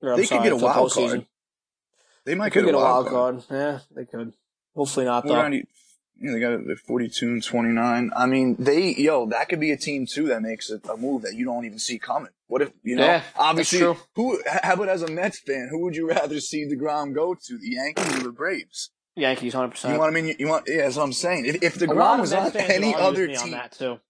Or, 0.00 0.12
I'm 0.12 0.18
They 0.20 0.26
could 0.26 0.42
get 0.42 0.52
a 0.52 0.56
the 0.56 0.64
wild 0.64 0.90
postseason. 0.90 1.08
card. 1.08 1.26
They 2.24 2.34
might 2.34 2.44
They 2.46 2.50
could 2.50 2.60
get, 2.66 2.72
get 2.72 2.74
a 2.74 2.78
wild 2.78 3.06
card. 3.08 3.42
Yeah, 3.50 3.80
they 3.94 4.04
could. 4.04 4.32
Hopefully 4.76 5.06
not 5.06 5.26
though. 5.26 5.34
around, 5.34 5.52
you 5.54 5.64
know, 6.20 6.32
they 6.32 6.40
got 6.40 6.66
they're 6.66 6.76
42 6.76 7.26
and 7.26 7.42
29. 7.42 8.10
I 8.16 8.26
mean, 8.26 8.56
they, 8.58 8.94
yo, 8.94 9.26
that 9.26 9.48
could 9.48 9.60
be 9.60 9.72
a 9.72 9.76
team 9.76 10.06
too 10.06 10.28
that 10.28 10.40
makes 10.42 10.70
a, 10.70 10.80
a 10.90 10.96
move 10.96 11.22
that 11.22 11.34
you 11.34 11.44
don't 11.44 11.64
even 11.64 11.78
see 11.78 11.98
coming. 11.98 12.30
What 12.46 12.62
if, 12.62 12.72
you 12.82 12.96
know, 12.96 13.04
Yeah, 13.04 13.22
obviously, 13.36 13.80
who, 14.14 14.40
how 14.62 14.74
about 14.74 14.88
as 14.88 15.02
a 15.02 15.10
Mets 15.10 15.40
fan, 15.40 15.68
who 15.70 15.80
would 15.80 15.96
you 15.96 16.08
rather 16.08 16.38
see 16.40 16.66
DeGrom 16.66 17.12
go 17.14 17.34
to, 17.34 17.58
the 17.58 17.70
Yankees 17.70 18.16
or 18.16 18.22
the 18.22 18.32
Braves? 18.32 18.90
Yankees, 19.16 19.52
hundred 19.54 19.70
percent. 19.70 19.94
You 19.94 20.00
want, 20.00 20.16
I 20.16 20.20
mean, 20.20 20.34
you 20.38 20.48
want, 20.48 20.64
yeah, 20.66 20.82
that's 20.82 20.96
what 20.96 21.04
I'm 21.04 21.12
saying. 21.12 21.46
If, 21.46 21.62
if 21.62 21.74
DeGrom 21.78 22.20
was 22.20 22.32
on 22.32 22.50
any 22.56 22.94
other 22.94 23.20
with 23.22 23.30
me 23.30 23.36
on 23.36 23.42
team, 23.44 23.52
that 23.52 23.72
too. 23.72 24.00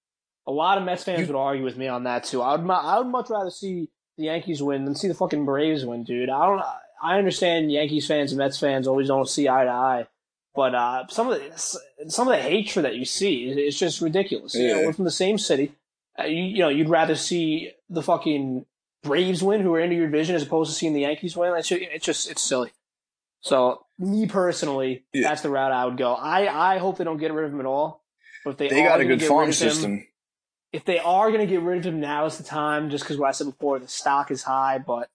A 0.46 0.52
lot 0.52 0.78
of 0.78 0.84
Mets 0.84 1.04
fans 1.04 1.20
You- 1.20 1.26
would 1.26 1.38
argue 1.38 1.64
with 1.64 1.76
me 1.76 1.88
on 1.88 2.04
that 2.04 2.24
too. 2.24 2.40
I 2.42 2.56
would, 2.56 2.70
I 2.70 2.98
would 2.98 3.06
much 3.08 3.28
rather 3.30 3.50
see 3.50 3.88
the 4.16 4.24
Yankees 4.24 4.62
win 4.62 4.84
than 4.84 4.94
see 4.94 5.08
the 5.08 5.14
fucking 5.14 5.44
Braves 5.44 5.84
win, 5.84 6.04
dude. 6.04 6.30
I 6.30 6.46
don't. 6.46 6.62
I 7.02 7.18
understand 7.18 7.70
Yankees 7.70 8.06
fans 8.06 8.32
and 8.32 8.38
Mets 8.38 8.58
fans 8.58 8.86
always 8.88 9.08
don't 9.08 9.28
see 9.28 9.46
eye 9.48 9.64
to 9.64 9.70
eye, 9.70 10.06
but 10.54 10.74
uh, 10.74 11.06
some 11.08 11.28
of 11.30 11.38
the 11.38 12.08
some 12.08 12.28
of 12.28 12.34
the 12.36 12.40
hatred 12.42 12.84
that 12.86 12.94
you 12.94 13.04
see 13.04 13.44
is 13.48 13.78
just 13.78 14.00
ridiculous. 14.00 14.54
You 14.54 14.68
know, 14.68 14.82
we're 14.86 14.92
from 14.94 15.04
the 15.04 15.10
same 15.10 15.36
city. 15.36 15.72
Uh, 16.18 16.24
you, 16.24 16.42
you 16.44 16.58
know, 16.60 16.68
you'd 16.68 16.88
rather 16.88 17.14
see 17.16 17.72
the 17.90 18.02
fucking 18.02 18.64
Braves 19.02 19.42
win, 19.42 19.60
who 19.60 19.74
are 19.74 19.80
into 19.80 19.96
your 19.96 20.06
division, 20.06 20.34
as 20.36 20.44
opposed 20.44 20.70
to 20.70 20.76
seeing 20.78 20.94
the 20.94 21.00
Yankees 21.02 21.36
win. 21.36 21.52
It's 21.56 21.68
just, 21.68 21.82
it's 21.82 22.06
just 22.06 22.30
it's 22.30 22.40
silly. 22.42 22.72
So, 23.44 23.84
me 23.98 24.26
personally, 24.26 25.04
Yeah. 25.12 25.28
that's 25.28 25.42
the 25.42 25.50
route 25.50 25.70
I 25.70 25.84
would 25.84 25.98
go. 25.98 26.14
I, 26.14 26.74
I 26.74 26.78
hope 26.78 26.96
they 26.96 27.04
don't 27.04 27.18
get 27.18 27.32
rid 27.32 27.44
of 27.44 27.52
him 27.52 27.60
at 27.60 27.66
all. 27.66 28.02
But 28.42 28.52
if 28.52 28.56
they, 28.56 28.68
they 28.68 28.82
got 28.82 29.00
a 29.00 29.04
good 29.04 29.22
farm 29.22 29.42
of 29.42 29.46
him- 29.48 29.52
system. 29.52 30.06
if 30.72 30.84
they 30.86 30.98
are 30.98 31.28
going 31.30 31.46
to 31.46 31.46
get 31.46 31.60
rid 31.60 31.78
of 31.78 31.84
him, 31.84 32.00
now 32.00 32.24
is 32.24 32.38
the 32.38 32.44
time. 32.44 32.88
Just 32.88 33.04
because 33.04 33.18
what 33.18 33.28
I 33.28 33.32
said 33.32 33.46
before, 33.48 33.78
the 33.78 33.86
stock 33.88 34.30
is 34.30 34.42
high, 34.42 34.78
but 34.78 35.10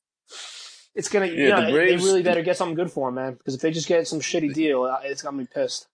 it's 0.94 1.10
gonna. 1.10 1.26
you 1.26 1.48
Yeah, 1.48 1.60
know, 1.60 1.66
the 1.68 1.72
Braves- 1.72 2.02
they 2.04 2.08
really 2.08 2.24
better 2.24 2.44
get 2.44 2.56
something 2.56 2.76
good 2.76 2.92
for 2.92 3.10
him, 3.10 3.16
man. 3.16 3.34
Because 3.34 3.56
if 3.56 3.62
they 3.62 3.72
just 3.72 3.88
get 3.88 4.08
some 4.08 4.20
shitty 4.20 4.54
deal, 4.54 4.86
it's 5.04 5.22
gonna 5.24 5.38
be 5.38 5.48
pissed. 5.48 5.88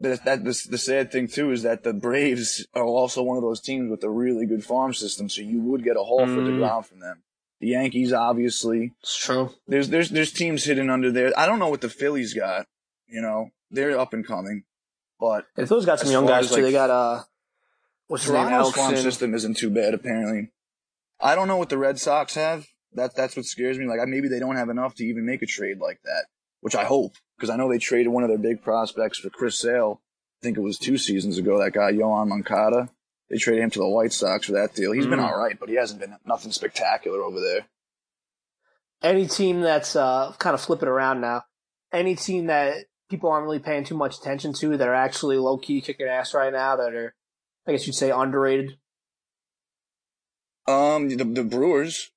That, 0.00 0.24
that 0.24 0.44
the, 0.44 0.66
the 0.70 0.78
sad 0.78 1.12
thing 1.12 1.28
too 1.28 1.52
is 1.52 1.62
that 1.62 1.84
the 1.84 1.92
Braves 1.92 2.66
are 2.74 2.84
also 2.84 3.22
one 3.22 3.36
of 3.36 3.42
those 3.44 3.60
teams 3.60 3.88
with 3.88 4.02
a 4.02 4.10
really 4.10 4.46
good 4.46 4.64
farm 4.64 4.92
system, 4.94 5.28
so 5.28 5.42
you 5.42 5.60
would 5.60 5.84
get 5.84 5.96
a 5.96 6.02
haul 6.02 6.26
for 6.26 6.40
the 6.42 6.50
mm. 6.50 6.58
ground 6.58 6.86
from 6.86 6.98
them. 7.00 7.22
The 7.60 7.68
Yankees, 7.68 8.12
obviously, 8.12 8.92
It's 9.02 9.16
true. 9.16 9.50
there's 9.66 9.88
there's 9.88 10.10
there's 10.10 10.32
teams 10.32 10.64
hidden 10.64 10.90
under 10.90 11.10
there. 11.10 11.32
I 11.38 11.46
don't 11.46 11.58
know 11.58 11.68
what 11.68 11.80
the 11.80 11.88
Phillies 11.88 12.34
got. 12.34 12.66
You 13.08 13.22
know, 13.22 13.50
they're 13.70 13.98
up 13.98 14.12
and 14.12 14.26
coming, 14.26 14.64
but 15.18 15.46
If 15.56 15.68
those 15.68 15.86
got 15.86 16.00
some 16.00 16.10
young 16.10 16.26
guys 16.26 16.48
too, 16.48 16.56
like, 16.56 16.64
they 16.64 16.72
got 16.72 16.90
uh, 16.90 17.22
what's 18.08 18.24
his 18.24 18.32
name, 18.32 18.48
Toronto's 18.48 18.74
farm 18.74 18.96
system 18.96 19.34
isn't 19.34 19.56
too 19.56 19.70
bad. 19.70 19.94
Apparently, 19.94 20.50
I 21.20 21.34
don't 21.34 21.48
know 21.48 21.56
what 21.56 21.70
the 21.70 21.78
Red 21.78 21.98
Sox 21.98 22.34
have. 22.34 22.66
That 22.92 23.14
that's 23.16 23.36
what 23.36 23.46
scares 23.46 23.78
me. 23.78 23.86
Like 23.86 24.00
maybe 24.06 24.28
they 24.28 24.38
don't 24.38 24.56
have 24.56 24.68
enough 24.68 24.94
to 24.96 25.04
even 25.04 25.24
make 25.24 25.42
a 25.42 25.46
trade 25.46 25.78
like 25.80 26.00
that, 26.04 26.26
which 26.60 26.74
I 26.74 26.84
hope 26.84 27.14
because 27.38 27.48
I 27.48 27.56
know 27.56 27.70
they 27.70 27.78
traded 27.78 28.08
one 28.12 28.22
of 28.22 28.28
their 28.28 28.38
big 28.38 28.62
prospects 28.62 29.18
for 29.18 29.30
Chris 29.30 29.58
Sale. 29.58 30.02
I 30.02 30.44
think 30.44 30.58
it 30.58 30.62
was 30.62 30.78
two 30.78 30.98
seasons 30.98 31.38
ago. 31.38 31.58
That 31.58 31.72
guy 31.72 31.92
Yoan 31.92 32.28
Moncada. 32.28 32.90
They 33.28 33.38
traded 33.38 33.64
him 33.64 33.70
to 33.70 33.78
the 33.80 33.88
White 33.88 34.12
Sox 34.12 34.46
for 34.46 34.52
that 34.52 34.74
deal. 34.74 34.92
He's 34.92 35.06
been 35.06 35.18
Mm. 35.18 35.28
all 35.28 35.36
right, 35.38 35.58
but 35.58 35.68
he 35.68 35.74
hasn't 35.74 36.00
been 36.00 36.16
nothing 36.24 36.52
spectacular 36.52 37.22
over 37.22 37.40
there. 37.40 37.66
Any 39.02 39.26
team 39.26 39.60
that's 39.60 39.96
uh 39.96 40.32
kind 40.38 40.54
of 40.54 40.60
flipping 40.60 40.88
around 40.88 41.20
now, 41.20 41.44
any 41.92 42.14
team 42.14 42.46
that 42.46 42.86
people 43.10 43.30
aren't 43.30 43.44
really 43.44 43.58
paying 43.58 43.84
too 43.84 43.96
much 43.96 44.16
attention 44.18 44.52
to, 44.54 44.76
that 44.76 44.88
are 44.88 44.94
actually 44.94 45.36
low 45.38 45.58
key 45.58 45.80
kicking 45.80 46.06
ass 46.06 46.34
right 46.34 46.52
now, 46.52 46.76
that 46.76 46.94
are, 46.94 47.14
I 47.66 47.72
guess 47.72 47.86
you'd 47.86 47.94
say 47.94 48.10
underrated. 48.10 48.78
Um, 50.66 51.08
the, 51.08 51.24
the 51.24 51.44
Brewers. 51.44 52.10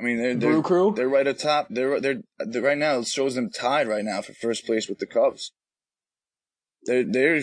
I 0.00 0.04
mean, 0.04 0.18
they're 0.18 0.34
they're, 0.34 0.52
Brew 0.52 0.62
Crew. 0.62 0.92
they're 0.96 1.08
right 1.08 1.26
atop. 1.26 1.66
They're, 1.70 2.00
they're 2.00 2.22
they're 2.38 2.62
right 2.62 2.78
now. 2.78 2.98
It 2.98 3.06
shows 3.06 3.34
them 3.34 3.50
tied 3.50 3.86
right 3.88 4.04
now 4.04 4.20
for 4.22 4.32
first 4.32 4.64
place 4.66 4.88
with 4.88 4.98
the 4.98 5.06
Cubs. 5.06 5.52
They're 6.84 7.04
they're 7.04 7.42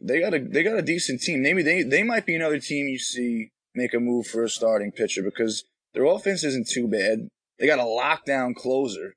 they 0.00 0.20
got 0.20 0.34
a 0.34 0.38
they 0.38 0.62
got 0.62 0.78
a 0.78 0.82
decent 0.82 1.20
team. 1.22 1.42
Maybe 1.42 1.62
they 1.62 1.82
they 1.82 2.02
might 2.02 2.26
be 2.26 2.34
another 2.34 2.58
team 2.60 2.88
you 2.88 2.98
see 2.98 3.50
make 3.74 3.94
a 3.94 4.00
move 4.00 4.26
for 4.26 4.44
a 4.44 4.48
starting 4.48 4.92
pitcher 4.92 5.22
because 5.22 5.64
their 5.94 6.04
offense 6.04 6.44
isn't 6.44 6.68
too 6.68 6.88
bad. 6.88 7.28
They 7.58 7.66
got 7.66 7.78
a 7.78 7.82
lockdown 7.82 8.54
closer. 8.54 9.14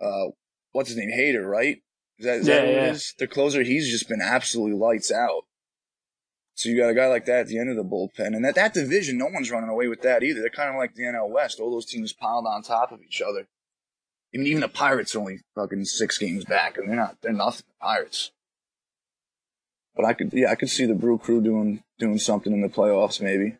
Uh, 0.00 0.26
what's 0.72 0.90
his 0.90 0.98
name? 0.98 1.10
Hader, 1.10 1.48
right? 1.48 1.78
Is 2.18 2.26
that, 2.26 2.36
is 2.38 2.46
that 2.46 2.62
Yeah, 2.62 2.66
who 2.66 2.72
yeah. 2.72 2.90
is? 2.90 3.14
The 3.18 3.26
closer. 3.26 3.62
He's 3.62 3.88
just 3.90 4.08
been 4.08 4.20
absolutely 4.22 4.76
lights 4.78 5.10
out. 5.12 5.42
So 6.54 6.68
you 6.68 6.76
got 6.76 6.90
a 6.90 6.94
guy 6.94 7.06
like 7.06 7.26
that 7.26 7.40
at 7.40 7.46
the 7.46 7.58
end 7.58 7.70
of 7.70 7.76
the 7.76 7.84
bullpen, 7.84 8.34
and 8.34 8.44
that 8.44 8.56
that 8.56 8.74
division, 8.74 9.16
no 9.16 9.26
one's 9.26 9.50
running 9.50 9.70
away 9.70 9.86
with 9.86 10.02
that 10.02 10.24
either. 10.24 10.40
They're 10.40 10.50
kind 10.50 10.70
of 10.70 10.76
like 10.76 10.94
the 10.94 11.04
NL 11.04 11.30
West. 11.30 11.60
All 11.60 11.70
those 11.70 11.86
teams 11.86 12.12
piled 12.12 12.46
on 12.46 12.62
top 12.62 12.90
of 12.90 13.00
each 13.02 13.22
other. 13.22 13.46
I 14.34 14.38
mean, 14.38 14.46
even 14.48 14.60
the 14.60 14.68
Pirates 14.68 15.14
are 15.14 15.20
only 15.20 15.38
fucking 15.54 15.84
six 15.84 16.18
games 16.18 16.44
back, 16.44 16.76
and 16.76 16.88
they're 16.88 16.96
not. 16.96 17.18
They're 17.22 17.32
nothing. 17.32 17.64
The 17.68 17.84
Pirates. 17.86 18.32
But 19.98 20.06
I 20.06 20.12
could, 20.12 20.32
yeah, 20.32 20.52
I 20.52 20.54
could 20.54 20.70
see 20.70 20.86
the 20.86 20.94
Brew 20.94 21.18
Crew 21.18 21.42
doing 21.42 21.82
doing 21.98 22.18
something 22.18 22.52
in 22.52 22.62
the 22.62 22.68
playoffs, 22.68 23.20
maybe. 23.20 23.56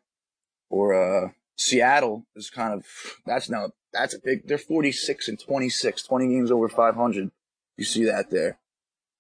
Or 0.71 0.95
uh 0.95 1.31
Seattle 1.57 2.25
is 2.37 2.49
kind 2.49 2.73
of 2.73 2.87
that's 3.27 3.51
now 3.51 3.73
that's 3.93 4.15
a 4.15 4.21
big. 4.21 4.47
They're 4.47 4.57
forty 4.57 4.93
six 4.93 5.27
and 5.27 5.39
26, 5.41 6.05
20 6.05 6.29
games 6.29 6.53
over 6.53 6.69
five 6.69 6.95
hundred. 6.95 7.33
You 7.77 7.85
see 7.85 8.05
that 8.05 8.31
there. 8.31 8.61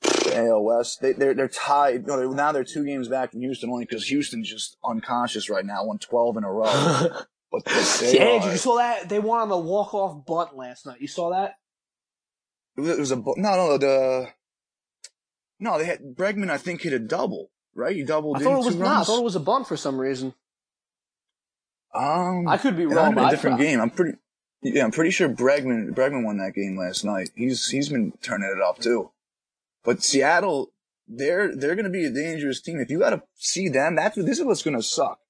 The 0.02 0.46
AL 0.46 0.62
West, 0.62 1.00
they, 1.02 1.12
they're 1.12 1.34
they're 1.34 1.48
tied. 1.48 2.06
No, 2.06 2.16
they're, 2.16 2.30
now 2.30 2.52
they're 2.52 2.62
two 2.62 2.84
games 2.84 3.08
back 3.08 3.34
in 3.34 3.40
Houston 3.40 3.68
only 3.68 3.84
because 3.84 4.06
Houston's 4.06 4.48
just 4.48 4.76
unconscious 4.84 5.50
right 5.50 5.66
now, 5.66 5.84
won 5.84 5.98
twelve 5.98 6.36
in 6.36 6.44
a 6.44 6.52
row. 6.52 6.66
But, 6.70 7.26
but 7.50 7.64
they 7.64 8.12
yeah, 8.14 8.36
are- 8.36 8.40
did 8.44 8.52
you 8.52 8.58
saw 8.58 8.76
that? 8.76 9.08
They 9.08 9.18
won 9.18 9.40
on 9.40 9.48
the 9.48 9.58
walk 9.58 9.92
off 9.92 10.24
bunt 10.24 10.56
last 10.56 10.86
night. 10.86 11.00
You 11.00 11.08
saw 11.08 11.30
that? 11.30 11.54
It 12.76 12.82
was, 12.82 12.90
it 12.90 12.98
was 13.00 13.10
a 13.10 13.16
no, 13.16 13.32
no, 13.36 13.76
the 13.78 14.28
no. 15.58 15.78
They 15.78 15.84
had 15.84 16.16
Bregman. 16.16 16.50
I 16.50 16.58
think 16.58 16.82
hit 16.82 16.92
a 16.92 16.98
double. 16.98 17.50
Right, 17.74 17.94
he 17.94 18.02
doubled 18.02 18.38
I 18.38 18.40
thought 18.40 18.60
it 18.60 18.64
was 18.64 18.76
not. 18.76 18.88
I 18.88 18.94
runs. 18.94 19.06
thought 19.06 19.20
it 19.20 19.24
was 19.24 19.36
a 19.36 19.40
bunt 19.40 19.68
for 19.68 19.76
some 19.76 20.00
reason. 20.00 20.34
Um, 21.94 22.48
I 22.48 22.58
could 22.58 22.76
be 22.76 22.86
wrong. 22.86 22.94
might 22.94 23.04
have 23.04 23.14
been 23.14 23.24
but 23.24 23.28
a 23.28 23.30
different 23.30 23.60
I, 23.60 23.62
game. 23.62 23.80
I'm 23.80 23.90
pretty. 23.90 24.18
Yeah, 24.62 24.84
I'm 24.84 24.90
pretty 24.90 25.10
sure 25.10 25.28
Bregman 25.28 25.94
Bregman 25.94 26.24
won 26.24 26.38
that 26.38 26.54
game 26.54 26.76
last 26.76 27.04
night. 27.04 27.30
He's 27.36 27.68
he's 27.68 27.88
been 27.88 28.12
turning 28.20 28.52
it 28.54 28.62
up 28.62 28.78
too. 28.78 29.10
But 29.84 30.02
Seattle, 30.02 30.72
they're 31.06 31.54
they're 31.54 31.76
going 31.76 31.84
to 31.84 31.90
be 31.90 32.04
a 32.04 32.10
dangerous 32.10 32.60
team. 32.60 32.80
If 32.80 32.90
you 32.90 32.98
got 32.98 33.10
to 33.10 33.22
see 33.36 33.68
them, 33.68 33.94
that's 33.94 34.16
this 34.16 34.38
is 34.38 34.44
what's 34.44 34.62
going 34.62 34.76
to 34.76 34.82
suck. 34.82 35.20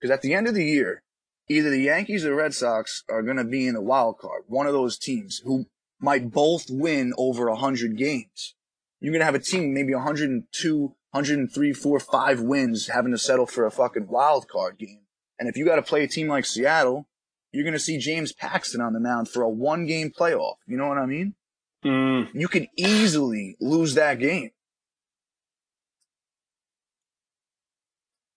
Because 0.00 0.12
at 0.12 0.22
the 0.22 0.32
end 0.32 0.48
of 0.48 0.54
the 0.54 0.64
year, 0.64 1.02
either 1.48 1.70
the 1.70 1.82
Yankees 1.82 2.24
or 2.24 2.34
Red 2.34 2.54
Sox 2.54 3.04
are 3.10 3.22
going 3.22 3.36
to 3.36 3.44
be 3.44 3.66
in 3.66 3.74
the 3.74 3.82
wild 3.82 4.18
card. 4.18 4.44
One 4.46 4.66
of 4.66 4.72
those 4.72 4.98
teams 4.98 5.42
who 5.44 5.66
might 6.00 6.30
both 6.30 6.70
win 6.70 7.12
over 7.18 7.52
hundred 7.54 7.96
games. 7.96 8.54
You're 9.00 9.12
going 9.12 9.20
to 9.20 9.26
have 9.26 9.34
a 9.34 9.38
team 9.38 9.72
maybe 9.74 9.94
102, 9.94 10.78
103, 11.10 11.72
4, 11.72 12.00
5 12.00 12.40
wins 12.40 12.88
having 12.88 13.12
to 13.12 13.18
settle 13.18 13.46
for 13.46 13.64
a 13.66 13.70
fucking 13.70 14.08
wild 14.08 14.48
card 14.48 14.78
game. 14.78 15.02
And 15.38 15.48
if 15.48 15.56
you 15.56 15.64
got 15.64 15.76
to 15.76 15.82
play 15.82 16.02
a 16.02 16.08
team 16.08 16.26
like 16.28 16.44
Seattle, 16.44 17.06
you're 17.52 17.64
going 17.64 17.72
to 17.74 17.78
see 17.78 17.98
James 17.98 18.32
Paxton 18.32 18.80
on 18.80 18.92
the 18.92 19.00
mound 19.00 19.28
for 19.28 19.42
a 19.42 19.48
one 19.48 19.86
game 19.86 20.10
playoff. 20.10 20.56
You 20.66 20.76
know 20.76 20.88
what 20.88 20.98
I 20.98 21.06
mean? 21.06 21.34
Mm, 21.84 22.28
You 22.34 22.48
could 22.48 22.66
easily 22.76 23.56
lose 23.60 23.94
that 23.94 24.18
game. 24.18 24.50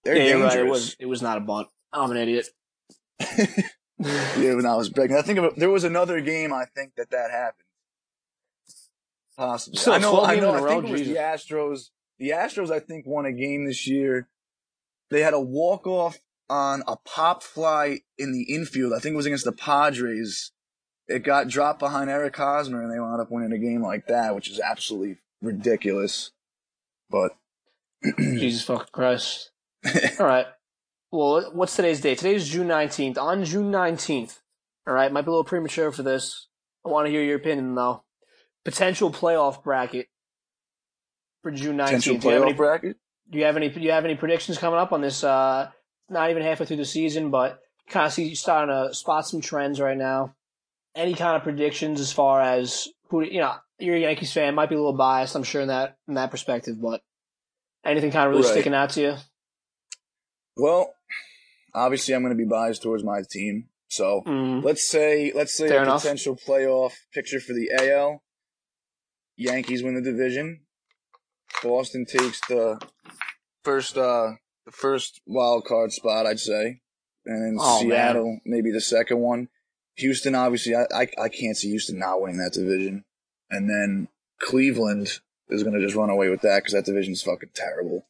They're 0.03 0.15
yeah, 0.15 0.23
you're 0.23 0.33
dangerous. 0.49 0.55
right. 0.55 0.65
It 0.65 0.69
was 0.69 0.95
it 0.99 1.05
was 1.05 1.21
not 1.21 1.37
a 1.37 1.41
bunt. 1.41 1.67
I'm 1.93 2.11
an 2.11 2.17
idiot. 2.17 2.47
yeah, 3.19 4.55
when 4.55 4.65
I 4.65 4.75
was 4.75 4.89
pregnant. 4.89 5.19
I 5.23 5.25
think 5.25 5.37
of 5.39 5.45
it, 5.45 5.55
there 5.57 5.69
was 5.69 5.83
another 5.83 6.21
game. 6.21 6.53
I 6.53 6.65
think 6.75 6.93
that 6.97 7.11
that 7.11 7.29
happened. 7.31 7.65
Possibly. 9.41 9.79
Still, 9.79 9.93
I 9.93 9.97
know. 9.97 10.21
I 10.21 10.35
know. 10.35 10.51
I 10.51 10.59
row, 10.59 10.67
think 10.67 10.85
it 10.85 10.91
was 10.91 11.01
Jesus. 11.01 11.15
the 11.15 11.19
Astros. 11.19 11.89
The 12.19 12.29
Astros, 12.29 12.69
I 12.69 12.79
think, 12.79 13.07
won 13.07 13.25
a 13.25 13.31
game 13.31 13.65
this 13.65 13.87
year. 13.87 14.29
They 15.09 15.21
had 15.21 15.33
a 15.33 15.39
walk 15.39 15.87
off 15.87 16.19
on 16.47 16.83
a 16.87 16.95
pop 16.95 17.41
fly 17.41 18.01
in 18.19 18.33
the 18.33 18.43
infield. 18.53 18.93
I 18.93 18.99
think 18.99 19.13
it 19.13 19.17
was 19.17 19.25
against 19.25 19.45
the 19.45 19.51
Padres. 19.51 20.51
It 21.07 21.23
got 21.23 21.47
dropped 21.47 21.79
behind 21.79 22.11
Eric 22.11 22.35
Hosmer, 22.35 22.83
and 22.83 22.93
they 22.93 22.99
wound 22.99 23.19
up 23.19 23.31
winning 23.31 23.51
a 23.51 23.57
game 23.57 23.81
like 23.81 24.05
that, 24.05 24.35
which 24.35 24.47
is 24.47 24.59
absolutely 24.59 25.17
ridiculous. 25.41 26.29
But 27.09 27.35
Jesus 28.19 28.61
fucking 28.61 28.89
Christ. 28.91 29.49
All 30.19 30.27
right. 30.27 30.45
Well, 31.11 31.49
what's 31.51 31.75
today's 31.75 31.99
date? 31.99 32.19
Today's 32.19 32.47
June 32.47 32.67
19th. 32.67 33.17
On 33.17 33.43
June 33.43 33.71
19th, 33.71 34.37
all 34.85 34.93
right, 34.93 35.11
might 35.11 35.23
be 35.23 35.29
a 35.29 35.31
little 35.31 35.43
premature 35.43 35.91
for 35.91 36.03
this. 36.03 36.45
I 36.85 36.89
want 36.89 37.07
to 37.07 37.11
hear 37.11 37.23
your 37.23 37.37
opinion, 37.37 37.73
though. 37.73 38.03
Potential 38.63 39.11
playoff 39.11 39.63
bracket 39.63 40.07
for 41.41 41.51
June 41.51 41.77
19th. 41.77 41.85
potential 41.85 42.17
do, 42.17 42.27
you 42.27 42.33
have 42.35 42.43
any, 42.43 42.53
bracket. 42.53 42.97
do 43.29 43.37
you 43.39 43.45
have 43.45 43.57
any? 43.57 43.69
Do 43.69 43.79
you 43.79 43.91
have 43.91 44.05
any 44.05 44.15
predictions 44.15 44.57
coming 44.57 44.79
up 44.79 44.91
on 44.91 45.01
this? 45.01 45.23
Uh, 45.23 45.69
not 46.09 46.29
even 46.29 46.43
halfway 46.43 46.65
through 46.65 46.77
the 46.77 46.85
season, 46.85 47.31
but 47.31 47.59
kind 47.89 48.05
of 48.05 48.13
see 48.13 48.25
you 48.29 48.35
starting 48.35 48.73
to 48.73 48.93
spot 48.93 49.27
some 49.27 49.41
trends 49.41 49.79
right 49.79 49.97
now. 49.97 50.35
Any 50.95 51.13
kind 51.15 51.35
of 51.37 51.43
predictions 51.43 51.99
as 51.99 52.11
far 52.11 52.41
as 52.41 52.87
who 53.09 53.21
you 53.23 53.39
know? 53.39 53.55
You're 53.79 53.95
a 53.95 53.99
Yankees 54.01 54.31
fan, 54.31 54.53
might 54.53 54.69
be 54.69 54.75
a 54.75 54.77
little 54.77 54.93
biased, 54.93 55.35
I'm 55.35 55.41
sure 55.43 55.61
in 55.61 55.69
that 55.69 55.97
in 56.07 56.13
that 56.13 56.29
perspective, 56.29 56.79
but 56.79 57.01
anything 57.83 58.11
kind 58.11 58.27
of 58.27 58.31
really 58.31 58.43
Right. 58.43 58.51
sticking 58.51 58.75
out 58.75 58.91
to 58.91 59.01
you? 59.01 59.15
Well, 60.57 60.93
obviously, 61.73 62.13
I'm 62.13 62.21
going 62.21 62.37
to 62.37 62.43
be 62.43 62.47
biased 62.47 62.83
towards 62.83 63.03
my 63.03 63.21
team. 63.27 63.69
So 63.87 64.21
Mm. 64.27 64.63
let's 64.63 64.87
say 64.87 65.31
let's 65.33 65.53
say 65.53 65.67
Fair 65.67 65.79
a 65.79 65.83
enough. 65.83 66.01
potential 66.03 66.35
playoff 66.35 66.93
picture 67.13 67.39
for 67.39 67.53
the 67.53 67.71
AL. 67.71 68.21
Yankees 69.41 69.83
win 69.83 69.95
the 69.95 70.01
division. 70.01 70.61
Boston 71.63 72.05
takes 72.05 72.39
the 72.47 72.79
first 73.63 73.97
uh 73.97 74.33
the 74.65 74.71
first 74.71 75.21
wild 75.25 75.65
card 75.65 75.91
spot, 75.91 76.25
I'd 76.25 76.39
say, 76.39 76.81
and 77.25 77.43
then 77.45 77.57
Oh, 77.59 77.81
man. 77.83 77.89
Seattle 77.89 78.39
maybe 78.45 78.71
the 78.71 78.81
second 78.81 79.19
one. 79.19 79.49
Houston, 79.95 80.35
obviously, 80.35 80.75
I, 80.75 80.85
I 80.93 81.07
I 81.21 81.29
can't 81.29 81.57
see 81.57 81.69
Houston 81.69 81.99
not 81.99 82.21
winning 82.21 82.37
that 82.37 82.53
division, 82.53 83.03
and 83.49 83.69
then 83.69 84.07
Cleveland 84.39 85.19
is 85.49 85.63
going 85.63 85.75
to 85.75 85.81
just 85.85 85.95
run 85.95 86.09
away 86.09 86.29
with 86.29 86.41
that 86.41 86.59
because 86.59 86.73
that 86.73 86.85
division's 86.85 87.21
fucking 87.21 87.49
terrible. 87.53 88.07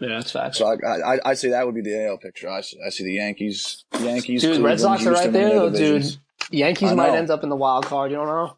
Yeah, 0.00 0.08
that's 0.08 0.32
facts. 0.32 0.58
So 0.58 0.66
I, 0.66 1.14
I, 1.14 1.18
I'd 1.24 1.38
say 1.38 1.50
that 1.50 1.64
would 1.64 1.74
be 1.74 1.80
the 1.80 2.06
AL 2.06 2.18
picture. 2.18 2.50
I 2.50 2.60
see, 2.60 2.76
I 2.84 2.90
see 2.90 3.04
the 3.04 3.14
Yankees, 3.14 3.84
Yankees, 4.00 4.42
Dude, 4.42 4.60
Red 4.60 4.78
Cleveland, 4.78 4.80
Sox 4.80 5.06
are 5.06 5.12
right 5.12 5.32
there, 5.32 5.50
though, 5.50 5.70
dude. 5.70 6.16
Yankees 6.50 6.92
might 6.92 7.14
end 7.14 7.30
up 7.30 7.42
in 7.42 7.48
the 7.48 7.56
wild 7.56 7.86
card. 7.86 8.10
You 8.10 8.18
don't 8.18 8.26
know. 8.26 8.56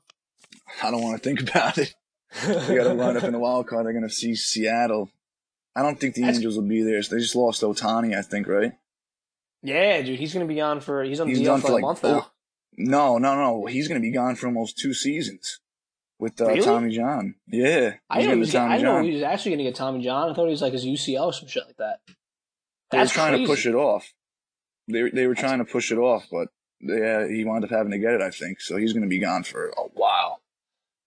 I 0.82 0.90
don't 0.90 1.02
want 1.02 1.22
to 1.22 1.28
think 1.28 1.40
about 1.48 1.78
it. 1.78 1.94
They 2.44 2.76
got 2.76 2.84
to 2.84 2.94
line 2.94 3.16
up 3.18 3.24
in 3.24 3.32
the 3.32 3.38
wild 3.38 3.66
card. 3.66 3.86
They're 3.86 3.92
going 3.92 4.08
to 4.08 4.14
see 4.14 4.34
Seattle. 4.34 5.10
I 5.74 5.82
don't 5.82 5.98
think 6.00 6.14
the 6.14 6.22
That's- 6.22 6.36
Angels 6.36 6.56
will 6.56 6.64
be 6.68 6.82
there. 6.82 7.00
They 7.02 7.18
just 7.18 7.36
lost 7.36 7.62
Ohtani, 7.62 8.16
I 8.16 8.22
think, 8.22 8.48
right? 8.48 8.72
yeah, 9.62 10.00
dude, 10.02 10.18
he's 10.18 10.32
gonna 10.32 10.46
be 10.46 10.60
on 10.60 10.80
for 10.80 11.02
he's 11.02 11.18
on 11.18 11.28
He's 11.28 11.40
DL 11.40 11.60
for 11.60 11.68
for 11.68 11.78
a 11.78 11.80
month 11.80 12.00
four- 12.00 12.10
now. 12.10 12.30
No, 12.78 13.18
no, 13.18 13.34
no. 13.34 13.66
He's 13.66 13.88
going 13.88 14.00
to 14.00 14.06
be 14.06 14.12
gone 14.12 14.36
for 14.36 14.46
almost 14.46 14.78
two 14.78 14.94
seasons 14.94 15.60
with 16.18 16.40
uh, 16.40 16.46
Really? 16.46 16.60
Tommy 16.62 16.90
John. 16.94 17.34
Yeah, 17.48 17.94
I 18.08 18.22
know, 18.22 18.34
he 18.34 18.38
was, 18.40 18.52
Tommy 18.52 18.74
I 18.74 18.78
know 18.78 19.02
he 19.02 19.12
was 19.12 19.22
actually 19.22 19.52
gonna 19.52 19.64
get 19.64 19.74
Tommy 19.74 20.02
John. 20.04 20.30
I 20.30 20.34
thought 20.34 20.44
he 20.44 20.50
was 20.50 20.62
like 20.62 20.72
his 20.74 20.84
UCL 20.84 21.26
or 21.26 21.32
some 21.32 21.48
shit 21.48 21.64
like 21.66 21.76
that. 21.78 22.00
They 22.90 22.98
were 22.98 23.06
trying 23.06 23.30
crazy. 23.32 23.44
to 23.44 23.48
push 23.48 23.66
it 23.66 23.74
off. 23.74 24.12
They 24.88 25.10
they 25.10 25.26
were 25.26 25.34
trying 25.34 25.58
to 25.58 25.64
push 25.64 25.90
it 25.90 25.98
off, 25.98 26.26
but 26.30 26.48
yeah, 26.80 27.26
he 27.26 27.44
wound 27.44 27.64
up 27.64 27.70
having 27.70 27.92
to 27.92 27.98
get 27.98 28.12
it. 28.14 28.20
I 28.20 28.30
think 28.30 28.60
so. 28.60 28.76
He's 28.76 28.92
going 28.92 29.02
to 29.02 29.08
be 29.08 29.18
gone 29.18 29.42
for 29.42 29.68
a 29.70 29.82
while. 29.94 30.40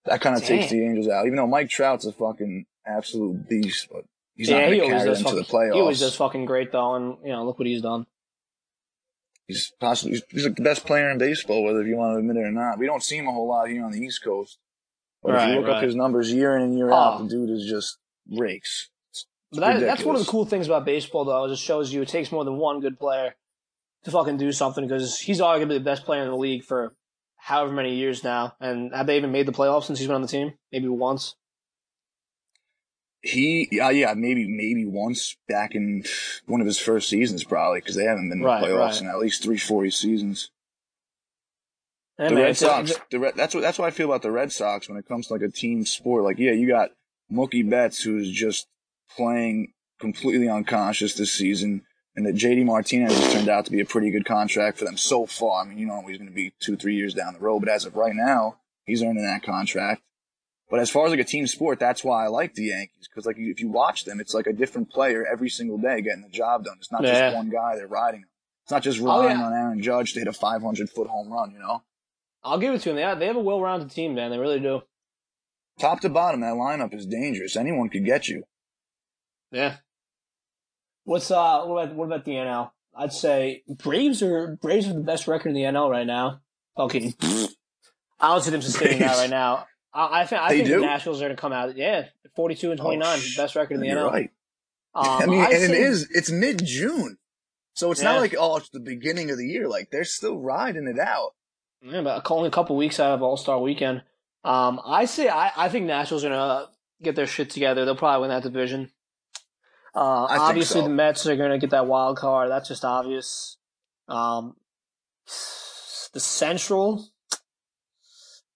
That 0.06 0.20
kind 0.20 0.36
of 0.36 0.42
takes 0.42 0.70
the 0.70 0.82
Angels 0.82 1.08
out. 1.08 1.26
Even 1.26 1.36
though 1.36 1.46
Mike 1.46 1.68
Trout's 1.68 2.06
a 2.06 2.12
fucking 2.12 2.66
absolute 2.86 3.48
beast, 3.48 3.88
but 3.92 4.04
he's 4.34 4.48
yeah, 4.48 4.60
not 4.62 4.72
he 4.72 4.78
going 4.78 4.90
to 4.90 4.96
always 4.96 5.02
carry 5.02 5.08
does 5.10 5.18
them 5.18 5.36
to 5.36 5.44
fucking, 5.44 5.70
the 5.70 5.76
He 5.76 5.82
was 5.82 6.00
just 6.00 6.16
fucking 6.16 6.44
great 6.46 6.72
though, 6.72 6.94
and 6.94 7.16
you 7.22 7.30
know, 7.32 7.44
look 7.44 7.58
what 7.58 7.66
he's 7.68 7.82
done. 7.82 8.06
He's 9.46 9.72
possibly 9.80 10.12
he's, 10.12 10.22
he's 10.30 10.44
like 10.44 10.56
the 10.56 10.62
best 10.62 10.86
player 10.86 11.10
in 11.10 11.18
baseball, 11.18 11.64
whether 11.64 11.82
you 11.86 11.96
want 11.96 12.14
to 12.14 12.18
admit 12.18 12.36
it 12.36 12.46
or 12.46 12.52
not. 12.52 12.78
We 12.78 12.86
don't 12.86 13.02
see 13.02 13.16
him 13.18 13.26
a 13.26 13.32
whole 13.32 13.48
lot 13.48 13.68
here 13.68 13.84
on 13.84 13.90
the 13.92 13.98
East 14.00 14.22
Coast. 14.22 14.58
But 15.22 15.30
if 15.30 15.36
Right, 15.36 15.48
you 15.50 15.56
look 15.58 15.66
right. 15.68 15.76
up 15.78 15.82
his 15.82 15.94
numbers 15.96 16.32
year 16.32 16.56
in 16.56 16.62
and 16.62 16.78
year 16.78 16.90
out, 16.90 17.20
Oh. 17.20 17.24
the 17.24 17.28
dude 17.28 17.50
is 17.50 17.66
just 17.68 17.98
rakes. 18.30 18.88
It's 19.10 19.26
But 19.52 19.60
that, 19.60 19.80
that's 19.80 20.04
one 20.04 20.14
of 20.14 20.24
the 20.24 20.30
cool 20.30 20.46
things 20.46 20.66
about 20.66 20.84
baseball, 20.86 21.24
though. 21.24 21.44
Is 21.44 21.52
it 21.52 21.58
shows 21.58 21.92
you 21.92 22.00
it 22.00 22.08
takes 22.08 22.30
more 22.32 22.44
than 22.44 22.56
one 22.56 22.80
good 22.80 22.98
player 22.98 23.34
to 24.04 24.10
fucking 24.10 24.36
do 24.38 24.50
something 24.52 24.86
because 24.86 25.18
he's 25.18 25.40
arguably 25.40 25.74
the 25.74 25.80
best 25.80 26.04
player 26.04 26.22
in 26.22 26.28
the 26.28 26.36
league 26.36 26.62
for 26.64 26.94
however 27.40 27.72
many 27.72 27.94
years 27.94 28.22
now. 28.22 28.54
And 28.60 28.94
have 28.94 29.06
they 29.06 29.16
even 29.16 29.32
made 29.32 29.46
the 29.46 29.52
playoffs 29.52 29.84
since 29.84 29.98
he's 29.98 30.08
been 30.08 30.16
on 30.16 30.22
the 30.22 30.28
team? 30.28 30.54
Maybe 30.72 30.88
once. 30.88 31.34
He, 33.22 33.68
yeah, 33.70 33.90
yeah, 33.90 34.14
maybe, 34.14 34.48
maybe 34.48 34.86
once 34.86 35.36
back 35.46 35.74
in 35.74 36.04
one 36.46 36.60
of 36.60 36.66
his 36.66 36.78
first 36.78 37.08
seasons, 37.08 37.44
probably, 37.44 37.80
because 37.80 37.94
they 37.94 38.04
haven't 38.04 38.30
been 38.30 38.38
in 38.38 38.44
the 38.44 38.48
playoffs 38.48 38.92
right. 38.92 39.00
in 39.02 39.08
at 39.08 39.18
least 39.18 39.42
three, 39.42 39.58
four 39.58 39.88
seasons. 39.90 40.50
The 42.16 42.30
man, 42.30 42.36
Red 42.36 42.56
Sox, 42.56 42.90
it's- 42.90 43.06
the 43.10 43.18
Red, 43.18 43.34
that's 43.34 43.54
what 43.54 43.62
that's 43.62 43.78
what 43.78 43.86
I 43.86 43.90
feel 43.90 44.06
about 44.06 44.22
the 44.22 44.30
Red 44.30 44.52
Sox 44.52 44.88
when 44.88 44.98
it 44.98 45.08
comes 45.08 45.26
to 45.26 45.34
like 45.34 45.42
a 45.42 45.48
team 45.48 45.84
sport. 45.86 46.24
Like, 46.24 46.38
yeah, 46.38 46.52
you 46.52 46.68
got 46.68 46.90
Mookie 47.32 47.68
Betts 47.68 48.02
who's 48.02 48.30
just 48.30 48.66
playing 49.16 49.72
completely 49.98 50.48
unconscious 50.48 51.14
this 51.14 51.32
season, 51.32 51.82
and 52.16 52.26
that 52.26 52.34
JD 52.34 52.64
Martinez 52.64 53.16
has 53.18 53.32
turned 53.32 53.48
out 53.48 53.64
to 53.66 53.70
be 53.70 53.80
a 53.80 53.84
pretty 53.84 54.10
good 54.10 54.24
contract 54.24 54.78
for 54.78 54.84
them 54.84 54.96
so 54.96 55.26
far. 55.26 55.62
I 55.62 55.68
mean, 55.68 55.78
you 55.78 55.86
know 55.86 56.02
he's 56.06 56.18
going 56.18 56.28
to 56.28 56.34
be 56.34 56.52
two, 56.60 56.76
three 56.76 56.96
years 56.96 57.14
down 57.14 57.34
the 57.34 57.40
road, 57.40 57.60
but 57.60 57.68
as 57.68 57.84
of 57.84 57.96
right 57.96 58.14
now, 58.14 58.56
he's 58.84 59.02
earning 59.02 59.24
that 59.24 59.42
contract. 59.42 60.02
But 60.68 60.78
as 60.80 60.88
far 60.90 61.06
as 61.06 61.10
like 61.10 61.20
a 61.20 61.24
team 61.24 61.46
sport, 61.48 61.80
that's 61.80 62.04
why 62.04 62.24
I 62.24 62.28
like 62.28 62.54
the 62.54 62.64
Yankees 62.66 63.08
because 63.08 63.26
like 63.26 63.36
if 63.38 63.60
you 63.60 63.68
watch 63.68 64.04
them, 64.04 64.20
it's 64.20 64.34
like 64.34 64.46
a 64.46 64.52
different 64.52 64.90
player 64.90 65.26
every 65.26 65.48
single 65.48 65.78
day 65.78 66.00
getting 66.00 66.22
the 66.22 66.28
job 66.28 66.64
done. 66.64 66.76
It's 66.78 66.92
not 66.92 67.02
Yeah. 67.02 67.30
just 67.30 67.36
one 67.36 67.50
guy 67.50 67.74
they're 67.76 67.88
riding. 67.88 68.20
On. 68.20 68.26
It's 68.64 68.70
not 68.70 68.82
just 68.84 69.00
Oh, 69.00 69.04
relying 69.04 69.38
yeah. 69.40 69.46
on 69.46 69.52
Aaron 69.52 69.82
Judge 69.82 70.12
to 70.12 70.20
hit 70.20 70.28
a 70.28 70.32
500 70.32 70.88
foot 70.90 71.08
home 71.08 71.32
run. 71.32 71.50
You 71.50 71.58
know. 71.58 71.82
I'll 72.44 72.58
give 72.58 72.72
it 72.74 72.78
to 72.82 72.90
them. 72.90 72.96
They 72.96 73.02
have, 73.02 73.18
they 73.18 73.26
have 73.26 73.36
a 73.36 73.40
well-rounded 73.40 73.90
team, 73.90 74.14
man. 74.14 74.30
They 74.30 74.38
really 74.38 74.60
do. 74.60 74.82
top 75.80 76.00
to 76.00 76.08
bottom, 76.08 76.40
that 76.42 76.54
lineup 76.54 76.94
is 76.94 77.04
dangerous. 77.06 77.56
Anyone 77.56 77.88
could 77.88 78.04
get 78.04 78.28
you. 78.28 78.44
Yeah. 79.50 79.76
What's 81.10 81.28
uh? 81.32 81.64
What 81.64 81.82
about 81.82 81.96
what 81.96 82.04
about 82.04 82.24
the 82.24 82.34
NL? 82.34 82.70
I'd 82.94 83.12
say 83.12 83.64
Braves 83.68 84.22
are 84.22 84.56
Braves 84.62 84.86
are 84.86 84.92
the 84.92 85.00
best 85.00 85.26
record 85.26 85.48
in 85.48 85.54
the 85.56 85.62
NL 85.62 85.90
right 85.90 86.06
now. 86.06 86.40
Okay, 86.78 87.12
I 88.20 88.28
don't 88.28 88.42
see 88.44 88.52
them 88.52 88.62
sustaining 88.62 89.00
that 89.00 89.16
right 89.16 89.28
now. 89.28 89.66
I, 89.92 90.20
I 90.20 90.26
think 90.26 90.40
I 90.40 90.48
think 90.50 90.68
the 90.68 90.74
do? 90.74 90.80
Nationals 90.82 91.18
are 91.20 91.24
going 91.24 91.34
to 91.34 91.40
come 91.40 91.52
out. 91.52 91.76
Yeah, 91.76 92.04
forty-two 92.36 92.70
and 92.70 92.80
twenty-nine, 92.80 93.18
Oh, 93.20 93.42
best 93.42 93.56
record 93.56 93.74
in 93.74 93.80
the 93.80 93.88
You're 93.88 93.96
NL. 93.96 94.12
right. 94.12 94.30
Um, 94.94 95.04
I 95.04 95.26
mean, 95.26 95.40
I'd 95.40 95.52
and 95.52 95.64
it 95.64 95.68
say- 95.70 95.82
is. 95.82 96.08
It's 96.12 96.30
mid 96.30 96.64
June, 96.64 97.18
so 97.74 97.90
it's 97.90 98.00
Yeah. 98.00 98.12
not 98.12 98.20
like 98.20 98.36
oh, 98.38 98.58
it's 98.58 98.68
the 98.68 98.78
beginning 98.78 99.32
of 99.32 99.36
the 99.36 99.48
year. 99.48 99.66
Like 99.66 99.90
they're 99.90 100.04
still 100.04 100.38
riding 100.38 100.86
it 100.86 101.00
out. 101.00 101.30
Yeah, 101.82 102.02
but 102.02 102.30
only 102.30 102.46
a 102.46 102.52
couple 102.52 102.76
weeks 102.76 103.00
out 103.00 103.14
of 103.14 103.22
All 103.22 103.36
Star 103.36 103.58
Weekend. 103.60 104.04
Um, 104.44 104.80
I 104.86 105.06
say 105.06 105.28
I, 105.28 105.50
I 105.56 105.68
think 105.70 105.86
Nationals 105.86 106.24
are 106.24 106.28
gonna 106.28 106.66
get 107.02 107.16
their 107.16 107.26
shit 107.26 107.50
together. 107.50 107.84
They'll 107.84 107.96
probably 107.96 108.28
win 108.28 108.30
that 108.30 108.44
division. 108.44 108.92
Uh, 109.94 110.26
obviously 110.30 110.80
so. 110.80 110.86
the 110.86 110.94
Mets 110.94 111.26
are 111.26 111.36
gonna 111.36 111.58
get 111.58 111.70
that 111.70 111.86
wild 111.86 112.16
card. 112.16 112.50
That's 112.50 112.68
just 112.68 112.84
obvious. 112.84 113.56
Um, 114.08 114.56
the 116.12 116.20
Central. 116.20 117.08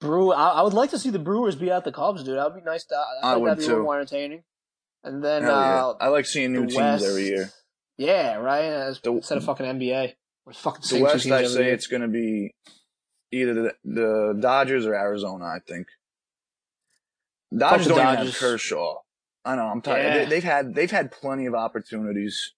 Brew. 0.01 0.33
I, 0.33 0.49
I 0.51 0.63
would 0.63 0.75
like 0.75 0.91
to 0.91 0.99
see 0.99 1.11
the 1.11 1.19
Brewers 1.19 1.57
beat 1.57 1.71
out 1.71 1.85
the 1.85 1.93
Cubs, 1.93 2.25
dude. 2.25 2.37
That 2.37 2.53
would 2.53 2.63
be 2.63 2.69
nice. 2.69 2.85
To, 2.85 2.95
I, 2.95 3.31
I 3.31 3.35
think 3.35 3.43
would 3.43 3.51
that'd 3.51 3.59
be 3.61 3.65
a 3.65 3.69
little 3.69 3.83
too. 3.83 3.85
more 3.85 3.99
entertaining. 3.99 4.43
And 5.03 5.23
then 5.23 5.43
yeah. 5.43 5.49
uh, 5.51 5.95
I 6.01 6.09
like 6.09 6.27
seeing 6.27 6.53
new 6.53 6.67
teams 6.67 6.77
West, 6.77 7.05
every 7.05 7.27
year. 7.27 7.51
Yeah, 7.97 8.37
right. 8.37 8.65
As- 8.65 9.01
The- 9.01 9.13
Instead 9.13 9.39
of 9.39 9.45
fucking 9.45 9.67
NBA. 9.67 10.15
we're 10.45 10.53
fucking 10.53 10.83
The 10.89 11.03
West. 11.03 11.27
I 11.27 11.45
say 11.45 11.65
year. 11.65 11.75
it's 11.75 11.87
going 11.87 12.03
to 12.03 12.09
be 12.09 12.55
either 13.33 13.55
the, 13.55 13.75
the 13.85 14.39
Dodgers 14.41 14.87
or 14.87 14.95
Arizona. 14.95 15.45
I 15.45 15.59
think 15.67 15.87
Dodgers 17.57 17.87
the 17.87 17.95
don't 17.95 18.13
even 18.15 18.27
have 18.27 18.37
Kershaw. 18.37 18.97
I 19.45 19.57
know. 19.57 19.67
I'm 19.67 19.81
tired. 19.83 20.03
Yeah. 20.05 20.19
They, 20.25 20.31
they've 20.31 20.45
had 20.45 20.75
they've 20.75 20.91
had 20.91 21.13
plenty 21.13 21.47
of 21.47 21.55
opportunities. 21.55 22.53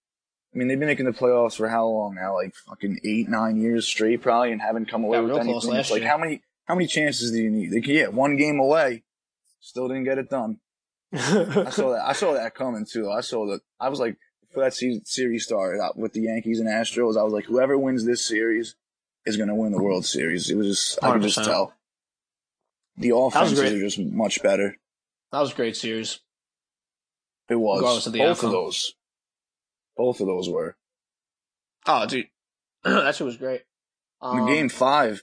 I 0.55 0.59
mean, 0.59 0.69
they've 0.69 0.79
been 0.79 0.89
making 0.89 1.07
the 1.07 1.13
playoffs 1.13 1.57
for 1.57 1.69
how 1.69 1.87
long 1.87 2.15
now? 2.15 2.35
Like 2.35 2.55
fucking 2.55 3.01
eight, 3.05 3.29
nine 3.29 3.61
years 3.61 3.87
straight, 3.87 4.23
probably, 4.23 4.53
and 4.53 4.61
haven't 4.63 4.89
come 4.89 5.05
away 5.05 5.19
Got 5.19 5.25
with 5.25 5.33
anything. 5.33 5.53
close 5.53 5.65
last 5.67 5.79
It's 5.81 5.91
like 5.91 6.01
year. 6.03 6.11
how 6.11 6.17
many 6.19 6.43
how 6.65 6.75
many 6.75 6.87
chances 6.87 7.31
do 7.33 7.39
you 7.39 7.51
need? 7.51 7.73
They 7.73 7.81
get 7.81 8.15
one 8.15 8.37
game 8.37 8.59
away, 8.61 9.03
still 9.61 9.89
didn't 9.89 10.05
get 10.05 10.19
it 10.19 10.31
done. 10.31 10.61
I 11.13 11.71
saw 11.71 11.91
that. 11.93 12.03
I 12.07 12.13
saw 12.13 12.35
that 12.35 12.55
coming 12.55 12.87
too. 12.91 13.11
I 13.11 13.21
saw 13.21 13.47
that. 13.47 13.61
I 13.81 13.89
was 13.89 14.01
like, 14.01 14.17
for 14.53 14.61
that 14.61 14.75
se- 14.75 15.03
series 15.05 15.45
started 15.45 15.81
out 15.81 15.97
with 15.99 16.13
the 16.13 16.23
Yankees 16.23 16.59
and 16.61 16.69
Astros, 16.69 17.19
I 17.19 17.23
was 17.23 17.33
like, 17.33 17.45
whoever 17.45 17.77
wins 17.79 18.05
this 18.05 18.25
series 18.27 18.75
is 19.25 19.37
going 19.37 19.49
to 19.49 19.55
win 19.55 19.73
the 19.73 19.83
World 19.83 20.05
Series. 20.07 20.51
It 20.51 20.57
was 20.57 20.67
just, 20.69 20.99
I 21.05 21.13
could 21.13 21.23
just 21.23 21.43
tell. 21.45 21.73
The 22.97 23.15
offenses 23.15 23.61
are 23.61 23.79
just 23.79 23.99
much 23.99 24.43
better. 24.43 24.77
that 25.33 25.41
was 25.41 25.53
a 25.53 25.55
great 25.55 25.77
series. 25.77 26.21
It 27.49 27.57
was. 27.57 27.81
Regardless 27.81 28.07
of 28.07 28.13
the 28.13 28.19
Both 28.21 28.39
outcome. 28.39 28.47
of 28.49 28.53
those. 28.53 28.95
Both 29.97 30.21
of 30.21 30.27
those 30.27 30.49
were. 30.49 30.77
Oh, 31.87 32.07
dude, 32.07 32.27
that 32.85 33.15
shit 33.15 33.25
was 33.25 33.37
great. 33.37 33.63
Um, 34.21 34.47
game 34.47 34.69
five 34.69 35.23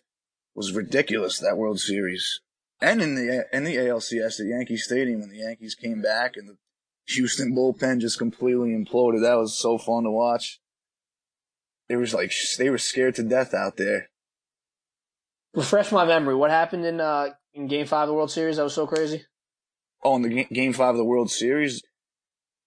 was 0.56 0.72
ridiculous. 0.74 1.40
That 1.40 1.58
World 1.58 1.80
Series, 1.80 2.40
and 2.82 3.02
in 3.02 3.16
the 3.16 3.46
in 3.52 3.64
the 3.66 3.76
ALCS 3.76 4.40
at 4.40 4.46
Yankee 4.48 4.78
Stadium 4.78 5.20
when 5.20 5.30
the 5.30 5.40
Yankees 5.40 5.76
came 5.76 6.02
back 6.02 6.38
and 6.38 6.48
the 6.48 6.58
Houston 7.08 7.54
bullpen 7.54 8.00
just 8.00 8.18
completely 8.18 8.70
imploded. 8.70 9.22
That 9.22 9.36
was 9.38 9.58
so 9.58 9.78
fun 9.78 10.04
to 10.04 10.12
watch. 10.12 10.62
They 11.90 11.98
was 11.98 12.14
like 12.14 12.32
they 12.58 12.70
were 12.70 12.78
scared 12.78 13.16
to 13.16 13.24
death 13.24 13.54
out 13.54 13.76
there. 13.78 14.10
refresh 15.54 15.92
my 15.92 16.06
memory. 16.06 16.36
What 16.36 16.50
happened 16.52 16.86
in 16.86 17.02
uh 17.02 17.30
in 17.54 17.68
Game 17.68 17.86
Five 17.86 18.04
of 18.04 18.08
the 18.08 18.14
World 18.14 18.32
Series? 18.32 18.58
That 18.58 18.64
was 18.64 18.74
so 18.74 18.88
crazy. 18.88 19.26
Oh, 20.04 20.16
in 20.16 20.22
the 20.22 20.30
ga- 20.30 20.48
game 20.54 20.74
five 20.74 20.92
of 20.92 20.98
the 20.98 21.04
World 21.06 21.30
Series, 21.32 21.82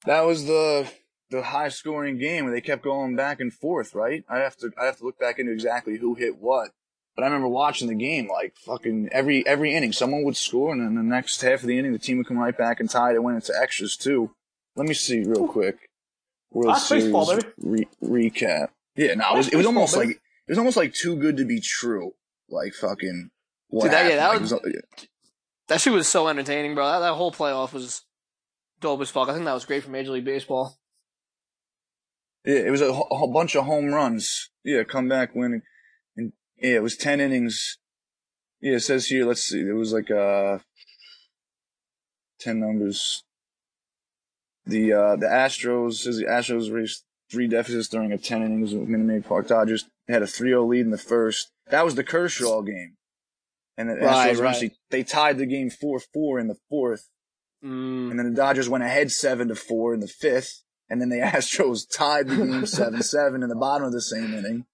that 0.05 0.23
was 0.27 0.45
the 0.47 0.91
the 1.31 1.43
high 1.43 1.69
scoring 1.69 2.19
game 2.19 2.45
where 2.45 2.55
they 2.55 2.61
kept 2.61 2.85
going 2.85 3.17
back 3.17 3.41
and 3.41 3.53
forth. 3.53 3.95
Right? 3.95 4.25
I 4.29 4.39
have 4.39 4.57
to 4.59 4.71
I 4.81 4.87
have 4.87 4.99
to 4.99 5.05
look 5.05 5.19
back 5.19 5.39
into 5.39 5.53
exactly 5.53 5.97
who 5.99 6.15
hit 6.15 6.39
what. 6.39 6.71
But 7.15 7.23
I 7.23 7.27
remember 7.29 7.49
watching 7.49 7.89
the 7.89 7.95
game 7.95 8.29
like 8.29 8.55
fucking 8.57 9.09
every 9.11 9.47
every 9.47 9.75
inning, 9.75 9.93
someone 9.93 10.23
would 10.25 10.37
score, 10.37 10.73
and 10.73 10.83
then 10.83 10.95
the 10.97 11.03
next 11.03 11.41
half 11.41 11.63
of 11.63 11.67
the 11.67 11.79
inning, 11.79 11.93
the 11.93 11.99
team 11.99 12.19
would 12.19 12.27
come 12.27 12.39
right 12.39 12.57
back 12.57 12.79
and 12.79 12.91
tie 12.91 13.13
it. 13.13 13.17
It 13.17 13.23
went 13.23 13.37
into 13.37 13.55
extras 13.61 13.97
too. 13.97 14.33
Let 14.77 14.87
me 14.87 14.93
see 14.95 15.25
real 15.25 15.49
quick. 15.49 15.89
World 16.53 16.75
That's 16.75 16.87
Series 16.87 17.05
baseball, 17.05 17.39
re- 17.59 17.89
recap. 18.03 18.69
Yeah, 18.95 19.15
no, 19.15 19.33
it 19.35 19.37
was, 19.39 19.49
it 19.49 19.57
was 19.57 19.67
almost 19.67 19.97
like 19.97 20.11
it 20.11 20.21
was 20.51 20.59
almost 20.59 20.77
like 20.77 20.93
too 20.93 21.17
good 21.17 21.39
to 21.39 21.45
be 21.45 21.61
true. 21.61 22.13
Like 22.49 22.75
fucking. 22.75 23.31
What 23.69 23.85
Dude, 23.85 23.93
that- 23.93 24.11
yeah, 24.11 24.17
that 24.17 24.29
Like, 24.29 24.37
it 24.37 24.43
was- 24.43 25.09
That 25.69 25.81
shit 25.81 25.93
was 25.93 26.07
so 26.07 26.29
entertaining, 26.29 26.75
bro. 26.75 26.87
That, 26.87 27.01
that 27.01 27.15
whole 27.15 27.33
playoff 27.33 27.73
was 27.73 28.03
dope 28.87 29.01
as 29.01 29.11
fuck. 29.11 29.29
I 29.29 29.33
think 29.33 29.45
that 29.47 29.53
was 29.53 29.65
great 29.65 29.83
for 29.83 29.91
Major 29.91 30.13
League 30.13 30.25
Baseball. 30.25 30.79
Yeah, 32.45 32.61
it 32.61 32.71
was 32.71 32.81
a, 32.81 32.93
a 32.93 33.27
bunch 33.27 33.57
of 33.57 33.65
home 33.65 33.87
runs. 33.87 34.51
Yeah, 34.65 34.85
comeback 34.85 35.35
winning. 35.35 35.63
And 36.17 36.33
yeah, 36.57 36.77
it 36.77 36.83
was 36.83 36.97
10 36.97 37.21
innings. 37.21 37.79
Yeah, 38.61 38.77
it 38.77 38.81
says 38.81 39.07
here, 39.07 39.27
let's 39.27 39.43
see, 39.43 39.61
it 39.61 39.73
was 39.75 39.93
like, 39.93 40.11
uh, 40.11 40.59
10 42.39 42.61
numbers. 42.61 43.25
The, 44.65 44.93
uh, 44.93 45.17
the 45.17 45.27
Astros, 45.27 45.95
says 45.95 46.19
the 46.19 46.27
Astros 46.27 46.73
raised 46.73 47.03
three 47.31 47.49
deficits 47.49 47.89
during 47.89 48.13
a 48.13 48.19
10 48.19 48.43
innings 48.43 48.73
with 48.73 48.89
Minute 48.89 49.07
Maid 49.07 49.25
Park 49.25 49.49
Dodgers. 49.49 49.87
They 50.07 50.15
had 50.15 50.23
a 50.23 50.27
3-0 50.27 50.69
lead 50.69 50.81
in 50.81 50.91
the 50.93 50.99
first. 50.99 51.51
That 51.71 51.85
was 51.85 51.97
the 51.97 52.05
Kershaw 52.05 52.63
game. 52.63 52.95
And 53.77 53.91
the 53.91 53.95
Right, 53.95 54.05
Astros 54.05 54.25
right. 54.27 54.39
eventually, 54.39 54.77
they 54.91 55.03
tied 55.03 55.39
the 55.39 55.47
game 55.47 55.71
4-4 55.71 56.41
in 56.41 56.47
the 56.47 56.57
fourth. 56.71 57.11
Mm. 57.67 58.11
And 58.11 58.19
then 58.19 58.31
the 58.31 58.37
Dodgers 58.37 58.69
went 58.69 58.85
ahead 58.85 59.11
seven 59.11 59.49
to 59.49 59.55
four 59.55 59.93
in 59.93 60.01
the 60.01 60.07
fifth, 60.07 60.63
and 60.89 61.01
then 61.01 61.09
the 61.09 61.17
Astros 61.25 61.85
tied 61.91 62.29
the 62.29 62.37
game 62.37 62.67
seven 62.67 63.03
seven 63.03 63.43
in 63.43 63.49
the 63.49 63.57
bottom 63.57 63.87
of 63.87 63.93
the 63.93 64.01
same 64.01 64.33
inning. 64.35 64.67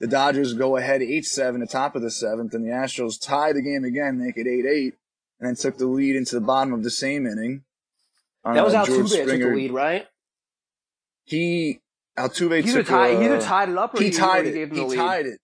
The 0.00 0.06
Dodgers 0.06 0.54
go 0.54 0.76
ahead 0.76 1.02
eight 1.02 1.24
seven, 1.26 1.60
the 1.60 1.66
top 1.66 1.94
of 1.94 2.02
the 2.02 2.10
seventh, 2.10 2.54
and 2.54 2.64
the 2.64 2.70
Astros 2.70 3.20
tie 3.20 3.52
the 3.52 3.62
game 3.62 3.84
again, 3.84 4.18
make 4.18 4.36
it 4.36 4.48
eight 4.48 4.66
eight, 4.66 4.94
and 5.38 5.48
then 5.48 5.54
took 5.54 5.78
the 5.78 5.86
lead 5.86 6.16
into 6.16 6.34
the 6.34 6.40
bottom 6.40 6.72
of 6.72 6.82
the 6.82 6.90
same 6.90 7.26
inning. 7.26 7.64
That 8.44 8.64
was 8.64 8.74
Uh, 8.74 8.84
Altuve 8.84 9.10
that 9.10 9.28
took 9.28 9.40
the 9.40 9.54
lead, 9.54 9.72
right? 9.72 10.08
He 11.24 11.80
Altuve 12.18 12.62
He 12.62 12.70
either, 12.70 12.78
took 12.80 12.88
tied, 12.88 13.14
uh, 13.14 13.18
he 13.20 13.24
either 13.26 13.40
tied 13.40 13.68
it 13.68 13.78
up 13.78 13.94
or 13.94 13.98
he 13.98 14.06
he, 14.06 14.10
tied 14.10 14.46
it. 14.46 14.54
He 14.54 14.80
lead. 14.80 14.96
tied 14.96 15.26
it. 15.26 15.38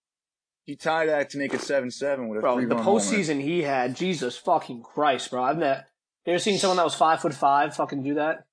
He 0.65 0.75
tied 0.75 1.09
that 1.09 1.29
to 1.31 1.37
make 1.37 1.53
it 1.53 1.61
seven 1.61 1.89
seven 1.89 2.27
with 2.27 2.39
a 2.39 2.41
Bro, 2.41 2.67
the 2.67 2.75
postseason 2.75 3.41
he 3.41 3.63
had, 3.63 3.95
Jesus 3.95 4.37
fucking 4.37 4.83
Christ, 4.83 5.31
bro. 5.31 5.43
I've 5.43 5.57
never, 5.57 5.85
you 6.29 6.35
ever 6.35 6.39
seen 6.39 6.57
someone 6.57 6.77
that 6.77 6.83
was 6.83 6.95
five 6.95 7.21
foot 7.21 7.33
five 7.33 7.75
fucking 7.75 8.03
do 8.03 8.15
that? 8.15 8.45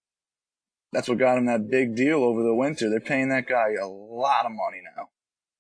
That's 0.93 1.09
what 1.09 1.19
got 1.19 1.39
him 1.39 1.47
that 1.47 1.71
big 1.71 1.95
deal 1.95 2.23
over 2.25 2.43
the 2.43 2.55
winter. 2.55 2.89
They're 2.89 3.01
paying 3.01 3.29
that 3.29 3.47
guy 3.47 3.75
a 3.81 3.87
lot 3.87 4.47
of 4.47 4.53
money 4.53 4.81
now. 4.97 5.11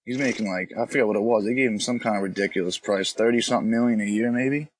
He's 0.04 0.18
making 0.18 0.48
like 0.48 0.72
I 0.78 0.86
forget 0.86 1.06
what 1.06 1.16
it 1.16 1.22
was. 1.22 1.44
They 1.44 1.54
gave 1.54 1.70
him 1.70 1.80
some 1.80 1.98
kind 1.98 2.16
of 2.16 2.22
ridiculous 2.22 2.78
price, 2.78 3.12
thirty 3.12 3.40
something 3.40 3.70
million 3.70 4.00
a 4.00 4.04
year, 4.04 4.30
maybe. 4.32 4.70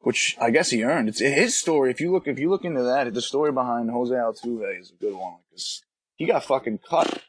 Which 0.00 0.36
I 0.40 0.50
guess 0.50 0.70
he 0.70 0.84
earned. 0.84 1.08
It's 1.08 1.20
his 1.20 1.56
story. 1.56 1.90
If 1.90 2.00
you 2.00 2.12
look, 2.12 2.26
if 2.26 2.38
you 2.38 2.50
look 2.50 2.64
into 2.64 2.82
that, 2.82 3.12
the 3.12 3.22
story 3.22 3.50
behind 3.50 3.90
Jose 3.90 4.14
Altuve 4.14 4.78
is 4.80 4.90
a 4.90 4.94
good 5.02 5.14
one 5.14 5.36
because 5.48 5.82
he 6.16 6.26
got 6.26 6.44
fucking 6.44 6.80
cut 6.88 7.22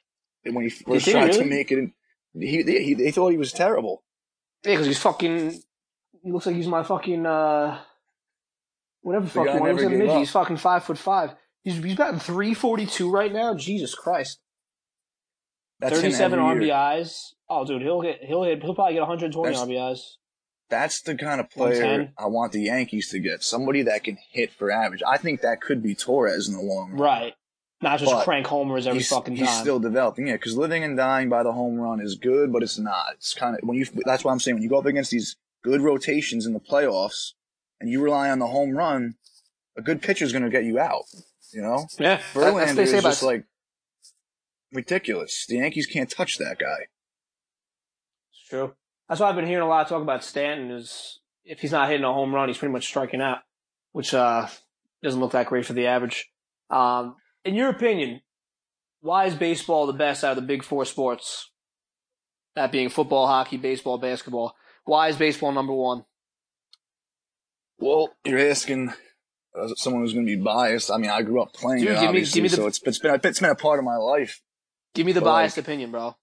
when 0.44 0.64
he 0.64 0.70
first 0.70 1.06
he 1.06 1.12
tried 1.12 1.34
to 1.34 1.46
make 1.46 1.72
it. 1.72 1.80
In, 1.80 1.94
he, 2.34 2.62
they, 2.62 2.84
he 2.84 2.94
they 2.94 3.12
thought 3.12 3.30
he 3.30 3.38
was 3.38 3.52
terrible. 3.52 4.04
Yeah, 4.64 4.74
because 4.74 4.88
he's 4.88 5.00
fucking. 5.00 5.62
He 6.24 6.32
looks 6.32 6.46
like 6.46 6.56
he's 6.56 6.68
my 6.68 6.84
fucking 6.84 7.26
uh, 7.26 7.80
whatever 9.02 9.26
The 9.26 9.32
fucking 9.32 9.54
guy 9.54 9.60
one. 9.60 9.68
He 9.70 9.74
looks 9.74 9.82
never 9.84 9.90
like 9.90 9.96
a 9.96 10.00
midget. 10.00 10.14
up. 10.16 10.20
He's 10.20 10.32
fucking 10.32 10.58
five 10.58 10.84
foot 10.84 10.98
five. 10.98 11.36
He's 11.64 11.76
he's 11.84 11.96
batting 11.96 12.20
three 12.20 12.54
forty 12.54 12.86
two 12.86 13.10
right 13.12 13.32
now. 13.32 13.56
Jesus 13.56 13.94
Christ, 13.96 14.40
That's 15.80 15.96
thirty 15.96 16.12
seven 16.12 16.40
every 16.40 16.66
year. 16.66 16.74
RBIs. 16.74 17.18
Oh, 17.50 17.66
dude, 17.66 17.82
he'll 17.82 18.02
get 18.02 18.20
He'll 18.24 18.44
hit. 18.44 18.62
He'll 18.64 18.76
probably 18.76 18.94
get 18.94 19.02
one 19.02 19.10
hundred 19.10 19.32
twenty 19.34 19.54
That's- 19.54 19.68
RBIs. 19.68 20.00
That's 20.70 21.02
the 21.02 21.16
kind 21.16 21.40
of 21.40 21.50
player 21.50 22.12
I 22.18 22.26
want 22.26 22.52
the 22.52 22.60
Yankees 22.60 23.10
to 23.12 23.20
get. 23.20 23.42
Somebody 23.42 23.84
that 23.84 24.04
can 24.04 24.18
hit 24.32 24.52
for 24.52 24.70
average. 24.70 25.02
I 25.08 25.16
think 25.16 25.40
that 25.40 25.62
could 25.62 25.82
be 25.82 25.96
Torres 25.96 26.50
in 26.50 26.56
the 26.56 26.62
long 26.62 26.92
run. 26.92 27.00
Right. 27.00 27.34
Not 27.82 28.00
just 28.00 28.12
But 28.12 28.26
crank 28.26 28.48
homers 28.48 28.86
every 28.86 29.00
he's, 29.00 29.08
fucking 29.08 29.38
he's 29.38 29.50
still 29.50 29.80
developing, 29.80 30.28
yeah. 30.28 30.34
Because 30.34 30.58
living 30.58 30.84
and 30.84 30.98
dying 30.98 31.30
by 31.30 31.44
the 31.44 31.54
home 31.54 31.78
run 31.80 32.02
is 32.02 32.16
good, 32.16 32.52
but 32.52 32.64
it's 32.64 32.78
not. 32.78 33.06
It's 33.14 33.34
kind 33.34 33.56
of 33.56 33.62
when 33.66 33.78
you. 33.78 33.86
That's 34.04 34.26
why 34.26 34.34
I'm 34.34 34.42
saying 34.42 34.56
when 34.56 34.64
you 34.64 34.68
go 34.68 34.80
up 34.80 34.86
against 34.88 35.10
these 35.12 35.38
good 35.64 35.80
rotations 35.80 36.46
in 36.46 36.52
the 36.52 36.60
playoffs, 36.60 37.32
and 37.80 37.90
you 37.90 38.02
rely 38.02 38.30
on 38.30 38.40
the 38.40 38.48
home 38.48 38.72
run, 38.72 39.16
a 39.78 39.82
good 39.82 40.02
pitcher's 40.02 40.32
going 40.32 40.44
to 40.44 40.50
get 40.50 40.64
you 40.64 40.80
out. 40.80 41.04
You 41.54 41.62
know, 41.62 41.88
yeah, 41.98 42.20
Verlander 42.34 42.80
is 42.80 42.92
just 42.92 43.24
like 43.24 43.46
ridiculous. 44.74 45.46
The 45.48 45.58
Yankees 45.58 45.88
can't 45.88 46.10
touch 46.10 46.38
that 46.38 46.60
guy. 46.60 46.88
It's 48.32 48.50
true. 48.50 48.74
That's 49.08 49.22
why 49.22 49.30
I've 49.30 49.36
been 49.36 49.48
hearing 49.48 49.64
a 49.64 49.68
lot 49.68 49.84
of 49.84 49.90
talk 49.90 50.02
about 50.02 50.24
Stanton. 50.24 50.72
Is 50.72 51.20
if 51.46 51.60
he's 51.62 51.72
not 51.72 51.90
hitting 51.90 52.04
a 52.04 52.14
home 52.14 52.36
run, 52.36 52.50
he's 52.50 52.58
pretty 52.58 52.74
much 52.74 52.86
striking 52.86 53.22
out, 53.22 53.40
which 53.94 54.14
uh, 54.14 54.48
doesn't 55.02 55.20
look 55.20 55.32
that 55.32 55.48
great 55.48 55.66
for 55.66 55.74
the 55.74 55.88
average. 55.88 56.30
Um, 56.70 57.16
in 57.46 57.56
your 57.56 57.70
opinion, 57.70 58.22
why 59.00 59.26
is 59.26 59.36
baseball 59.36 59.88
the 59.88 59.94
best 59.94 60.24
out 60.24 60.32
of 60.32 60.36
the 60.36 60.48
big 60.48 60.64
four 60.64 60.84
sports? 60.84 61.50
That 62.56 62.72
being 62.72 62.90
football, 62.90 63.28
hockey, 63.28 63.58
baseball, 63.58 64.00
basketball. 64.00 64.54
Why 64.84 65.08
is 65.10 65.16
baseball 65.16 65.52
number 65.52 65.74
one? 65.74 66.04
Well, 67.80 68.16
you're 68.26 68.40
asking 68.50 68.94
uh, 69.58 69.68
someone 69.76 70.02
who's 70.04 70.14
going 70.14 70.26
to 70.26 70.36
be 70.36 70.42
biased. 70.42 70.90
I 70.92 70.98
mean, 70.98 71.10
I 71.10 71.22
grew 71.22 71.42
up 71.42 71.54
playing 71.54 71.82
Dude, 71.84 71.92
it, 71.92 72.00
give 72.00 72.12
me- 72.14 72.22
give 72.26 72.44
me 72.44 72.50
the- 72.50 72.56
so 72.58 72.68
it's, 72.68 72.82
it's 72.84 73.00
been 73.00 73.20
it's 73.24 73.40
been 73.40 73.50
a 73.50 73.56
part 73.56 73.80
of 73.80 73.86
my 73.86 73.98
life. 73.98 74.42
Give 74.94 75.06
me 75.06 75.12
the 75.12 75.22
Well, 75.22 75.34
biased 75.34 75.58
opinion, 75.58 75.92
bro. 75.92 76.16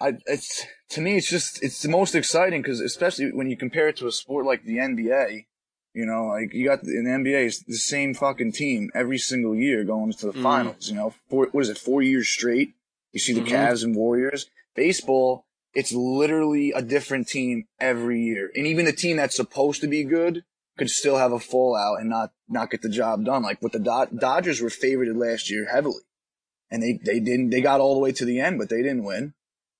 I, 0.00 0.14
it's 0.26 0.64
to 0.90 1.00
me, 1.00 1.16
it's 1.16 1.28
just 1.28 1.62
it's 1.62 1.82
the 1.82 1.88
most 1.88 2.14
exciting 2.14 2.62
because 2.62 2.80
especially 2.80 3.30
when 3.32 3.48
you 3.48 3.56
compare 3.56 3.88
it 3.88 3.96
to 3.98 4.06
a 4.06 4.12
sport 4.12 4.44
like 4.44 4.64
the 4.64 4.78
NBA, 4.78 5.46
you 5.94 6.04
know, 6.06 6.26
like 6.26 6.52
you 6.52 6.64
got 6.66 6.82
in 6.84 7.04
the 7.04 7.10
NBA, 7.10 7.46
it's 7.46 7.62
the 7.62 7.76
same 7.76 8.12
fucking 8.14 8.52
team 8.52 8.90
every 8.94 9.18
single 9.18 9.54
year 9.54 9.84
going 9.84 10.12
to 10.12 10.26
the 10.26 10.32
Mhm. 10.32 10.42
finals. 10.42 10.88
You 10.88 10.96
know, 10.96 11.14
four, 11.30 11.48
what 11.52 11.60
is 11.62 11.68
it, 11.68 11.78
four 11.78 12.02
years 12.02 12.28
straight? 12.28 12.74
You 13.12 13.20
see 13.20 13.32
the 13.34 13.42
Mhm. 13.42 13.48
Cavs 13.52 13.84
and 13.84 13.94
Warriors. 13.94 14.50
Baseball, 14.74 15.46
it's 15.74 15.92
literally 15.92 16.72
a 16.72 16.82
different 16.82 17.28
team 17.28 17.66
every 17.80 18.22
year, 18.22 18.50
and 18.54 18.66
even 18.66 18.84
the 18.84 18.92
team 18.92 19.16
that's 19.16 19.36
supposed 19.36 19.80
to 19.80 19.88
be 19.88 20.04
good 20.04 20.44
could 20.76 20.90
still 20.90 21.16
have 21.18 21.32
a 21.32 21.38
fallout 21.40 22.00
and 22.00 22.08
not 22.10 22.32
not 22.48 22.70
get 22.70 22.82
the 22.82 22.88
job 22.88 23.24
done. 23.24 23.42
Like 23.42 23.60
what 23.62 23.72
the 23.72 23.78
Dod- 23.78 24.18
Dodgers 24.18 24.60
were 24.60 24.68
favorited 24.70 25.16
last 25.16 25.50
year 25.50 25.68
heavily, 25.72 26.02
and 26.70 26.82
they 26.82 26.98
they 27.04 27.20
didn't. 27.20 27.50
They 27.50 27.60
got 27.60 27.80
all 27.80 27.94
the 27.94 28.00
way 28.00 28.12
to 28.12 28.24
the 28.24 28.40
end, 28.40 28.58
but 28.58 28.68
they 28.68 28.82
didn't 28.82 29.04
win. 29.04 29.34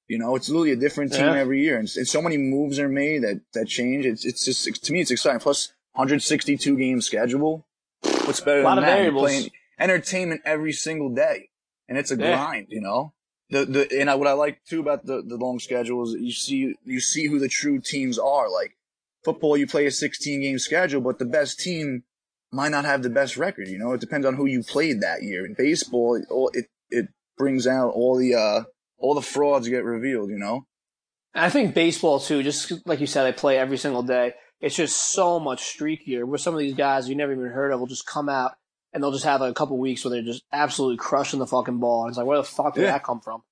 You 0.07 0.18
know, 0.18 0.37
it's 0.37 0.50
literally 0.50 0.72
a 0.72 0.76
different 0.76 1.12
team 1.12 1.24
Yeah. 1.26 1.38
every 1.38 1.62
year, 1.62 1.78
and, 1.78 1.88
and 1.96 2.07
so 2.07 2.20
many 2.20 2.37
moves 2.37 2.78
are 2.78 2.88
made 2.88 3.22
that 3.22 3.40
that 3.54 3.68
change. 3.68 4.04
It's 4.04 4.24
it's 4.24 4.44
just 4.44 4.85
to 4.85 4.92
me, 4.92 5.00
it's 5.00 5.11
exciting. 5.11 5.40
Plus, 5.40 5.72
162 5.94 6.76
game 6.76 7.00
schedule. 7.00 7.66
What's 8.26 8.40
better 8.40 8.61
A 8.61 8.64
lot 8.64 8.74
than 8.76 8.85
of 8.85 9.14
that? 9.14 9.18
Playing 9.18 9.50
entertainment 9.78 10.42
every 10.44 10.72
single 10.72 11.09
day, 11.14 11.48
and 11.88 11.96
it's 11.98 12.11
a 12.11 12.16
Yeah. 12.16 12.37
grind. 12.37 12.66
You 12.68 12.80
know, 12.83 13.14
the 13.55 13.64
the 13.64 14.01
and 14.01 14.11
I, 14.11 14.17
what 14.17 14.27
I 14.27 14.33
like 14.33 14.64
too 14.64 14.81
about 14.81 15.07
the 15.07 15.23
the 15.23 15.37
long 15.37 15.61
schedule 15.61 16.03
is 16.03 16.14
you 16.21 16.33
see 16.33 16.75
you 16.85 17.01
see 17.01 17.29
who 17.29 17.38
the 17.38 17.49
true 17.49 17.81
teams 17.81 18.19
are. 18.19 18.51
Like 18.51 18.77
football, 19.25 19.57
you 19.57 19.67
play 19.67 19.87
a 19.87 19.93
16 19.93 20.43
game 20.43 20.59
schedule, 20.59 21.01
but 21.01 21.19
the 21.19 21.25
best 21.25 21.61
team 21.61 22.03
might 22.51 22.71
not 22.71 22.85
have 22.85 23.03
the 23.03 23.11
best 23.11 23.37
record. 23.37 23.69
You 23.69 23.79
know, 23.79 23.93
it 23.93 24.01
depends 24.01 24.27
on 24.27 24.35
who 24.35 24.47
you 24.47 24.62
played 24.64 25.01
that 25.01 25.23
year. 25.23 25.47
In 25.47 25.55
baseball, 25.55 26.17
it 26.17 26.25
it, 26.59 26.67
it 26.90 27.09
brings 27.38 27.67
out 27.67 27.90
all 27.90 28.17
the 28.19 28.35
uh 28.35 28.64
all 28.99 29.14
the 29.14 29.23
frauds 29.23 29.69
get 29.69 29.85
revealed. 29.85 30.31
You 30.31 30.38
know. 30.38 30.67
I 31.33 31.51
think 31.51 31.75
baseball 31.75 32.19
too, 32.19 32.43
just 32.43 32.73
like 32.87 33.01
you 33.01 33.07
said, 33.07 33.27
I 33.27 33.33
play 33.33 33.57
every 33.57 33.77
single 33.77 34.03
day. 34.03 34.35
It's 34.61 34.77
just 34.77 35.12
so 35.12 35.38
much 35.38 35.79
streakier. 35.79 36.25
Where 36.25 36.38
some 36.38 36.55
of 36.55 36.61
these 36.61 36.75
guys 36.75 37.09
you 37.09 37.14
never 37.14 37.33
even 37.33 37.47
heard 37.47 37.71
of 37.71 37.79
will 37.79 37.87
just 37.87 38.07
come 38.07 38.29
out 38.29 38.53
and 38.94 39.02
they'll 39.02 39.12
just 39.12 39.24
have 39.24 39.40
like 39.40 39.50
a 39.50 39.54
couple 39.54 39.76
weeks 39.76 40.04
where 40.04 40.12
they're 40.12 40.22
just 40.22 40.44
absolutely 40.52 40.96
crushing 40.96 41.40
the 41.40 41.46
fucking 41.46 41.78
ball. 41.78 42.04
And 42.04 42.11
it's 42.11 42.16
like, 42.16 42.26
where 42.26 42.38
the 42.38 42.44
fuck 42.44 42.74
did 42.74 42.83
yeah. 42.83 42.92
that 42.92 43.04
come 43.04 43.20
from? 43.20 43.42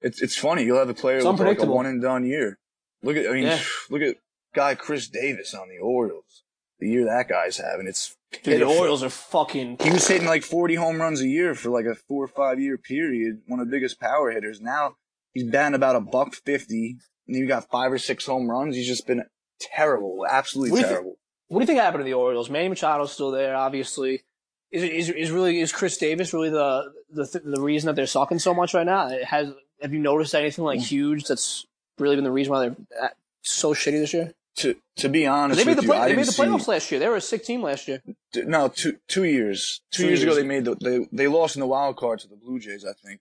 It's 0.00 0.20
it's 0.20 0.36
funny. 0.36 0.64
You'll 0.64 0.78
have 0.78 0.88
a 0.88 0.94
player 0.94 1.18
with 1.18 1.40
like 1.40 1.60
a 1.60 1.66
one 1.66 1.86
and 1.86 2.02
done 2.02 2.26
year. 2.26 2.58
Look 3.02 3.16
at 3.16 3.26
I 3.26 3.34
mean, 3.34 3.44
yeah. 3.44 3.60
look 3.90 4.02
at 4.02 4.16
guy 4.54 4.74
Chris 4.74 5.08
Davis 5.08 5.54
on 5.54 5.68
the 5.68 5.78
Orioles. 5.78 6.42
The 6.80 6.88
year 6.88 7.04
that 7.04 7.28
guy's 7.28 7.58
having, 7.58 7.86
it's 7.86 8.16
Dude, 8.42 8.60
the 8.60 8.64
Orioles 8.64 9.02
are 9.02 9.10
fucking. 9.10 9.78
He 9.80 9.90
was 9.90 10.08
hitting 10.08 10.26
like 10.26 10.42
40 10.42 10.74
home 10.74 11.00
runs 11.00 11.20
a 11.20 11.28
year 11.28 11.54
for 11.54 11.70
like 11.70 11.86
a 11.86 11.94
four 11.94 12.24
or 12.24 12.28
five 12.28 12.58
year 12.58 12.76
period. 12.76 13.42
One 13.46 13.60
of 13.60 13.66
the 13.66 13.70
biggest 13.70 14.00
power 14.00 14.30
hitters. 14.30 14.60
Now 14.60 14.96
he's 15.32 15.44
batting 15.44 15.74
about 15.74 15.96
a 15.96 16.00
buck 16.00 16.34
fifty, 16.34 16.96
and 17.26 17.36
he 17.36 17.46
got 17.46 17.70
five 17.70 17.92
or 17.92 17.98
six 17.98 18.26
home 18.26 18.50
runs. 18.50 18.76
He's 18.76 18.88
just 18.88 19.06
been 19.06 19.24
terrible, 19.60 20.26
absolutely 20.28 20.72
what 20.72 20.88
terrible. 20.88 21.10
Think, 21.10 21.18
what 21.48 21.58
do 21.60 21.62
you 21.62 21.66
think 21.66 21.80
happened 21.80 22.00
to 22.00 22.04
the 22.04 22.14
Orioles? 22.14 22.50
Manny 22.50 22.74
Machado's 22.74 23.12
still 23.12 23.30
there, 23.30 23.54
obviously. 23.54 24.22
Is, 24.74 24.82
is 24.82 25.08
is 25.10 25.30
really 25.30 25.60
is 25.60 25.70
Chris 25.70 25.96
Davis 25.98 26.32
really 26.34 26.50
the 26.50 26.92
the 27.08 27.40
the 27.44 27.60
reason 27.60 27.86
that 27.86 27.94
they're 27.94 28.08
sucking 28.08 28.40
so 28.40 28.52
much 28.52 28.74
right 28.74 28.84
now? 28.84 29.06
It 29.06 29.24
has 29.24 29.52
have 29.80 29.92
you 29.92 30.00
noticed 30.00 30.34
anything 30.34 30.64
like 30.64 30.80
huge 30.80 31.28
that's 31.28 31.64
really 31.96 32.16
been 32.16 32.24
the 32.24 32.32
reason 32.32 32.52
why 32.52 32.60
they're 32.60 33.10
so 33.42 33.72
shitty 33.72 34.00
this 34.00 34.12
year? 34.12 34.34
To 34.56 34.74
to 34.96 35.08
be 35.08 35.28
honest, 35.28 35.60
they 35.60 35.64
made 35.64 35.78
the 35.78 35.84
play, 35.84 36.00
you, 36.02 36.08
they 36.08 36.16
made 36.16 36.26
the 36.26 36.32
playoffs 36.32 36.64
see, 36.64 36.70
last 36.72 36.90
year. 36.90 36.98
They 36.98 37.08
were 37.08 37.14
a 37.14 37.20
sick 37.20 37.44
team 37.44 37.62
last 37.62 37.86
year. 37.86 38.02
No, 38.34 38.66
two 38.66 38.98
two 39.06 39.22
years. 39.22 39.80
Two, 39.92 40.02
two 40.02 40.08
years, 40.08 40.22
years, 40.22 40.32
ago, 40.32 40.34
they 40.34 40.46
made 40.46 40.64
the 40.64 40.74
they 40.74 41.06
they 41.12 41.28
lost 41.28 41.54
in 41.54 41.60
the 41.60 41.68
wild 41.68 41.96
card 41.96 42.18
to 42.20 42.28
the 42.28 42.36
Blue 42.36 42.58
Jays, 42.58 42.84
I 42.84 42.94
think. 42.94 43.20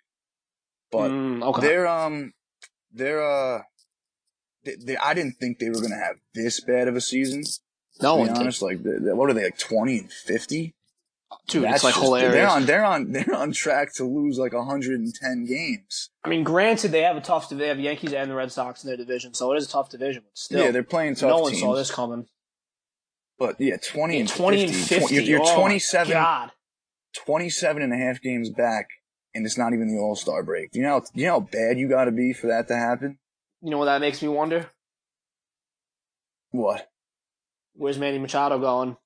But 0.92 1.12
mm, 1.12 1.44
okay. 1.44 1.62
they're 1.62 1.88
um 1.88 2.34
they're 2.92 3.24
uh 3.24 3.62
they, 4.64 4.76
they, 4.84 4.98
I 4.98 5.14
didn't 5.14 5.34
think 5.34 5.60
they 5.60 5.70
were 5.70 5.82
gonna 5.82 6.04
have 6.04 6.16
this 6.34 6.62
bad 6.62 6.88
of 6.88 6.96
a 6.96 7.02
season. 7.02 7.44
No 8.02 8.16
one 8.16 8.30
honest, 8.30 8.62
did. 8.62 8.66
like 8.66 9.16
what 9.16 9.30
are 9.30 9.34
they 9.34 9.44
like 9.44 9.60
twenty 9.60 10.00
and 10.00 10.12
fifty? 10.12 10.74
Dude, 11.48 11.64
That's 11.64 11.76
it's 11.76 11.84
like 11.84 11.94
just, 11.94 12.04
hilarious. 12.04 12.34
They're 12.34 12.50
on, 12.50 12.66
they're 12.66 12.86
on, 12.86 13.12
they're 13.12 13.36
on 13.36 13.52
track 13.52 13.94
to 13.96 14.04
lose 14.04 14.38
like 14.38 14.54
110 14.54 15.46
games. 15.46 16.10
I 16.24 16.30
mean, 16.30 16.44
granted, 16.44 16.92
they 16.92 17.02
have 17.02 17.18
a 17.18 17.22
tough, 17.22 17.50
they 17.50 17.68
have 17.68 17.80
Yankees 17.80 18.14
and 18.14 18.32
the 18.32 18.36
Red 18.36 18.52
Sox 18.52 18.84
in 18.84 18.88
their 18.88 18.98
division, 18.98 19.34
so 19.34 19.52
it 19.54 19.58
is 19.58 19.66
a 19.68 19.70
tough 19.70 19.90
division. 19.90 20.24
But 20.24 20.38
still, 20.38 20.66
yeah, 20.66 20.72
they're 20.72 20.84
playing 20.84 21.16
tough. 21.16 21.30
No 21.30 21.40
one 21.40 21.52
teams. 21.52 21.62
saw 21.62 21.76
this 21.76 21.92
coming. 21.92 22.26
But 23.38 23.60
yeah, 23.60 23.78
20 23.78 24.22
and 24.22 24.30
20 24.30 24.68
50. 24.68 24.78
and 24.78 24.88
50. 24.88 25.16
You're, 25.16 25.24
you're 25.24 25.42
oh 25.44 25.60
27, 25.60 26.14
God. 26.14 26.52
27 27.14 27.82
and 27.82 27.94
a 27.94 27.98
half 27.98 28.22
games 28.22 28.50
back, 28.50 28.88
and 29.34 29.46
it's 29.46 29.58
not 29.58 29.74
even 29.74 29.88
the 29.88 30.02
All 30.02 30.16
Star 30.16 30.44
break. 30.44 30.70
You 30.74 30.84
know, 30.84 31.02
you 31.14 31.26
know 31.26 31.34
how 31.34 31.40
bad 31.42 31.78
you 31.78 31.90
got 31.90 32.06
to 32.06 32.12
be 32.12 32.34
for 32.34 32.48
that 32.48 32.68
to 32.70 32.76
happen? 32.76 33.20
You 33.62 33.72
know 33.72 33.78
what 33.78 33.86
that 33.86 34.02
makes 34.02 34.22
me 34.22 34.28
wonder? 34.28 34.70
What? 36.52 36.90
Where's 37.76 37.98
Manny 37.98 38.20
Machado 38.20 38.60
going? 38.60 38.98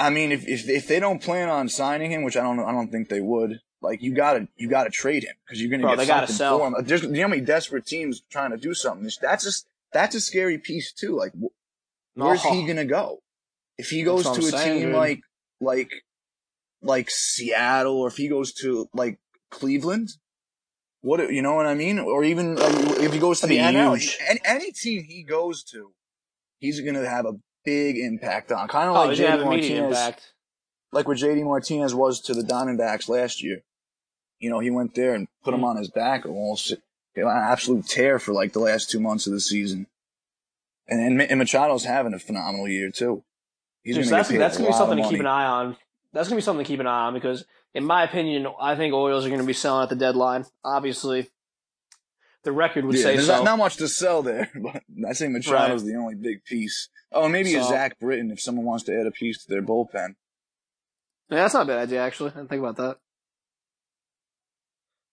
I 0.00 0.08
mean, 0.08 0.32
if, 0.32 0.48
if 0.48 0.66
if 0.68 0.88
they 0.88 0.98
don't 0.98 1.22
plan 1.22 1.50
on 1.50 1.68
signing 1.68 2.10
him, 2.10 2.22
which 2.22 2.36
I 2.36 2.42
don't 2.42 2.58
I 2.58 2.72
don't 2.72 2.90
think 2.90 3.10
they 3.10 3.20
would, 3.20 3.60
like 3.82 4.02
you 4.02 4.14
gotta 4.14 4.48
you 4.56 4.66
gotta 4.66 4.88
trade 4.88 5.24
him 5.24 5.34
because 5.44 5.60
you're 5.60 5.70
gonna 5.70 5.82
Bro, 5.82 5.96
get 5.96 6.06
something 6.06 6.34
sell. 6.34 6.58
for 6.58 6.68
him. 6.68 6.74
There's 6.86 7.02
you 7.02 7.10
know 7.10 7.22
how 7.22 7.28
many 7.28 7.42
desperate 7.42 7.84
teams 7.84 8.22
trying 8.30 8.50
to 8.50 8.56
do 8.56 8.72
something. 8.72 9.08
That's 9.20 9.44
just 9.44 9.66
that's 9.92 10.14
a 10.14 10.20
scary 10.20 10.56
piece 10.56 10.92
too. 10.92 11.14
Like, 11.16 11.32
where's 12.14 12.42
he 12.42 12.62
oh. 12.62 12.66
gonna 12.66 12.86
go? 12.86 13.22
If 13.76 13.90
he 13.90 14.02
goes 14.02 14.24
to 14.24 14.40
a 14.40 14.42
saying, 14.42 14.78
team 14.78 14.86
dude. 14.88 14.96
like 14.96 15.20
like 15.60 15.92
like 16.80 17.10
Seattle, 17.10 17.98
or 17.98 18.08
if 18.08 18.16
he 18.16 18.28
goes 18.28 18.54
to 18.54 18.88
like 18.94 19.18
Cleveland, 19.50 20.08
what 21.02 21.30
you 21.30 21.42
know 21.42 21.54
what 21.54 21.66
I 21.66 21.74
mean? 21.74 21.98
Or 21.98 22.24
even 22.24 22.56
if 22.58 23.12
he 23.12 23.18
goes 23.18 23.40
to 23.40 23.46
the 23.46 23.58
NL, 23.58 24.18
any, 24.28 24.40
any 24.44 24.72
team 24.72 25.04
he 25.04 25.24
goes 25.24 25.62
to, 25.64 25.92
he's 26.58 26.80
gonna 26.80 27.06
have 27.06 27.26
a 27.26 27.34
big 27.64 27.98
impact 27.98 28.52
on. 28.52 28.68
Kind 28.68 28.88
of 28.88 28.96
oh, 28.96 29.06
like 29.06 29.18
JD 29.18 29.44
Martinez, 29.44 30.14
like 30.92 31.08
what 31.08 31.16
JD 31.16 31.44
Martinez 31.44 31.94
was 31.94 32.20
to 32.22 32.34
the 32.34 32.42
Diamondbacks 32.42 33.08
last 33.08 33.42
year. 33.42 33.62
You 34.38 34.50
know, 34.50 34.60
he 34.60 34.70
went 34.70 34.94
there 34.94 35.14
and 35.14 35.28
put 35.44 35.54
him 35.54 35.60
mm. 35.60 35.66
on 35.66 35.76
his 35.76 35.90
back 35.90 36.24
almost 36.24 36.72
an 37.16 37.26
absolute 37.26 37.86
tear 37.86 38.18
for 38.18 38.32
like 38.32 38.52
the 38.52 38.60
last 38.60 38.90
two 38.90 39.00
months 39.00 39.26
of 39.26 39.32
the 39.32 39.40
season. 39.40 39.86
And 40.88 41.00
and, 41.00 41.22
and 41.22 41.40
Machado's 41.40 41.84
having 41.84 42.14
a 42.14 42.18
phenomenal 42.18 42.68
year 42.68 42.90
too. 42.90 43.22
He's 43.82 43.96
Dude, 43.96 44.06
so 44.06 44.10
that's, 44.10 44.28
that's 44.28 44.56
gonna 44.58 44.70
be 44.70 44.74
something 44.74 45.02
to 45.02 45.08
keep 45.08 45.20
an 45.20 45.26
eye 45.26 45.46
on. 45.46 45.76
That's 46.12 46.28
gonna 46.28 46.38
be 46.38 46.42
something 46.42 46.64
to 46.64 46.68
keep 46.68 46.80
an 46.80 46.86
eye 46.86 47.06
on 47.06 47.14
because, 47.14 47.44
in 47.74 47.84
my 47.84 48.02
opinion, 48.02 48.46
I 48.60 48.74
think 48.74 48.92
Orioles 48.92 49.24
are 49.24 49.30
gonna 49.30 49.44
be 49.44 49.52
selling 49.52 49.84
at 49.84 49.88
the 49.88 49.96
deadline. 49.96 50.44
Obviously, 50.64 51.28
the 52.44 52.52
record 52.52 52.84
would 52.84 52.96
yeah, 52.96 53.02
say 53.02 53.14
there's 53.14 53.26
so. 53.26 53.36
Not, 53.36 53.44
not 53.44 53.58
much 53.58 53.76
to 53.76 53.88
sell 53.88 54.22
there, 54.22 54.50
but 54.54 54.82
I 55.08 55.12
think 55.12 55.36
Machado's 55.36 55.82
right. 55.82 55.92
the 55.92 55.96
only 55.96 56.14
big 56.14 56.44
piece. 56.44 56.88
Oh, 57.12 57.24
and 57.24 57.32
maybe 57.32 57.52
so, 57.52 57.60
a 57.60 57.64
Zach 57.64 57.98
Britton 57.98 58.30
if 58.30 58.40
someone 58.40 58.64
wants 58.64 58.84
to 58.84 58.98
add 58.98 59.06
a 59.06 59.10
piece 59.10 59.44
to 59.44 59.48
their 59.48 59.62
bullpen. 59.62 60.14
Yeah, 61.28 61.42
that's 61.42 61.54
not 61.54 61.64
a 61.64 61.66
bad 61.66 61.78
idea 61.78 62.02
actually. 62.02 62.30
I 62.30 62.34
didn't 62.34 62.48
think 62.48 62.60
about 62.60 62.76
that. 62.76 62.96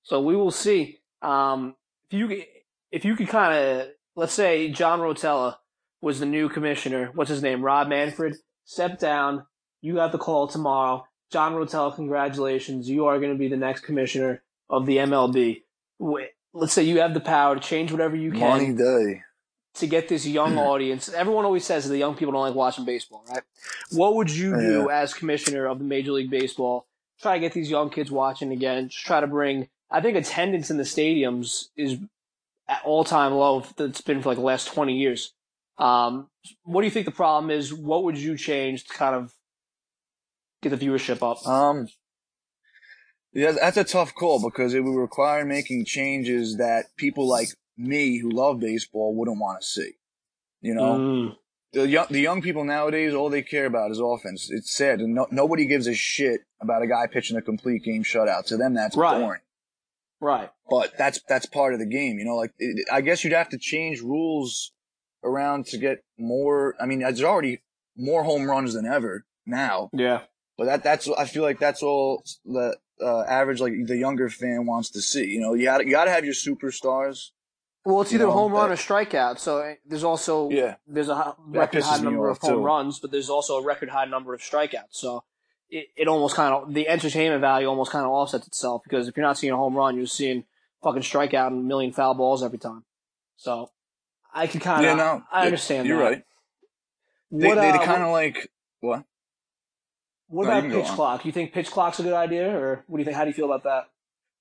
So 0.03 0.21
we 0.21 0.35
will 0.35 0.51
see. 0.51 0.99
Um, 1.21 1.75
if 2.09 2.17
you 2.17 2.43
if 2.91 3.05
you 3.05 3.15
could 3.15 3.27
kind 3.27 3.53
of 3.53 3.87
let's 4.15 4.33
say 4.33 4.69
John 4.69 4.99
Rotella 4.99 5.57
was 6.01 6.19
the 6.19 6.25
new 6.25 6.49
commissioner. 6.49 7.11
What's 7.13 7.29
his 7.29 7.41
name? 7.41 7.61
Rob 7.61 7.87
Manfred. 7.87 8.37
Step 8.65 8.99
down. 8.99 9.45
You 9.81 9.95
got 9.95 10.11
the 10.11 10.17
call 10.17 10.47
tomorrow. 10.47 11.05
John 11.31 11.53
Rotella, 11.53 11.93
congratulations. 11.95 12.89
You 12.89 13.07
are 13.07 13.19
going 13.19 13.33
to 13.33 13.37
be 13.37 13.47
the 13.47 13.57
next 13.57 13.81
commissioner 13.81 14.43
of 14.69 14.85
the 14.85 14.97
MLB. 14.97 15.63
Let's 16.57 16.73
say 16.73 16.83
you 16.83 16.99
have 17.01 17.13
the 17.13 17.19
power 17.19 17.55
to 17.55 17.61
change 17.61 17.91
whatever 17.91 18.15
you 18.15 18.31
can. 18.31 18.39
Money 18.39 18.73
day 18.73 19.21
to 19.77 19.87
get 19.87 20.07
this 20.07 20.25
young 20.25 20.57
audience. 20.57 21.09
Everyone 21.09 21.45
always 21.45 21.63
says 21.63 21.85
that 21.85 21.91
the 21.91 21.99
young 21.99 22.15
people 22.15 22.33
don't 22.33 22.41
like 22.41 22.55
watching 22.55 22.85
baseball, 22.85 23.23
right? 23.29 23.43
What 23.91 24.15
would 24.15 24.29
you 24.31 24.55
do 24.55 24.87
yeah. 24.89 25.01
as 25.01 25.13
commissioner 25.13 25.67
of 25.67 25.79
the 25.79 25.85
Major 25.85 26.11
League 26.11 26.31
Baseball? 26.31 26.87
Try 27.21 27.35
to 27.35 27.39
get 27.39 27.53
these 27.53 27.69
young 27.69 27.89
kids 27.89 28.11
watching 28.11 28.51
again. 28.51 28.89
Just 28.89 29.05
try 29.05 29.19
to 29.19 29.27
bring. 29.27 29.69
I 29.89 30.01
think 30.01 30.17
attendance 30.17 30.69
in 30.69 30.77
the 30.77 30.83
stadiums 30.83 31.67
is 31.75 31.99
at 32.67 32.81
all 32.83 33.03
time 33.03 33.33
low 33.33 33.63
that's 33.75 34.01
been 34.01 34.21
for 34.21 34.29
like 34.29 34.37
the 34.37 34.43
last 34.43 34.67
twenty 34.67 34.97
years. 34.97 35.33
Um, 35.77 36.27
what 36.63 36.81
do 36.81 36.85
you 36.85 36.91
think 36.91 37.05
the 37.05 37.11
problem 37.11 37.51
is? 37.51 37.73
What 37.73 38.03
would 38.03 38.17
you 38.17 38.35
change 38.35 38.85
to 38.85 38.93
kind 38.93 39.15
of 39.15 39.33
get 40.61 40.69
the 40.69 40.77
viewership 40.77 41.21
up? 41.21 41.45
Um, 41.47 41.87
yeah, 43.37 43.51
that's 43.51 43.77
a 43.77 43.83
tough 43.83 44.15
call 44.15 44.41
because 44.41 44.73
it 44.73 44.83
would 44.83 44.99
require 44.99 45.45
making 45.45 45.85
changes 45.85 46.57
that 46.57 46.85
people 46.97 47.27
like 47.27 47.49
me 47.77 48.17
who 48.17 48.31
love 48.31 48.59
baseball 48.59 49.13
wouldn't 49.15 49.39
want 49.39 49.61
to 49.61 49.67
see. 49.67 49.91
You 50.61 50.73
know, 50.73 50.97
mm. 50.97 51.35
the 51.71 51.87
young 51.87 52.07
the 52.09 52.19
young 52.19 52.41
people 52.41 52.63
nowadays, 52.63 53.13
all 53.13 53.29
they 53.29 53.43
care 53.43 53.67
about 53.67 53.91
is 53.91 53.99
offense. 53.99 54.49
It's 54.49 54.75
sad, 54.75 55.01
and 55.01 55.13
no, 55.13 55.27
nobody 55.29 55.67
gives 55.67 55.85
a 55.85 55.93
shit 55.93 56.41
about 56.59 56.81
a 56.81 56.87
guy 56.87 57.05
pitching 57.05 57.37
a 57.37 57.41
complete 57.43 57.83
game 57.83 58.03
shutout. 58.03 58.47
To 58.47 58.57
them, 58.57 58.73
that's 58.73 58.97
right. 58.97 59.19
boring. 59.19 59.41
Right. 60.19 60.49
But 60.67 60.97
that's 60.97 61.21
that's 61.29 61.45
part 61.45 61.73
of 61.75 61.79
the 61.79 61.85
game. 61.85 62.17
You 62.17 62.25
know, 62.25 62.35
like 62.35 62.53
it, 62.57 62.87
I 62.91 63.01
guess 63.01 63.23
you'd 63.23 63.33
have 63.33 63.49
to 63.49 63.59
change 63.59 64.01
rules 64.01 64.71
around 65.23 65.67
to 65.67 65.77
get 65.77 65.99
more. 66.17 66.73
I 66.81 66.87
mean, 66.87 67.01
there's 67.01 67.21
already 67.21 67.61
more 67.95 68.23
home 68.23 68.49
runs 68.49 68.73
than 68.73 68.87
ever 68.87 69.27
now. 69.45 69.91
Yeah. 69.93 70.21
But 70.57 70.65
that 70.65 70.83
that's 70.83 71.07
I 71.07 71.25
feel 71.25 71.43
like 71.43 71.59
that's 71.59 71.83
all 71.83 72.23
the 72.43 72.77
uh, 73.01 73.21
average 73.23 73.59
like 73.59 73.73
the 73.85 73.97
younger 73.97 74.29
fan 74.29 74.65
wants 74.65 74.89
to 74.91 75.01
see. 75.01 75.25
You 75.25 75.39
know, 75.39 75.53
you 75.53 75.65
got 75.65 75.85
you 75.85 75.91
got 75.91 76.05
to 76.05 76.11
have 76.11 76.25
your 76.25 76.33
superstars 76.33 77.31
well, 77.87 78.01
it's 78.01 78.11
either 78.11 78.25
you 78.25 78.27
know, 78.27 78.33
home 78.33 78.51
run 78.51 78.69
or 78.69 78.75
strikeout. 78.75 79.39
So 79.39 79.59
eh, 79.59 79.75
there's 79.85 80.03
also 80.03 80.49
yeah. 80.49 80.75
there's 80.85 81.07
a 81.07 81.35
record 81.47 81.83
high 81.83 81.99
number 81.99 82.29
of 82.29 82.37
home 82.37 82.55
too. 82.55 82.59
runs, 82.59 82.99
but 82.99 83.11
there's 83.11 83.29
also 83.29 83.59
a 83.59 83.63
record 83.63 83.87
high 83.87 84.03
number 84.03 84.33
of 84.33 84.41
strikeouts. 84.41 84.91
So 84.91 85.23
it, 85.69 85.87
it 85.95 86.09
almost 86.09 86.35
kind 86.35 86.53
of 86.53 86.73
the 86.73 86.89
entertainment 86.89 87.39
value 87.39 87.65
almost 87.65 87.91
kind 87.91 88.03
of 88.03 88.11
offsets 88.11 88.45
itself 88.45 88.81
because 88.83 89.07
if 89.07 89.15
you're 89.15 89.25
not 89.25 89.37
seeing 89.37 89.53
a 89.53 89.55
home 89.55 89.73
run, 89.73 89.95
you're 89.95 90.05
seeing 90.05 90.43
fucking 90.83 91.01
strikeout 91.01 91.47
and 91.47 91.59
a 91.59 91.63
million 91.63 91.93
foul 91.93 92.13
balls 92.13 92.43
every 92.43 92.59
time. 92.59 92.83
So 93.37 93.71
I 94.33 94.47
can 94.47 94.59
kind 94.59 94.85
of 94.85 94.89
yeah, 94.89 94.95
no, 94.95 95.23
I 95.31 95.45
understand. 95.45 95.87
You're 95.87 95.99
that. 95.99 96.03
right. 96.03 96.23
They, 97.31 97.47
what, 97.47 97.55
they, 97.55 97.71
they 97.71 97.77
uh, 97.77 97.85
kind 97.85 98.03
of 98.03 98.11
like 98.11 98.51
what? 98.81 99.05
What 100.27 100.47
no, 100.47 100.57
about 100.57 100.71
pitch 100.71 100.93
clock? 100.93 101.25
You 101.25 101.31
think 101.31 101.53
pitch 101.53 101.71
clock's 101.71 101.99
a 101.99 102.03
good 102.03 102.13
idea, 102.13 102.49
or 102.55 102.83
what 102.87 102.97
do 102.97 103.01
you 103.01 103.05
think? 103.05 103.15
How 103.15 103.23
do 103.23 103.29
you 103.29 103.33
feel 103.33 103.45
about 103.45 103.63
that? 103.63 103.89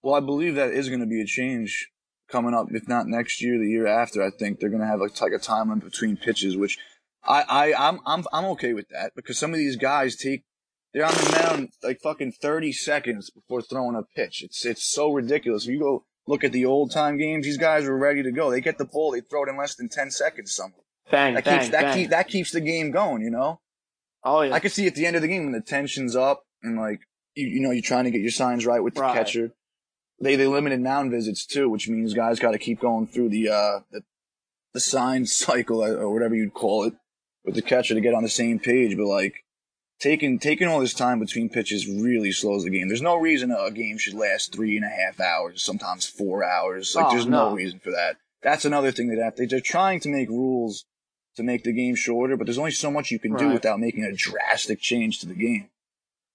Well, 0.02 0.14
I 0.14 0.20
believe 0.20 0.54
that 0.56 0.70
is 0.70 0.88
going 0.88 1.00
to 1.00 1.06
be 1.06 1.20
a 1.20 1.26
change 1.26 1.90
coming 2.28 2.54
up, 2.54 2.66
if 2.70 2.88
not 2.88 3.06
next 3.06 3.40
year, 3.42 3.58
the 3.58 3.68
year 3.68 3.86
after, 3.86 4.22
I 4.22 4.30
think 4.30 4.58
they're 4.58 4.68
going 4.68 4.82
to 4.82 4.86
have 4.86 5.00
like, 5.00 5.20
like 5.20 5.32
a 5.32 5.38
time 5.38 5.68
limit 5.68 5.84
between 5.84 6.16
pitches, 6.16 6.56
which 6.56 6.78
I, 7.24 7.44
I, 7.48 7.88
I'm, 7.88 8.00
I'm, 8.06 8.24
I'm 8.32 8.44
okay 8.46 8.72
with 8.72 8.88
that 8.90 9.12
because 9.14 9.38
some 9.38 9.52
of 9.52 9.58
these 9.58 9.76
guys 9.76 10.16
take, 10.16 10.44
they're 10.92 11.04
on 11.04 11.12
the 11.12 11.38
mound 11.40 11.68
like 11.82 12.00
fucking 12.00 12.32
30 12.32 12.72
seconds 12.72 13.30
before 13.30 13.62
throwing 13.62 13.96
a 13.96 14.02
pitch. 14.02 14.42
It's 14.42 14.64
it's 14.64 14.82
so 14.82 15.12
ridiculous. 15.12 15.64
If 15.64 15.70
you 15.70 15.80
go 15.80 16.04
look 16.26 16.42
at 16.42 16.52
the 16.52 16.64
old 16.64 16.90
time 16.90 17.18
games, 17.18 17.44
these 17.44 17.58
guys 17.58 17.84
were 17.84 17.98
ready 17.98 18.22
to 18.22 18.32
go. 18.32 18.50
They 18.50 18.60
get 18.60 18.78
the 18.78 18.86
ball, 18.86 19.12
they 19.12 19.20
throw 19.20 19.44
it 19.44 19.50
in 19.50 19.58
less 19.58 19.74
than 19.74 19.88
10 19.88 20.10
seconds. 20.10 20.54
Something 20.54 20.82
Bang, 21.10 21.34
that 21.34 21.44
bang, 21.44 21.58
keeps 21.60 21.70
that 21.70 21.82
bang. 21.82 21.94
keep 21.94 22.10
that 22.10 22.28
keeps 22.28 22.50
the 22.50 22.60
game 22.60 22.90
going. 22.90 23.22
You 23.22 23.30
know, 23.30 23.60
oh 24.26 24.42
yeah. 24.42 24.52
I 24.54 24.60
could 24.60 24.72
see 24.72 24.86
at 24.86 24.94
the 24.94 25.06
end 25.06 25.16
of 25.16 25.22
the 25.22 25.28
game 25.28 25.44
when 25.44 25.52
the 25.52 25.60
tension's 25.62 26.14
up 26.14 26.42
and 26.62 26.76
like 26.78 27.00
you 27.34 27.46
you 27.48 27.60
know 27.60 27.70
you're 27.70 27.80
trying 27.82 28.04
to 28.04 28.10
get 28.10 28.20
your 28.20 28.30
signs 28.30 28.66
right 28.66 28.82
with 28.82 28.94
the 28.94 29.00
Right. 29.00 29.16
catcher. 29.16 29.52
They 30.20 30.36
they 30.36 30.46
limited 30.46 30.80
mound 30.80 31.10
visits 31.10 31.46
too, 31.46 31.68
which 31.70 31.88
means 31.88 32.12
guys 32.14 32.38
got 32.38 32.52
to 32.52 32.58
keep 32.58 32.80
going 32.80 33.06
through 33.06 33.30
the 33.30 33.48
uh 33.48 33.80
the 33.90 34.02
the 34.74 34.80
sign 34.80 35.24
cycle 35.44 35.82
uh, 35.82 35.88
or 35.94 36.12
whatever 36.12 36.34
you'd 36.34 36.52
call 36.54 36.84
it 36.84 36.94
with 37.44 37.54
the 37.54 37.62
catcher 37.62 37.94
to 37.94 38.00
get 38.00 38.12
on 38.14 38.22
the 38.22 38.28
same 38.28 38.58
page. 38.58 38.96
But 38.96 39.06
like 39.06 39.44
taking 40.00 40.38
taking 40.38 40.68
all 40.68 40.80
this 40.80 40.94
time 40.94 41.20
between 41.20 41.48
pitches 41.48 41.86
really 41.86 42.32
slows 42.32 42.64
the 42.64 42.70
game. 42.70 42.88
There's 42.88 43.02
no 43.02 43.16
reason 43.16 43.50
a 43.50 43.70
game 43.70 43.98
should 43.98 44.14
last 44.14 44.52
three 44.54 44.76
and 44.76 44.84
a 44.84 44.88
half 44.88 45.20
hours, 45.20 45.62
sometimes 45.62 46.06
four 46.06 46.42
hours. 46.44 46.94
Like 46.94 47.06
Oh, 47.06 47.10
there's 47.10 47.26
no. 47.26 47.50
no. 47.50 47.54
reason 47.54 47.78
for 47.78 47.90
that. 47.90 48.16
That's 48.42 48.64
another 48.64 48.92
thing 48.92 49.08
that 49.08 49.34
they're 49.36 49.60
trying 49.60 50.00
to 50.00 50.08
make 50.08 50.28
rules 50.28 50.84
to 51.36 51.42
make 51.42 51.64
the 51.64 51.72
game 51.72 51.94
shorter, 51.94 52.36
but 52.36 52.46
there's 52.46 52.58
only 52.58 52.70
so 52.70 52.90
much 52.90 53.10
you 53.10 53.18
can 53.18 53.34
do 53.36 53.48
without 53.50 53.78
making 53.78 54.04
a 54.04 54.12
drastic 54.12 54.80
change 54.80 55.20
to 55.20 55.26
the 55.26 55.34
game. 55.34 55.68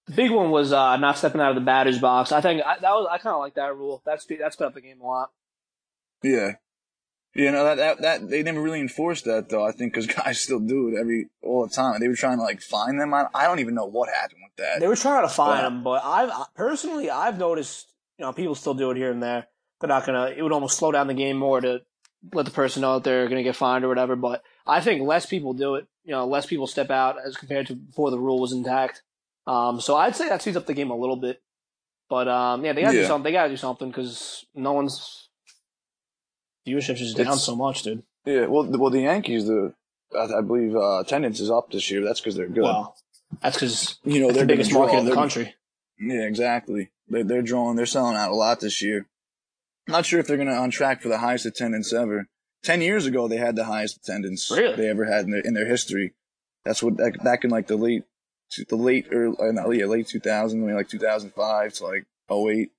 The 0.06 0.14
big 0.14 0.30
one 0.32 0.50
was 0.50 0.72
uh, 0.72 0.96
not 0.96 1.18
stepping 1.18 1.40
out 1.40 1.50
of 1.50 1.54
the 1.54 1.60
batter's 1.60 1.98
box. 2.00 2.32
I 2.32 2.40
think 2.40 2.62
I, 2.64 2.78
that 2.80 2.90
was 2.90 3.06
I 3.10 3.18
kind 3.18 3.34
of 3.34 3.40
like 3.40 3.54
that 3.54 3.76
rule. 3.76 4.02
That's 4.04 4.24
that 4.26 4.52
sped 4.52 4.66
up 4.66 4.74
the 4.74 4.80
game 4.80 5.00
a 5.00 5.06
lot. 5.06 5.30
Yeah. 6.22 6.52
You 7.34 7.50
know 7.50 7.64
that, 7.64 7.76
that 7.76 8.00
that 8.02 8.28
they 8.28 8.42
never 8.42 8.60
really 8.60 8.80
enforced 8.80 9.24
that 9.24 9.48
though. 9.48 9.64
I 9.66 9.72
think 9.72 9.94
because 9.94 10.06
guys 10.24 10.40
still 10.40 10.58
do 10.60 10.88
it 10.88 10.98
every 11.00 11.28
all 11.42 11.66
the 11.66 11.72
time. 11.72 11.98
They 12.00 12.08
were 12.08 12.14
trying 12.16 12.36
to 12.38 12.42
like 12.42 12.60
find 12.60 13.00
them. 13.00 13.14
I, 13.14 13.26
I 13.34 13.46
don't 13.46 13.60
even 13.60 13.74
know 13.74 13.86
what 13.86 14.08
happened 14.10 14.40
with 14.44 14.56
that. 14.56 14.80
They 14.80 14.88
were 14.88 14.96
trying 14.96 15.22
to 15.26 15.32
find 15.32 15.62
Wow. 15.62 15.66
him, 15.68 15.82
but 15.84 16.04
I've 16.04 16.28
I- 16.30 16.44
personally 16.54 17.08
I've 17.08 17.38
noticed 17.38 17.88
you 18.18 18.24
know 18.26 18.32
people 18.32 18.54
still 18.54 18.74
do 18.74 18.90
it 18.90 18.96
here 18.98 19.10
and 19.10 19.22
there. 19.22 19.46
They're 19.80 19.88
not 19.88 20.04
gonna. 20.04 20.26
It 20.36 20.42
would 20.42 20.52
almost 20.52 20.76
slow 20.76 20.92
down 20.92 21.06
the 21.06 21.14
game 21.14 21.36
more 21.38 21.60
to 21.60 21.80
let 22.34 22.44
the 22.44 22.50
person 22.52 22.82
know 22.82 22.94
that 22.94 23.04
they're 23.04 23.28
gonna 23.28 23.42
get 23.42 23.56
fined 23.56 23.84
or 23.84 23.88
whatever. 23.88 24.14
But 24.14 24.42
I 24.66 24.80
think 24.80 25.02
less 25.06 25.26
people 25.26 25.52
do 25.54 25.74
it. 25.76 25.86
You 26.04 26.12
know, 26.12 26.26
less 26.26 26.46
people 26.46 26.66
step 26.66 26.90
out 26.90 27.16
as 27.24 27.36
compared 27.36 27.66
to 27.68 27.74
before 27.74 28.10
the 28.10 28.18
rule 28.18 28.40
was 28.40 28.52
intact. 28.52 29.02
Um, 29.46 29.80
so 29.80 29.96
I'd 29.96 30.16
say 30.16 30.28
that 30.28 30.42
speeds 30.42 30.56
up 30.56 30.66
the 30.66 30.74
game 30.74 30.90
a 30.90 30.96
little 30.96 31.16
bit. 31.16 31.40
But 32.08 32.28
um, 32.28 32.64
yeah, 32.64 32.72
they 32.72 32.82
gotta 32.82 32.98
do 32.98 33.06
something. 33.06 33.24
They 33.24 33.32
gotta 33.32 33.48
do 33.48 33.56
something 33.56 33.88
because 33.88 34.44
no 34.54 34.72
one's 34.72 35.28
viewership 36.66 36.96
just 36.96 37.16
down 37.16 37.26
It's- 37.26 37.44
so 37.44 37.56
much, 37.56 37.82
dude. 37.82 38.02
Yeah. 38.24 38.46
Well, 38.46 38.64
the, 38.64 38.78
well, 38.78 38.90
the 38.90 39.00
Yankees, 39.00 39.46
the 39.46 39.74
I, 40.16 40.38
I 40.38 40.40
believe 40.42 40.76
uh, 40.76 41.00
attendance 41.00 41.40
is 41.40 41.50
up 41.50 41.70
this 41.72 41.90
year. 41.90 42.04
That's 42.04 42.20
because 42.20 42.36
they're 42.36 42.46
good. 42.46 42.62
Well, 42.62 42.96
that's 43.40 43.56
because 43.56 43.98
you 44.04 44.20
know, 44.20 44.30
they're 44.30 44.42
the 44.42 44.46
biggest 44.54 44.72
market 44.72 44.98
in 44.98 45.06
the 45.06 45.14
country. 45.14 45.54
Yeah, 45.98 46.22
exactly. 46.22 46.90
They're 47.08 47.24
they're 47.24 47.42
drawing. 47.42 47.76
They're 47.76 47.86
selling 47.86 48.16
out 48.16 48.30
a 48.30 48.34
lot 48.34 48.60
this 48.60 48.80
year. 48.82 49.08
Not 49.88 50.06
sure 50.06 50.20
if 50.20 50.26
they're 50.26 50.36
gonna 50.36 50.52
on 50.52 50.70
track 50.70 51.02
for 51.02 51.08
the 51.08 51.18
highest 51.18 51.46
attendance 51.46 51.92
ever. 51.92 52.28
Ten 52.62 52.80
years 52.80 53.06
ago, 53.06 53.26
they 53.28 53.38
had 53.38 53.56
the 53.56 53.64
highest 53.64 53.96
attendance 53.96 54.50
Really? 54.50 54.76
they 54.76 54.88
ever 54.88 55.04
had 55.04 55.24
in 55.24 55.30
their 55.32 55.40
in 55.40 55.54
their 55.54 55.66
history. 55.66 56.12
That's 56.64 56.82
what 56.82 56.96
back, 56.96 57.22
back 57.24 57.44
in 57.44 57.50
like 57.50 57.66
the 57.66 57.76
late 57.76 58.04
the 58.68 58.76
late 58.76 59.12
or 59.12 59.28
uh, 59.42 59.50
not 59.52 59.68
yeah 59.70 59.86
late 59.86 60.06
2000, 60.08 60.60
maybe 60.60 60.72
like 60.74 60.88
2005 60.88 61.72
to 61.74 61.84
like 61.84 62.04
08. 62.30 62.70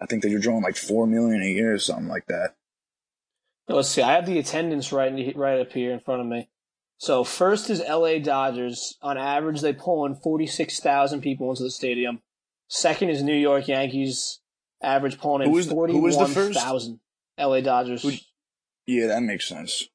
I 0.00 0.06
think 0.06 0.22
they 0.22 0.32
were 0.32 0.38
drawing 0.40 0.62
like 0.62 0.76
four 0.76 1.06
million 1.06 1.42
a 1.42 1.46
year 1.46 1.72
or 1.74 1.78
something 1.78 2.08
like 2.08 2.26
that. 2.26 2.54
Let's 3.68 3.88
see. 3.88 4.02
I 4.02 4.12
have 4.12 4.26
the 4.26 4.38
attendance 4.38 4.92
right 4.92 5.32
right 5.36 5.60
up 5.60 5.72
here 5.72 5.92
in 5.92 6.00
front 6.00 6.20
of 6.20 6.26
me. 6.26 6.48
So 6.98 7.24
first 7.24 7.70
is 7.70 7.80
L.A. 7.80 8.18
Dodgers. 8.20 8.96
On 9.02 9.16
average, 9.18 9.62
they 9.62 9.72
pull 9.72 10.04
in 10.06 10.14
forty 10.14 10.46
six 10.46 10.78
thousand 10.80 11.22
people 11.22 11.50
into 11.50 11.62
the 11.64 11.70
stadium. 11.70 12.20
Second 12.68 13.08
is 13.10 13.22
New 13.22 13.34
York 13.36 13.66
Yankees. 13.68 14.40
Average 14.82 15.18
pulling 15.18 15.42
in 15.42 15.50
Who 15.50 15.58
is 15.58 15.66
the- 15.68 15.74
forty 15.74 15.92
who 15.94 16.06
is 16.06 16.14
the 16.16 16.22
one 16.24 16.30
first? 16.32 16.58
thousand. 16.60 17.00
L.A. 17.38 17.62
Dodgers. 17.62 18.02
Who- 18.02 18.12
Yeah, 18.86 19.06
that 19.08 19.22
makes 19.22 19.48
sense. 19.48 19.88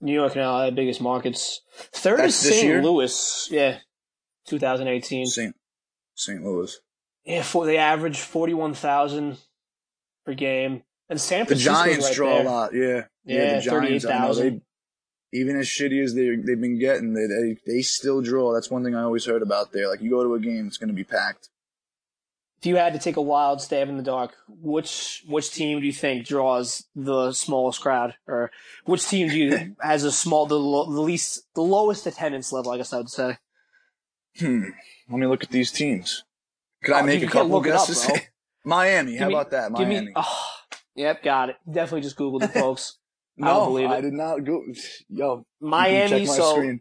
New 0.00 0.12
York 0.12 0.32
and 0.32 0.42
L.A. 0.42 0.70
biggest 0.70 1.00
markets. 1.00 1.62
Third 1.92 2.18
That's 2.20 2.44
is 2.44 2.58
St. 2.60 2.82
Louis. 2.82 3.48
Yeah, 3.50 3.78
2018. 4.48 5.26
St. 5.26 5.54
St. 6.14 6.42
Louis. 6.42 6.78
Yeah, 7.24 7.42
for 7.42 7.66
they 7.66 7.78
average 7.78 8.20
forty 8.20 8.54
one 8.54 8.74
thousand 8.74 9.38
per 10.24 10.34
game. 10.34 10.82
And 11.08 11.20
San 11.20 11.40
The 11.40 11.46
Francisco's 11.56 11.74
Giants 11.74 12.04
right 12.06 12.14
draw 12.14 12.34
there. 12.34 12.46
a 12.46 12.50
lot. 12.50 12.74
Yeah, 12.74 13.04
Yeah, 13.24 13.54
the 13.56 13.60
Giants. 13.62 14.04
I 14.06 14.10
know 14.10 14.34
38,000. 14.34 14.44
they 15.32 15.38
even 15.38 15.56
as 15.58 15.66
shitty 15.66 16.02
as 16.02 16.14
they 16.14 16.36
they've 16.36 16.60
been 16.60 16.78
getting, 16.78 17.14
they, 17.14 17.26
they 17.26 17.56
they 17.66 17.82
still 17.82 18.20
draw. 18.22 18.52
That's 18.54 18.70
one 18.70 18.84
thing 18.84 18.94
I 18.94 19.02
always 19.02 19.24
heard 19.24 19.42
about 19.42 19.72
there. 19.72 19.88
Like 19.88 20.00
you 20.00 20.10
go 20.10 20.22
to 20.24 20.34
a 20.34 20.40
game, 20.40 20.66
it's 20.66 20.78
going 20.78 20.88
to 20.88 20.94
be 20.94 21.04
packed. 21.04 21.48
If 22.66 22.70
you 22.70 22.76
had 22.76 22.94
to 22.94 22.98
take 22.98 23.16
a 23.16 23.22
wild 23.22 23.60
stab 23.62 23.88
in 23.88 23.96
the 23.96 24.02
dark, 24.02 24.34
which 24.48 25.22
which 25.28 25.52
team 25.52 25.78
do 25.80 25.86
you 25.86 25.92
think 25.92 26.26
draws 26.26 26.84
the 26.96 27.32
smallest 27.32 27.80
crowd, 27.80 28.14
or 28.26 28.50
which 28.84 29.06
team 29.06 29.28
do 29.28 29.38
you 29.38 29.76
has 29.80 30.02
a 30.02 30.10
small 30.10 30.46
the, 30.46 30.58
lo, 30.58 30.92
the 30.92 31.00
least 31.00 31.46
the 31.54 31.62
lowest 31.62 32.06
attendance 32.06 32.52
level? 32.52 32.72
I 32.72 32.78
guess 32.78 32.92
I 32.92 32.96
would 32.98 33.08
say. 33.08 33.38
Hmm. 34.40 34.64
Let 35.08 35.18
me 35.18 35.26
look 35.28 35.44
at 35.44 35.50
these 35.50 35.70
teams. 35.70 36.24
Could 36.82 36.94
I 36.94 37.00
Oh, 37.00 37.04
make 37.04 37.20
you 37.20 37.28
a 37.28 37.30
couple 37.30 37.56
up, 37.56 37.62
guesses? 37.64 38.04
bro. 38.04 38.16
Miami. 38.64 39.16
How 39.16 39.28
me- 39.28 39.34
about 39.34 39.50
that? 39.52 39.72
Give 39.74 39.86
Miami. 39.86 40.06
me. 40.06 40.12
Oh, 40.16 40.46
yep, 40.96 41.22
got 41.22 41.50
it. 41.50 41.56
Definitely 41.70 42.00
just 42.02 42.16
googled 42.16 42.42
it, 42.42 42.48
folks. 42.52 42.98
No, 43.36 43.76
it. 43.76 43.86
I 43.86 44.00
did 44.00 44.12
not 44.12 44.44
go. 44.44 44.60
Yo, 45.08 45.46
Miami. 45.60 46.26
So 46.26 46.54
screen. 46.56 46.80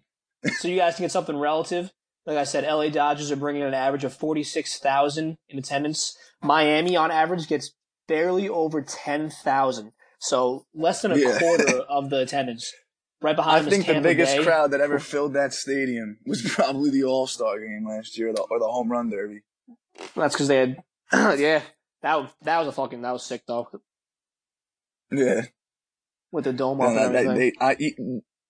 so 0.58 0.68
you 0.68 0.78
guys 0.78 0.96
can 0.96 1.04
get 1.04 1.12
something 1.12 1.38
relative. 1.38 1.92
Like 2.26 2.38
I 2.38 2.44
said, 2.44 2.64
LA 2.64 2.90
Dodgers 2.90 3.32
are 3.32 3.36
bringing 3.36 3.62
in 3.62 3.68
an 3.68 3.74
average 3.74 4.04
of 4.04 4.14
forty 4.14 4.44
six 4.44 4.80
thousand 4.80 5.38
in 5.50 5.60
attendance. 5.60 6.18
Miami, 6.42 6.96
on 6.96 7.12
average, 7.12 7.48
gets 7.48 7.74
barely 8.08 8.50
over 8.50 8.82
ten 8.82 9.30
thousand. 9.30 9.92
So 10.20 10.66
less 10.74 11.02
than 11.02 11.12
a 11.12 11.18
Yeah. 11.18 11.38
quarter 11.38 11.78
of 11.90 12.10
the 12.10 12.22
attendance. 12.22 12.72
Right 13.22 13.36
behind 13.36 13.68
is 13.68 13.74
think 13.74 13.86
the 13.88 14.02
biggest 14.02 14.38
Bay. 14.38 14.44
crowd 14.44 14.72
that 14.72 14.82
ever 14.82 15.00
filled 15.00 15.34
that 15.34 15.54
stadium 15.54 16.18
was 16.26 16.42
probably 16.48 16.90
the 16.90 17.04
All 17.04 17.28
Star 17.28 17.60
game 17.60 17.86
last 17.88 18.18
year, 18.18 18.30
or 18.30 18.34
the, 18.34 18.42
or 18.42 18.60
the 18.60 18.66
home 18.68 18.92
run 18.92 19.10
derby. 19.10 19.42
That's 20.16 20.34
because 20.36 20.48
they 20.48 20.58
had, 20.58 20.78
yeah. 21.40 21.62
That 22.02 22.20
was, 22.22 22.30
that 22.44 22.60
was 22.60 22.68
a 22.68 22.72
fucking 22.72 23.02
that 23.02 23.14
was 23.14 23.24
sick 23.24 23.44
though 23.48 23.68
Yeah. 25.12 25.44
with 26.32 26.44
the 26.44 26.54
dome 26.54 26.78
No, 26.80 26.94
that- 26.94 27.16
everything. 27.16 27.38
they, 27.38 27.54
I, 27.60 27.76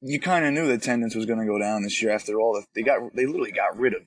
you, 0.05 0.19
kind 0.19 0.45
of 0.45 0.53
knew 0.53 0.67
the 0.67 0.73
attendance 0.73 1.15
was 1.15 1.25
going 1.25 1.39
to 1.39 1.45
go 1.45 1.59
down 1.59 1.83
this 1.83 2.01
year 2.01 2.11
after 2.11 2.39
all. 2.39 2.61
They 2.73 2.83
got, 2.83 2.99
they 3.15 3.25
literally 3.25 3.51
got 3.51 3.77
rid 3.77 3.93
of 3.93 4.01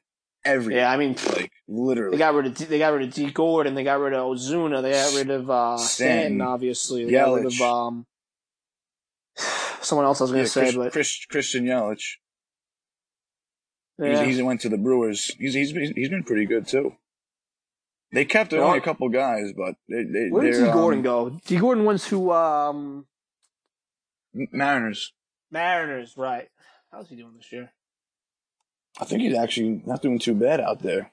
every, 0.45 0.77
yeah, 0.77 0.91
I 0.91 0.97
mean 0.97 1.17
like 1.27 1.53
literally. 1.67 2.13
they 2.13 2.19
got 2.19 2.35
rid 2.35 2.47
of 2.47 2.55
D- 2.55 2.65
they 2.65 2.79
got 2.79 2.93
rid 2.93 3.09
of 3.09 3.15
Dee 3.15 3.31
Gordon, 3.31 3.75
they 3.75 3.85
got 3.85 4.01
rid 4.01 4.15
of 4.15 4.27
Ozuna, 4.27 4.83
they 4.83 4.93
got 4.93 5.15
rid 5.15 5.31
of 5.31 5.51
uh, 5.51 5.77
Stanton, 5.77 6.41
obviously. 6.41 7.05
They 7.05 7.13
got 7.13 7.35
rid 7.35 7.47
of 7.47 7.53
Yelich. 7.53 7.89
um 7.89 8.07
someone 9.83 10.07
else 10.07 10.21
I 10.21 10.25
was 10.25 10.31
gonna 10.33 10.47
say, 10.47 10.61
Chris, 10.63 10.77
but 10.77 10.93
Chris, 10.93 11.27
Christian 11.31 11.65
Yelich. 11.65 12.17
yeah. 13.99 14.25
He's, 14.25 14.37
he's 14.37 14.43
went 14.43 14.61
to 14.63 14.69
the 14.69 14.79
Brewers. 14.79 15.35
He's 15.39 15.55
he's 15.55 15.73
been, 15.73 15.93
he's 15.95 16.09
been 16.09 16.25
pretty 16.25 16.47
good 16.47 16.67
too. 16.67 16.95
They 18.13 18.25
kept 18.25 18.55
only 18.55 18.79
a 18.79 18.81
couple 18.81 19.09
guys, 19.11 19.53
but 19.55 19.75
they, 19.89 20.03
they, 20.05 20.29
where 20.31 20.45
did 20.45 20.65
Dee 20.65 20.73
Gordon 20.73 21.01
um, 21.01 21.03
go? 21.03 21.41
Dee 21.45 21.57
Gordon 21.59 21.85
went 21.85 22.01
to 22.03 22.33
um 22.33 23.07
Mariners. 24.33 25.13
Mariners, 25.51 26.15
right? 26.17 26.49
How's 26.93 27.09
he 27.09 27.17
doing 27.17 27.35
this 27.37 27.53
year? 27.53 27.71
I 29.01 29.05
think 29.05 29.23
he's 29.23 29.37
actually 29.37 29.83
not 29.87 30.03
doing 30.03 30.19
too 30.19 30.35
bad 30.35 30.61
out 30.61 30.83
there. 30.83 31.13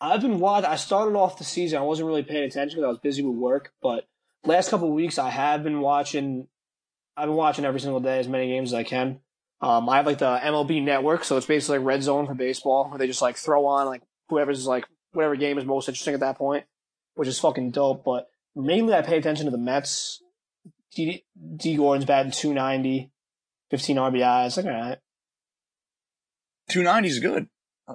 I've 0.00 0.20
been 0.20 0.38
watching. 0.38 0.70
I 0.70 0.76
started 0.76 1.16
off 1.16 1.38
the 1.38 1.44
season. 1.44 1.78
I 1.78 1.82
wasn't 1.82 2.08
really 2.08 2.22
paying 2.22 2.44
attention 2.44 2.76
because 2.76 2.84
I 2.84 2.88
was 2.88 2.98
busy 2.98 3.22
with 3.22 3.36
work. 3.36 3.72
But 3.80 4.06
last 4.44 4.70
couple 4.70 4.88
of 4.88 4.94
weeks, 4.94 5.18
I 5.18 5.30
have 5.30 5.62
been 5.62 5.80
watching. 5.80 6.48
I've 7.16 7.28
been 7.28 7.36
watching 7.36 7.64
every 7.64 7.80
single 7.80 8.00
day 8.00 8.18
as 8.18 8.28
many 8.28 8.48
games 8.48 8.70
as 8.70 8.74
I 8.74 8.82
can. 8.82 9.20
Um, 9.60 9.88
I 9.88 9.96
have 9.96 10.06
like 10.06 10.18
the 10.18 10.38
MLB 10.42 10.82
Network, 10.82 11.24
so 11.24 11.36
it's 11.36 11.46
basically 11.46 11.78
like 11.78 11.86
Red 11.86 12.02
Zone 12.02 12.26
for 12.26 12.34
baseball, 12.34 12.90
where 12.90 12.98
they 12.98 13.06
just 13.06 13.22
like 13.22 13.36
throw 13.36 13.66
on 13.66 13.86
like 13.86 14.02
whoever's 14.28 14.66
like 14.66 14.84
whatever 15.12 15.36
game 15.36 15.58
is 15.58 15.64
most 15.64 15.88
interesting 15.88 16.14
at 16.14 16.20
that 16.20 16.36
point, 16.36 16.64
which 17.14 17.28
is 17.28 17.38
fucking 17.38 17.70
dope. 17.70 18.04
But 18.04 18.26
mainly, 18.56 18.94
I 18.94 19.02
pay 19.02 19.16
attention 19.16 19.46
to 19.46 19.52
the 19.52 19.58
Mets. 19.58 20.20
D, 20.94 21.24
Dee 21.56 21.76
Gordon's 21.76 22.04
batting 22.04 22.32
290, 22.32 23.10
15 23.70 23.96
RBIs. 23.96 24.56
Like, 24.56 24.66
all 24.66 24.72
right. 24.72 24.98
290 26.70 27.08
is 27.08 27.18
good. 27.20 27.48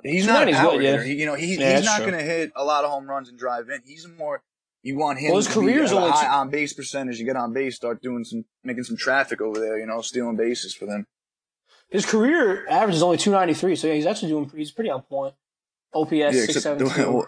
He's 0.03 0.27
not 0.27 0.45
290 0.45 0.51
a 0.51 0.55
's 0.55 0.59
power 0.59 0.71
good, 0.73 0.83
yeah. 0.83 1.03
He, 1.03 1.19
you 1.19 1.25
know, 1.25 1.33
he's, 1.33 1.57
Yeah, 1.57 1.77
he's 1.77 1.85
not 1.85 2.01
going 2.01 2.13
to 2.13 2.21
hit 2.21 2.51
a 2.55 2.63
lot 2.63 2.83
of 2.83 2.91
home 2.91 3.07
runs 3.09 3.29
and 3.29 3.37
drive 3.37 3.69
in. 3.69 3.81
He's 3.85 4.07
more, 4.07 4.43
you 4.83 4.97
want 4.97 5.19
him 5.19 5.31
Well, 5.31 5.37
his 5.37 5.47
to 5.47 5.53
career's 5.53 5.89
be 5.89 5.97
at 5.97 6.01
a 6.01 6.05
only 6.05 6.11
high 6.11 6.27
on 6.27 6.49
base 6.49 6.73
percentage. 6.73 7.19
You 7.19 7.25
get 7.25 7.35
on 7.35 7.53
base, 7.53 7.75
start 7.75 8.01
doing 8.01 8.23
some, 8.23 8.45
making 8.63 8.83
some 8.83 8.97
traffic 8.97 9.41
over 9.41 9.59
there, 9.59 9.79
you 9.79 9.87
know, 9.87 10.01
stealing 10.01 10.35
bases 10.35 10.75
for 10.75 10.85
them. 10.85 11.07
His 11.89 12.05
career 12.05 12.67
average 12.69 12.97
is 12.97 13.03
only 13.03 13.17
293, 13.17 13.75
so 13.75 13.87
yeah, 13.87 13.95
he's 13.95 14.05
actually 14.05 14.29
doing. 14.29 14.51
He's 14.55 14.71
pretty 14.71 14.91
on 14.91 15.01
point. 15.01 15.33
OPS 15.91 16.11
yeah, 16.11 16.31
six 16.31 16.55
except 16.55 16.63
seven 16.63 16.87
the, 16.87 16.93
well, 17.11 17.27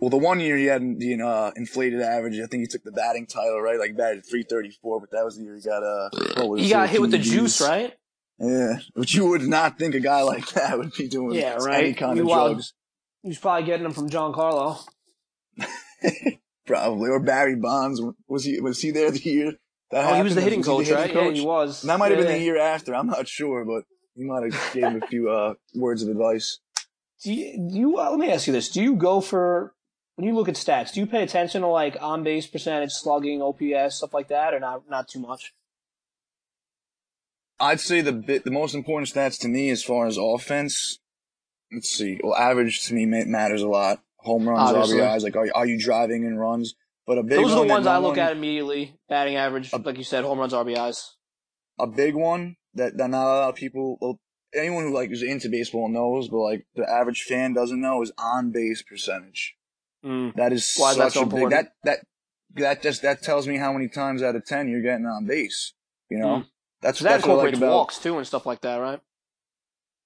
well, 0.00 0.10
the 0.10 0.16
one 0.18 0.40
year 0.40 0.56
he 0.56 0.66
had 0.66 0.82
the 0.98 1.20
uh, 1.22 1.50
inflated 1.56 2.00
average. 2.00 2.38
I 2.38 2.46
think 2.46 2.62
he 2.62 2.66
took 2.66 2.84
the 2.84 2.92
batting 2.92 3.26
title, 3.26 3.60
right? 3.60 3.78
Like 3.78 3.96
batted 3.96 4.24
334, 4.30 5.00
but 5.00 5.10
that 5.10 5.24
was 5.24 5.36
the 5.36 5.44
year 5.44 5.56
he 5.56 5.62
got 5.62 5.82
uh, 5.82 6.08
what 6.36 6.48
was 6.48 6.62
He 6.62 6.70
got 6.70 6.88
hit 6.88 7.00
with 7.00 7.10
the 7.10 7.18
juice, 7.18 7.60
right? 7.60 7.92
Yeah, 8.38 8.78
but 8.94 9.12
you 9.12 9.26
would 9.28 9.42
not 9.42 9.78
think 9.78 9.94
a 9.96 10.00
guy 10.00 10.22
like 10.22 10.48
that 10.52 10.78
would 10.78 10.92
be 10.94 11.08
doing 11.08 11.36
Yeah, 11.36 11.54
right? 11.54 11.84
any 11.84 11.94
kind 11.94 12.20
of 12.20 12.28
drugs. 12.28 12.72
He's 13.22 13.38
probably 13.38 13.64
getting 13.66 13.82
them 13.82 13.92
from 13.92 14.08
Giancarlo. 14.08 14.78
Probably 16.66 17.08
or 17.10 17.18
Barry 17.18 17.56
Bonds 17.56 18.00
was 18.28 18.44
he 18.44 18.60
was 18.60 18.80
he 18.80 18.90
there 18.90 19.10
the 19.10 19.18
year 19.20 19.52
that 19.90 20.04
Oh, 20.04 20.14
he 20.14 20.22
was 20.22 20.34
the 20.34 20.42
hitting 20.42 20.60
he 20.60 20.64
coach, 20.64 20.86
hitting 20.86 20.94
right? 20.98 21.14
Yeah, 21.14 21.30
he 21.32 21.40
was. 21.40 21.82
And 21.82 21.90
that 21.90 21.98
might 21.98 22.10
have 22.10 22.18
Yeah, 22.18 22.24
been 22.26 22.32
yeah. 22.34 22.38
the 22.38 22.44
year 22.44 22.58
after. 22.58 22.94
I'm 22.94 23.06
not 23.06 23.26
sure, 23.26 23.64
but 23.64 23.84
he 24.14 24.24
might 24.24 24.44
have 24.44 24.72
gave 24.74 24.84
him 24.84 24.96
a 25.02 25.06
few 25.06 25.30
uh, 25.30 25.54
words 25.74 26.02
of 26.02 26.10
advice. 26.10 26.58
Do 27.24 27.32
you, 27.32 27.68
do 27.70 27.78
you 27.78 27.98
uh, 27.98 28.10
let 28.10 28.18
me 28.20 28.30
ask 28.30 28.46
you 28.46 28.52
this: 28.52 28.68
Do 28.68 28.82
you 28.82 28.96
go 28.96 29.20
for 29.22 29.74
when 30.18 30.26
you 30.26 30.34
look 30.34 30.48
at 30.48 30.56
stats? 30.56 30.92
Do 30.92 30.98
you 30.98 31.06
pay 31.06 31.22
attention 31.22 31.60
to 31.60 31.68
like 31.68 31.96
on 32.00 32.24
base 32.24 32.44
percentage, 32.48 32.90
slugging, 32.90 33.40
OPS, 33.40 33.98
stuff 33.98 34.12
like 34.12 34.26
that, 34.28 34.52
or 34.52 34.58
not? 34.58 34.82
Not 34.90 35.06
too 35.06 35.20
much. 35.20 35.52
I'd 37.60 37.78
say 37.78 38.00
the 38.00 38.12
bit, 38.12 38.42
the 38.44 38.50
most 38.50 38.74
important 38.74 39.08
stats 39.12 39.38
to 39.40 39.48
me 39.48 39.70
as 39.70 39.84
far 39.84 40.06
as 40.08 40.16
offense. 40.20 40.98
Let's 41.72 41.88
see. 41.88 42.18
Well, 42.20 42.34
average 42.34 42.84
to 42.86 42.94
me 42.94 43.06
matters 43.06 43.62
a 43.62 43.68
lot. 43.68 44.00
Home 44.18 44.48
runs, 44.48 44.70
Obviously. 44.70 44.98
RBIs. 44.98 45.22
Like, 45.22 45.36
are, 45.36 45.46
are 45.54 45.66
you 45.66 45.78
driving 45.78 46.24
in 46.24 46.36
runs? 46.36 46.74
But 47.06 47.18
a 47.18 47.22
big 47.22 47.38
Those 47.38 47.52
are 47.52 47.60
the 47.64 47.68
ones 47.72 47.86
I 47.86 47.98
look 47.98 48.16
one- 48.16 48.18
at 48.18 48.32
immediately. 48.32 48.96
Batting 49.08 49.36
average, 49.36 49.72
like 49.72 49.98
you 49.98 50.04
said, 50.04 50.24
home 50.24 50.40
runs, 50.40 50.52
RBIs. 50.52 51.10
a 51.78 51.86
big 51.86 52.16
one 52.16 52.56
that, 52.74 52.96
that 52.96 53.08
not 53.08 53.22
a 53.22 53.38
lot 53.38 53.48
of 53.50 53.54
people, 53.54 53.98
well, 54.00 54.18
anyone 54.52 54.82
who 54.84 54.92
like 54.94 55.12
is 55.12 55.22
into 55.22 55.48
baseball 55.48 55.88
knows, 55.88 56.28
but 56.28 56.38
like 56.38 56.66
the 56.74 56.90
average 56.90 57.22
fan 57.22 57.54
doesn't 57.54 57.80
know 57.80 58.02
is 58.02 58.10
on 58.18 58.50
base 58.50 58.82
percentage. 58.82 59.54
Mm. 60.08 60.34
That 60.36 60.52
is 60.52 60.74
Why 60.76 60.94
such 60.94 61.14
so 61.14 61.22
a 61.22 61.26
big, 61.26 61.50
that, 61.50 61.72
that, 61.84 61.98
that 62.54 62.82
just, 62.82 63.02
that 63.02 63.22
tells 63.22 63.46
me 63.46 63.58
how 63.58 63.72
many 63.72 63.88
times 63.88 64.22
out 64.22 64.34
of 64.34 64.46
10 64.46 64.68
you're 64.68 64.82
getting 64.82 65.06
on 65.06 65.26
base. 65.26 65.74
You 66.08 66.18
know? 66.18 66.36
Mm. 66.36 66.46
That's, 66.80 66.98
So 66.98 67.04
that 67.04 67.10
that's 67.10 67.26
what 67.26 67.40
I 67.40 67.42
like 67.42 67.56
about, 67.56 67.70
walks 67.72 67.98
too 67.98 68.16
and 68.16 68.26
stuff 68.26 68.46
like 68.46 68.62
that, 68.62 68.76
right? 68.76 69.00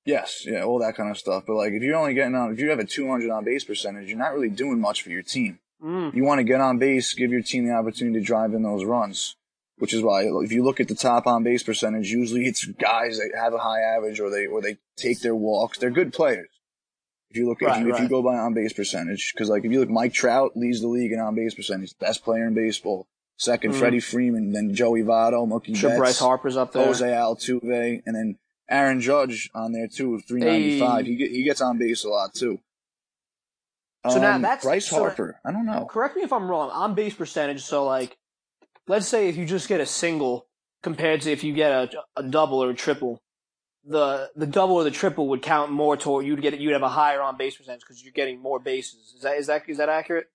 yes, 0.05 0.45
yeah, 0.47 0.65
all 0.65 0.81
that 0.81 0.97
kind 0.97 1.11
of 1.11 1.19
stuff. 1.19 1.45
But 1.47 1.55
like, 1.55 1.73
if 1.73 1.83
you're 1.83 1.97
only 1.97 2.15
getting 2.15 2.35
on, 2.35 2.53
if 2.53 2.59
you 2.59 2.71
have 2.71 2.79
a 2.79 2.85
200 2.85 3.31
on 3.31 3.45
base 3.45 3.65
percentage, 3.65 4.09
you're 4.09 4.19
not 4.19 4.35
really 4.35 4.51
doing 4.51 4.81
much 4.81 5.03
for 5.03 5.11
your 5.11 5.23
team. 5.23 5.59
Mm. 5.83 6.15
You 6.15 6.25
want 6.25 6.39
to 6.39 6.45
get 6.45 6.61
on 6.61 6.79
base, 6.79 7.15
give 7.15 7.31
your 7.31 7.43
team 7.43 7.67
the 7.67 7.75
opportunity 7.75 8.19
to 8.19 8.25
drive 8.25 8.55
in 8.55 8.63
those 8.63 8.85
runs. 8.85 9.37
Which 9.79 9.95
is 9.95 10.03
why, 10.03 10.23
if 10.23 10.53
you 10.53 10.63
look 10.63 10.79
at 10.79 10.87
the 10.87 10.95
top 10.95 11.27
on 11.27 11.43
base 11.43 11.65
percentage, 11.65 12.09
usually 12.09 12.45
it's 12.45 12.65
guys 12.65 13.19
that 13.19 13.33
have 13.37 13.53
a 13.53 13.59
high 13.59 13.81
average 13.81 14.21
or 14.21 14.31
they 14.31 14.47
or 14.47 14.61
they 14.61 14.77
take 14.97 15.21
their 15.21 15.35
walks. 15.35 15.79
They're 15.79 15.91
good 15.91 16.13
players. 16.13 16.49
If 17.33 17.39
you 17.39 17.49
look, 17.49 17.63
Right, 17.63 17.81
if, 17.81 17.87
you, 17.87 17.95
if 17.95 18.01
you 18.03 18.09
go 18.11 18.23
by 18.23 18.37
on 18.37 18.53
base 18.53 18.75
percentage, 18.75 19.33
because 19.33 19.49
like 19.49 19.65
if 19.65 19.73
you 19.73 19.81
look, 19.81 19.89
Mike 19.89 20.13
Trout 20.13 20.53
leads 20.55 20.83
the 20.83 20.89
league 20.89 21.13
in 21.13 21.19
on 21.19 21.35
base 21.35 21.55
percentage, 21.55 21.99
best 21.99 22.23
player 22.25 22.47
in 22.47 22.53
baseball. 22.53 23.07
Second, 23.39 23.73
Mm. 23.73 23.79
Freddie 23.79 24.01
Freeman, 24.01 24.53
then 24.53 24.75
Joey 24.75 25.01
Votto, 25.03 25.49
Mookie 25.49 25.75
Sure, 25.75 25.89
Betts, 25.89 25.99
Bryce 25.99 26.19
Harper's 26.19 26.57
up 26.59 26.73
there. 26.73 26.85
Jose 26.85 27.07
Altuve, 27.07 28.03
and 28.05 28.15
then 28.15 28.37
Aaron 28.69 29.01
Judge 29.01 29.49
on 29.55 29.73
there 29.73 29.89
too, 29.89 30.11
with 30.11 30.27
395. 30.29 31.07
Hey. 31.07 31.15
He 31.17 31.29
he 31.39 31.43
gets 31.43 31.63
on 31.63 31.79
base 31.79 32.05
a 32.05 32.09
lot 32.11 32.35
too. 32.35 32.59
So 34.11 34.21
now 34.21 34.35
Um, 34.35 34.43
that's- 34.43 34.63
Bryce 34.65 34.89
so- 34.91 34.99
Harper. 34.99 35.41
I 35.45 35.53
don't 35.53 35.65
know. 35.65 35.87
Correct 35.87 36.17
me 36.17 36.23
if 36.23 36.33
I'm 36.35 36.51
wrong. 36.51 36.69
On 36.71 36.95
base 36.95 37.15
percentage, 37.15 37.63
so 37.65 37.87
like, 37.87 38.19
let's 38.87 39.09
say 39.09 39.29
if 39.31 39.37
you 39.39 39.47
just 39.47 39.69
get 39.69 39.81
a 39.81 39.87
single 39.87 40.47
compared 40.83 41.23
to 41.23 41.33
if 41.33 41.43
you 41.43 41.55
get 41.55 41.73
a, 41.73 41.91
a 42.17 42.23
double 42.23 42.63
or 42.63 42.71
a 42.71 42.75
triple, 42.75 43.23
the 43.85 44.31
the 44.37 44.47
double 44.47 44.77
or 44.77 44.85
the 44.85 44.91
triple 44.91 45.29
would 45.29 45.43
count 45.43 45.73
more 45.73 45.97
toward 45.97 46.25
you'd 46.25 46.41
get 46.41 46.59
you'd 46.59 46.73
have 46.73 46.83
a 46.83 46.89
higher 46.89 47.21
on 47.21 47.37
base 47.37 47.57
percentage 47.57 47.81
because 47.81 48.03
you're 48.03 48.13
getting 48.13 48.41
more 48.41 48.59
bases. 48.59 49.13
Is 49.17 49.23
that 49.23 49.37
is 49.37 49.47
that 49.49 49.63
is 49.69 49.79
that 49.79 49.89
accurate? 49.89 50.29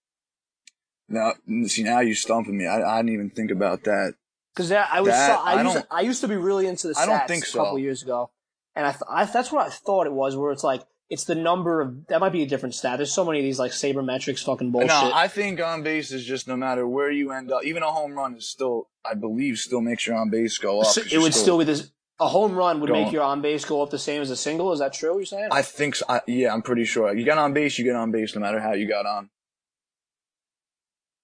Now, 1.09 1.33
see, 1.67 1.83
now 1.83 2.01
you're 2.01 2.15
stumping 2.15 2.57
me. 2.57 2.67
I, 2.67 2.81
I 2.81 2.97
didn't 3.01 3.13
even 3.13 3.29
think 3.29 3.51
about 3.51 3.85
that. 3.85 4.15
Because 4.53 4.71
I 4.71 4.99
was 4.99 5.09
That- 5.11 5.37
so, 5.37 5.41
I, 5.43 5.53
I 5.53 5.61
used 5.61 5.75
to, 5.75 5.87
I 5.91 6.01
used 6.01 6.21
to 6.21 6.27
be 6.27 6.35
really 6.35 6.67
into 6.67 6.87
the 6.87 6.93
stats 6.93 6.97
I 6.97 7.05
don't 7.05 7.27
think 7.27 7.45
so. 7.45 7.59
a 7.59 7.63
couple 7.63 7.79
years 7.79 8.01
ago, 8.01 8.31
and 8.75 8.85
I, 8.85 8.91
th- 8.91 9.03
I 9.09 9.25
that's 9.25 9.51
what 9.51 9.67
I 9.67 9.69
thought 9.69 10.07
it 10.07 10.13
was. 10.13 10.35
Where 10.35 10.51
it's 10.51 10.63
like 10.63 10.81
it's 11.09 11.23
the 11.23 11.35
number 11.35 11.79
of 11.79 12.07
that 12.07 12.19
might 12.19 12.31
be 12.31 12.43
a 12.43 12.47
different 12.47 12.75
stat. 12.75 12.97
There's 12.97 13.13
so 13.13 13.23
many 13.23 13.39
of 13.39 13.43
these 13.43 13.59
like 13.59 13.71
sabermetrics 13.71 14.43
fucking 14.43 14.71
bullshit. 14.71 14.89
No, 14.89 15.11
I 15.13 15.27
think 15.27 15.61
on 15.61 15.83
base 15.83 16.11
is 16.11 16.25
just 16.25 16.47
no 16.47 16.57
matter 16.57 16.87
where 16.87 17.11
you 17.11 17.31
end 17.31 17.51
up. 17.51 17.63
Even 17.63 17.83
a 17.83 17.91
home 17.91 18.13
run 18.13 18.35
is 18.35 18.49
still, 18.49 18.89
I 19.05 19.13
believe, 19.13 19.59
still 19.59 19.79
makes 19.79 20.05
your 20.07 20.17
on 20.17 20.29
base 20.29 20.57
go 20.57 20.81
up. 20.81 20.87
So 20.87 21.01
it 21.09 21.19
would 21.19 21.35
still 21.35 21.59
be 21.59 21.63
this. 21.63 21.91
A 22.19 22.27
home 22.27 22.53
run 22.55 22.79
would 22.79 22.89
make 22.89 23.11
your 23.11 23.21
on 23.21 23.41
base 23.41 23.63
go 23.63 23.83
up 23.83 23.91
the 23.91 23.99
same 23.99 24.23
as 24.23 24.31
a 24.31 24.35
single. 24.35 24.73
Is 24.73 24.79
that 24.79 24.91
true? 24.93 25.15
You're 25.17 25.25
saying? 25.25 25.49
I 25.51 25.61
think. 25.61 25.95
So. 25.95 26.05
I, 26.09 26.21
yeah, 26.25 26.51
I'm 26.51 26.63
pretty 26.63 26.83
sure. 26.85 27.15
You 27.15 27.23
get 27.23 27.37
on 27.37 27.53
base, 27.53 27.77
you 27.77 27.85
get 27.85 27.95
on 27.95 28.11
base, 28.11 28.33
no 28.33 28.41
matter 28.41 28.59
how 28.59 28.73
you 28.73 28.87
got 28.87 29.05
on. 29.05 29.29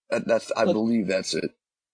That, 0.09 0.27
that's. 0.27 0.51
I 0.55 0.63
Look- 0.65 0.73
believe 0.75 1.07
that's 1.07 1.33
it. 1.33 1.51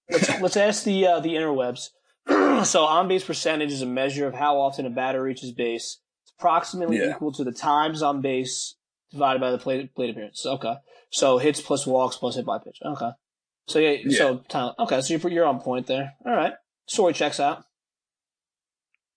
let's, 0.10 0.42
let's 0.42 0.58
ask 0.58 0.84
the 0.84 1.06
uh, 1.08 1.20
the 1.22 1.36
interwebs. 1.36 1.90
so 2.66 2.84
on 2.84 3.08
base 3.08 3.24
percentage 3.24 3.72
is 3.72 3.82
a 3.82 3.86
measure 3.86 4.28
of 4.28 4.34
how 4.36 4.60
often 4.60 4.86
a 4.86 4.90
batter 4.90 5.24
reaches 5.24 5.52
base. 5.52 6.00
It's 6.24 6.34
approximately 6.38 6.98
Yeah. 6.98 7.12
equal 7.12 7.32
to 7.34 7.44
the 7.44 7.52
times 7.54 8.02
on 8.02 8.22
base 8.22 8.76
divided 9.12 9.40
by 9.40 9.52
the 9.52 9.58
plate 9.58 9.96
plate 9.96 10.10
appearance. 10.10 10.46
Okay, 10.46 10.74
so 11.10 11.38
hits 11.38 11.62
plus 11.62 11.88
walks 11.88 12.18
plus 12.18 12.36
hit 12.36 12.46
by 12.46 12.58
pitch. 12.60 12.80
Okay, 12.86 13.12
so 13.68 13.80
yeah, 13.80 13.98
Yeah. 14.04 14.18
so 14.18 14.38
time. 14.50 14.74
Okay, 14.78 15.00
so 15.02 15.14
you're 15.14 15.32
you're 15.32 15.46
on 15.46 15.62
point 15.62 15.88
there. 15.88 16.16
All 16.26 16.34
right, 16.36 16.54
story 16.88 17.14
checks 17.14 17.40
out. 17.40 17.64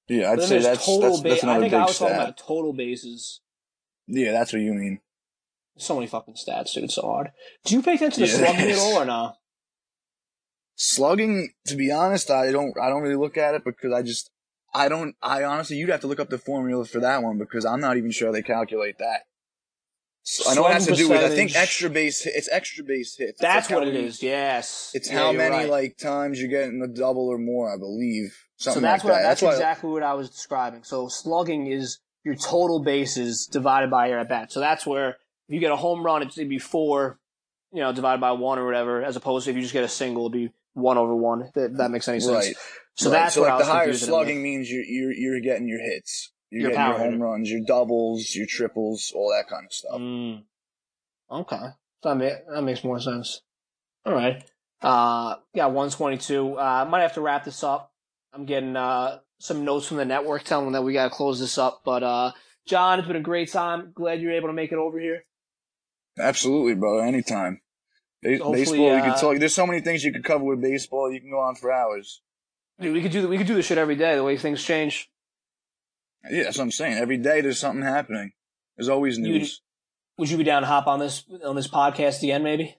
Yeah, 0.09 0.33
I'd 0.33 0.43
say 0.43 0.59
that's 0.59 0.85
total 0.85 1.11
that's, 1.11 1.21
ba- 1.23 1.29
that's 1.31 1.45
I 1.45 1.47
another 1.47 1.61
think 1.61 1.73
big 1.73 1.81
I 1.81 1.85
was 1.87 1.99
talking 1.99 2.15
stat. 2.15 2.23
about 2.29 2.37
total 2.39 2.73
bases. 2.73 3.41
Yeah, 4.07 4.33
that's 4.33 4.53
what 4.53 4.61
you 4.63 4.75
mean. 4.75 5.01
So 5.79 5.95
many 5.95 6.07
fucking 6.07 6.35
stats, 6.35 6.75
dude. 6.75 6.85
It's 6.85 6.95
so 6.97 7.03
hard. 7.03 7.31
Do 7.65 7.75
you 7.75 7.83
pay 7.83 7.95
attention 7.95 8.25
to 8.25 8.29
Yeah, 8.31 8.37
slugging 8.37 8.71
at 8.71 8.79
all 8.79 8.95
or 8.99 9.05
no? 9.05 9.33
Slugging, 10.75 11.51
to 11.67 11.77
be 11.77 11.91
honest, 11.93 12.31
I 12.31 12.51
don't. 12.51 12.75
I 12.79 12.89
don't 12.89 13.03
really 13.03 13.17
look 13.17 13.37
at 13.37 13.55
it 13.55 13.65
because 13.65 13.93
I 13.93 14.03
just. 14.03 14.31
I 14.75 14.89
don't. 14.89 15.15
I 15.23 15.45
honestly, 15.45 15.77
you'd 15.77 15.91
have 15.91 16.01
to 16.01 16.07
look 16.07 16.21
up 16.21 16.31
the 16.31 16.39
formula 16.39 16.85
for 16.85 16.99
that 17.01 17.23
one 17.23 17.39
because 17.39 17.65
I'm 17.65 17.81
not 17.81 17.97
even 17.97 18.11
sure 18.11 18.33
they 18.33 18.43
calculate 18.43 18.99
that. 18.99 19.21
So 20.25 20.51
I 20.51 20.55
know 20.55 20.67
it 20.67 20.73
has 20.73 20.87
to 20.87 20.95
do 20.95 21.09
with. 21.09 21.23
I 21.23 21.29
think 21.29 21.55
extra 21.55 21.91
base. 21.91 22.23
hit- 22.25 22.35
It's 22.37 22.49
extra 22.51 22.85
base 22.85 23.17
hits. 23.17 23.33
It's 23.33 23.41
That's 23.41 23.69
like 23.71 23.79
what 23.81 23.89
it 23.89 23.95
many- 23.95 24.07
is. 24.07 24.23
Yes. 24.23 24.91
It's 24.95 25.11
Yeah, 25.11 25.19
how 25.19 25.33
many 25.33 25.55
right. 25.57 25.69
like 25.69 25.99
times 25.99 26.41
you 26.41 26.49
get 26.49 26.65
in 26.65 26.81
the 26.81 26.89
double 26.89 27.29
or 27.29 27.39
more, 27.39 27.73
I 27.73 27.77
believe. 27.77 28.35
So 28.63 28.81
that's 28.81 29.05
like 29.05 29.13
what 29.13 29.19
that. 29.19 29.23
that's, 29.23 29.43
why- 29.43 29.53
exactly 29.53 29.91
what 29.91 30.03
I 30.03 30.15
was 30.15 30.31
describing. 30.31 30.85
So 30.85 31.09
slugging 31.09 31.67
is 31.67 31.99
your 32.25 32.35
total 32.37 32.81
bases 32.81 33.47
divided 33.47 33.91
by 33.91 34.09
your 34.09 34.19
at 34.21 34.29
bat. 34.29 34.53
So 34.53 34.61
that's 34.61 34.87
where 34.87 35.11
if 35.11 35.17
you 35.49 35.61
get 35.61 35.73
a 35.73 35.77
home 35.77 36.05
run, 36.05 36.23
it'd 36.23 36.49
be 36.49 36.59
four, 36.59 37.19
you 37.73 37.81
know, 37.81 37.93
divided 37.93 38.21
by 38.21 38.33
one 38.33 38.59
or 38.59 38.65
whatever, 38.65 39.03
as 39.03 39.17
opposed 39.17 39.45
to 39.45 39.51
if 39.51 39.57
you 39.57 39.63
just 39.63 39.75
get 39.75 39.85
a 39.85 39.89
single, 39.89 40.25
it'd 40.27 40.33
be 40.33 40.53
one 40.75 40.99
over 40.99 41.15
one. 41.15 41.51
That, 41.55 41.77
that 41.79 41.91
makes 41.91 42.07
any 42.09 42.21
sense. 42.21 42.47
Right. 42.47 42.55
So 42.95 43.11
right. 43.11 43.19
that's 43.19 43.35
so 43.35 43.41
what 43.43 43.51
like 43.51 43.63
I 43.63 43.67
the 43.67 43.73
higher 43.73 43.93
slugging 43.95 44.43
means 44.43 44.71
you're 44.71 44.85
you're 44.85 45.13
you're 45.13 45.41
getting 45.41 45.67
your 45.69 45.81
hits. 45.81 46.31
You're 46.51 46.63
Your 46.63 46.71
getting 46.73 46.87
your 46.87 46.99
home 46.99 47.13
hitter. 47.13 47.25
runs, 47.25 47.51
your 47.51 47.61
doubles, 47.67 48.35
your 48.35 48.47
triples, 48.47 49.13
all 49.17 49.31
that 49.31 49.49
kind 49.49 49.65
of 49.65 49.73
stuff. 49.73 49.99
Mm. 49.99 50.43
Okay, 51.31 51.67
that 52.03 52.15
ma- 52.17 52.55
that 52.55 52.63
makes 52.63 52.85
more 52.85 53.01
sense. 53.01 53.41
All 54.05 54.13
right. 54.13 54.45
Uh, 54.83 55.37
yeah, 55.55 55.67
one 55.67 55.89
twenty 55.91 56.19
two. 56.19 56.55
Uh, 56.59 56.87
might 56.89 57.01
have 57.01 57.15
to 57.15 57.21
wrap 57.23 57.45
this 57.45 57.65
up. 57.65 57.92
I'm 58.33 58.47
getting 58.47 58.77
uh 58.77 59.19
some 59.39 59.65
notes 59.65 59.89
from 59.89 59.97
the 59.97 60.05
network 60.05 60.45
telling 60.45 60.67
them 60.67 60.73
that 60.75 60.83
we 60.83 60.93
got 60.93 61.05
to 61.05 61.11
close 61.11 61.41
this 61.41 61.59
up. 61.59 61.83
But 61.85 62.03
uh, 62.03 62.33
John, 62.67 62.99
it's 62.99 63.09
been 63.09 63.17
a 63.17 63.21
great 63.21 63.51
time. 63.51 63.93
Glad 63.95 64.21
you're 64.21 64.33
able 64.33 64.49
to 64.49 64.55
make 64.55 64.73
it 64.73 64.79
over 64.79 64.99
here. 65.01 65.25
Absolutely, 66.19 66.75
brother. 66.75 67.03
Anytime. 67.03 67.61
Baseball, 68.23 68.77
you 68.77 68.87
uh, 68.87 69.03
could 69.03 69.21
talk. 69.21 69.39
There's 69.39 69.55
so 69.55 69.67
many 69.67 69.81
things 69.81 70.05
you 70.05 70.13
could 70.13 70.25
cover 70.25 70.45
with 70.45 70.61
baseball. 70.61 71.13
You 71.13 71.21
can 71.21 71.31
go 71.31 71.41
on 71.41 71.57
for 71.57 71.73
hours. 71.73 72.23
Dude, 72.81 72.93
we 72.95 73.03
could 73.03 73.11
do 73.11 73.27
we 73.29 73.37
could 73.37 73.49
do 73.49 73.55
this 73.55 73.67
shit 73.67 73.79
every 73.79 73.97
day. 73.97 74.15
The 74.15 74.23
way 74.23 74.37
things 74.37 74.63
change. 74.63 75.11
Yeah, 76.31 76.45
that's 76.45 76.57
what 76.57 76.65
I'm 76.65 76.71
saying. 76.71 76.99
Every 76.99 77.17
day 77.17 77.41
there's 77.41 77.59
something 77.59 77.83
happening. 77.83 78.33
There's 78.77 78.89
always 78.89 79.19
You- 79.19 79.25
news. 79.25 79.61
Would 80.19 80.31
you 80.31 80.37
be 80.37 80.45
down 80.45 80.63
to 80.63 80.69
hop 80.69 80.87
on 80.87 81.01
this 81.01 81.25
on 81.45 81.57
this 81.57 81.69
podcast 81.69 82.23
again, 82.23 82.43
maybe? 82.45 82.77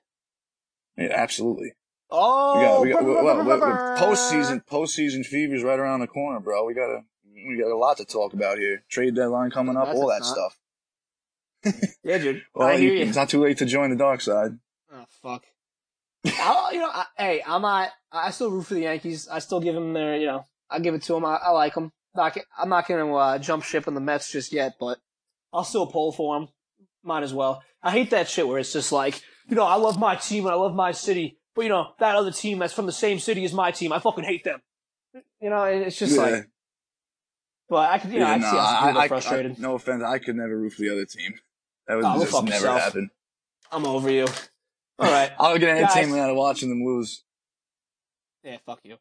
Yeah, 0.97 1.10
absolutely. 1.14 1.74
Oh, 2.16 2.82
We 2.82 2.91
got, 2.91 3.03
we 3.03 3.14
got 3.14 3.24
well, 3.24 3.43
well, 3.43 3.59
well, 3.59 3.97
postseason, 3.97 4.64
postseason 4.66 5.26
fever's 5.26 5.64
right 5.64 5.80
around 5.80 6.01
the 6.01 6.07
corner, 6.07 6.39
bro. 6.39 6.64
We 6.66 6.74
got 6.76 6.89
a, 6.91 6.99
we 7.34 7.57
got 7.59 7.72
a 7.72 7.76
lot 7.78 7.97
to 7.97 8.05
talk 8.05 8.34
about 8.34 8.57
here. 8.59 8.84
Trade 8.89 9.16
deadline 9.16 9.49
coming 9.49 9.76
up, 9.76 9.88
That's 9.88 9.97
all 9.99 10.07
that 10.09 10.22
lot. 10.22 10.26
stuff. 10.26 10.57
Yeah, 12.03 12.18
dude. 12.18 12.43
Well, 12.53 12.68
I 12.68 12.78
hear 12.78 12.91
you- 12.93 12.99
you. 12.99 13.05
it's 13.07 13.16
not 13.16 13.30
too 13.30 13.41
late 13.41 13.57
to 13.59 13.66
join 13.66 13.89
the 13.89 13.95
dark 13.95 14.22
side. 14.22 14.51
Oh 14.93 15.05
fuck. 15.22 15.43
I'll, 16.39 16.74
you 16.74 16.80
know, 16.80 16.89
I, 16.93 17.05
hey, 17.18 17.43
I'm 17.45 17.61
not. 17.61 17.89
I 18.11 18.32
still 18.32 18.51
root 18.51 18.64
for 18.68 18.74
the 18.76 18.82
Yankees. 18.82 19.28
I 19.30 19.39
still 19.39 19.59
give 19.59 19.74
them 19.74 19.93
their, 19.93 20.16
you 20.18 20.28
know, 20.28 20.45
I 20.70 20.80
give 20.80 20.93
it 20.93 21.01
to 21.03 21.14
them. 21.14 21.26
I, 21.26 21.36
I 21.38 21.49
like 21.49 21.74
them. 21.74 21.91
Not, 22.16 22.38
I'm 22.57 22.70
not 22.70 22.88
going 22.88 23.03
to 23.05 23.14
uh, 23.16 23.38
jump 23.39 23.64
ship 23.64 23.88
on 23.88 23.93
the 23.95 23.99
Mets 24.01 24.32
just 24.32 24.53
yet, 24.53 24.74
but 24.80 24.99
I'll 25.51 25.64
still 25.64 25.88
pull 25.88 26.11
for 26.11 26.39
them. 26.39 26.49
Might 27.03 27.24
as 27.24 27.34
well. 27.34 27.64
I 27.82 27.91
hate 27.91 28.11
that 28.11 28.30
shit 28.30 28.47
where 28.47 28.59
it's 28.59 28.72
just 28.72 28.91
like, 28.91 29.20
you 29.49 29.55
know, 29.55 29.66
I 29.66 29.76
love 29.76 29.99
my 29.99 30.16
team 30.16 30.45
and 30.45 30.51
I 30.53 30.55
love 30.55 30.76
my 30.76 30.91
city, 30.91 31.38
but 31.56 31.64
you 31.64 31.70
know, 31.70 31.93
that 31.99 32.16
other 32.16 32.32
team 32.32 32.60
that's 32.60 32.74
from 32.74 32.86
the 32.86 32.91
same 32.91 33.20
city 33.20 33.43
as 33.45 33.54
my 33.54 33.72
team, 33.72 33.91
I 33.93 33.99
fucking 33.99 34.24
hate 34.24 34.43
them. 34.43 34.62
You 35.41 35.49
know, 35.49 35.64
it's 35.66 35.97
just 35.97 36.16
Yeah. 36.16 36.22
like, 36.24 36.49
but 37.70 37.89
I 37.89 37.99
could, 37.99 38.12
you 38.12 38.20
know, 38.20 38.28
Yeah, 38.28 38.34
I 38.34 38.38
no, 38.38 38.49
see 38.51 38.58
how 38.58 38.99
I, 38.99 39.06
are 39.06 39.08
frustrated. 39.08 39.51
I, 39.54 39.56
no 39.62 39.76
offense, 39.76 40.04
I 40.04 40.18
could 40.20 40.36
never 40.36 40.58
root 40.58 40.74
for 40.74 40.82
the 40.82 40.89
other 40.91 41.06
team. 41.06 41.34
That 41.88 41.95
would 41.95 42.06
Oh, 42.06 42.20
just 42.20 42.34
never 42.34 42.47
yourself. 42.56 42.82
happen. 42.82 43.10
I'm 43.72 43.86
over 43.86 44.10
you. 44.12 44.26
All 44.99 45.12
right. 45.12 45.32
I'll 45.39 45.58
get 45.58 45.78
entertainment 45.78 46.20
out 46.22 46.30
of 46.30 46.36
watching 46.36 46.70
them 46.70 46.84
lose. 46.86 47.24
Yeah, 48.43 48.58
fuck 48.66 48.80
you. 48.84 48.97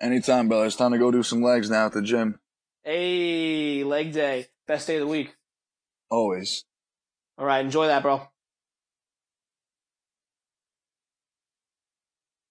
Anytime, 0.00 0.48
brother. 0.48 0.64
It's 0.66 0.76
time 0.76 0.92
to 0.92 0.98
go 0.98 1.10
do 1.10 1.22
some 1.22 1.42
legs 1.42 1.68
now 1.68 1.86
at 1.86 1.92
the 1.92 2.00
gym. 2.00 2.40
Hey, 2.82 3.84
leg 3.84 4.12
day, 4.12 4.46
best 4.66 4.86
day 4.86 4.96
of 4.96 5.00
the 5.00 5.06
week. 5.06 5.36
Always. 6.10 6.64
All 7.38 7.46
right, 7.46 7.64
enjoy 7.64 7.86
that, 7.86 8.02
bro. 8.02 8.22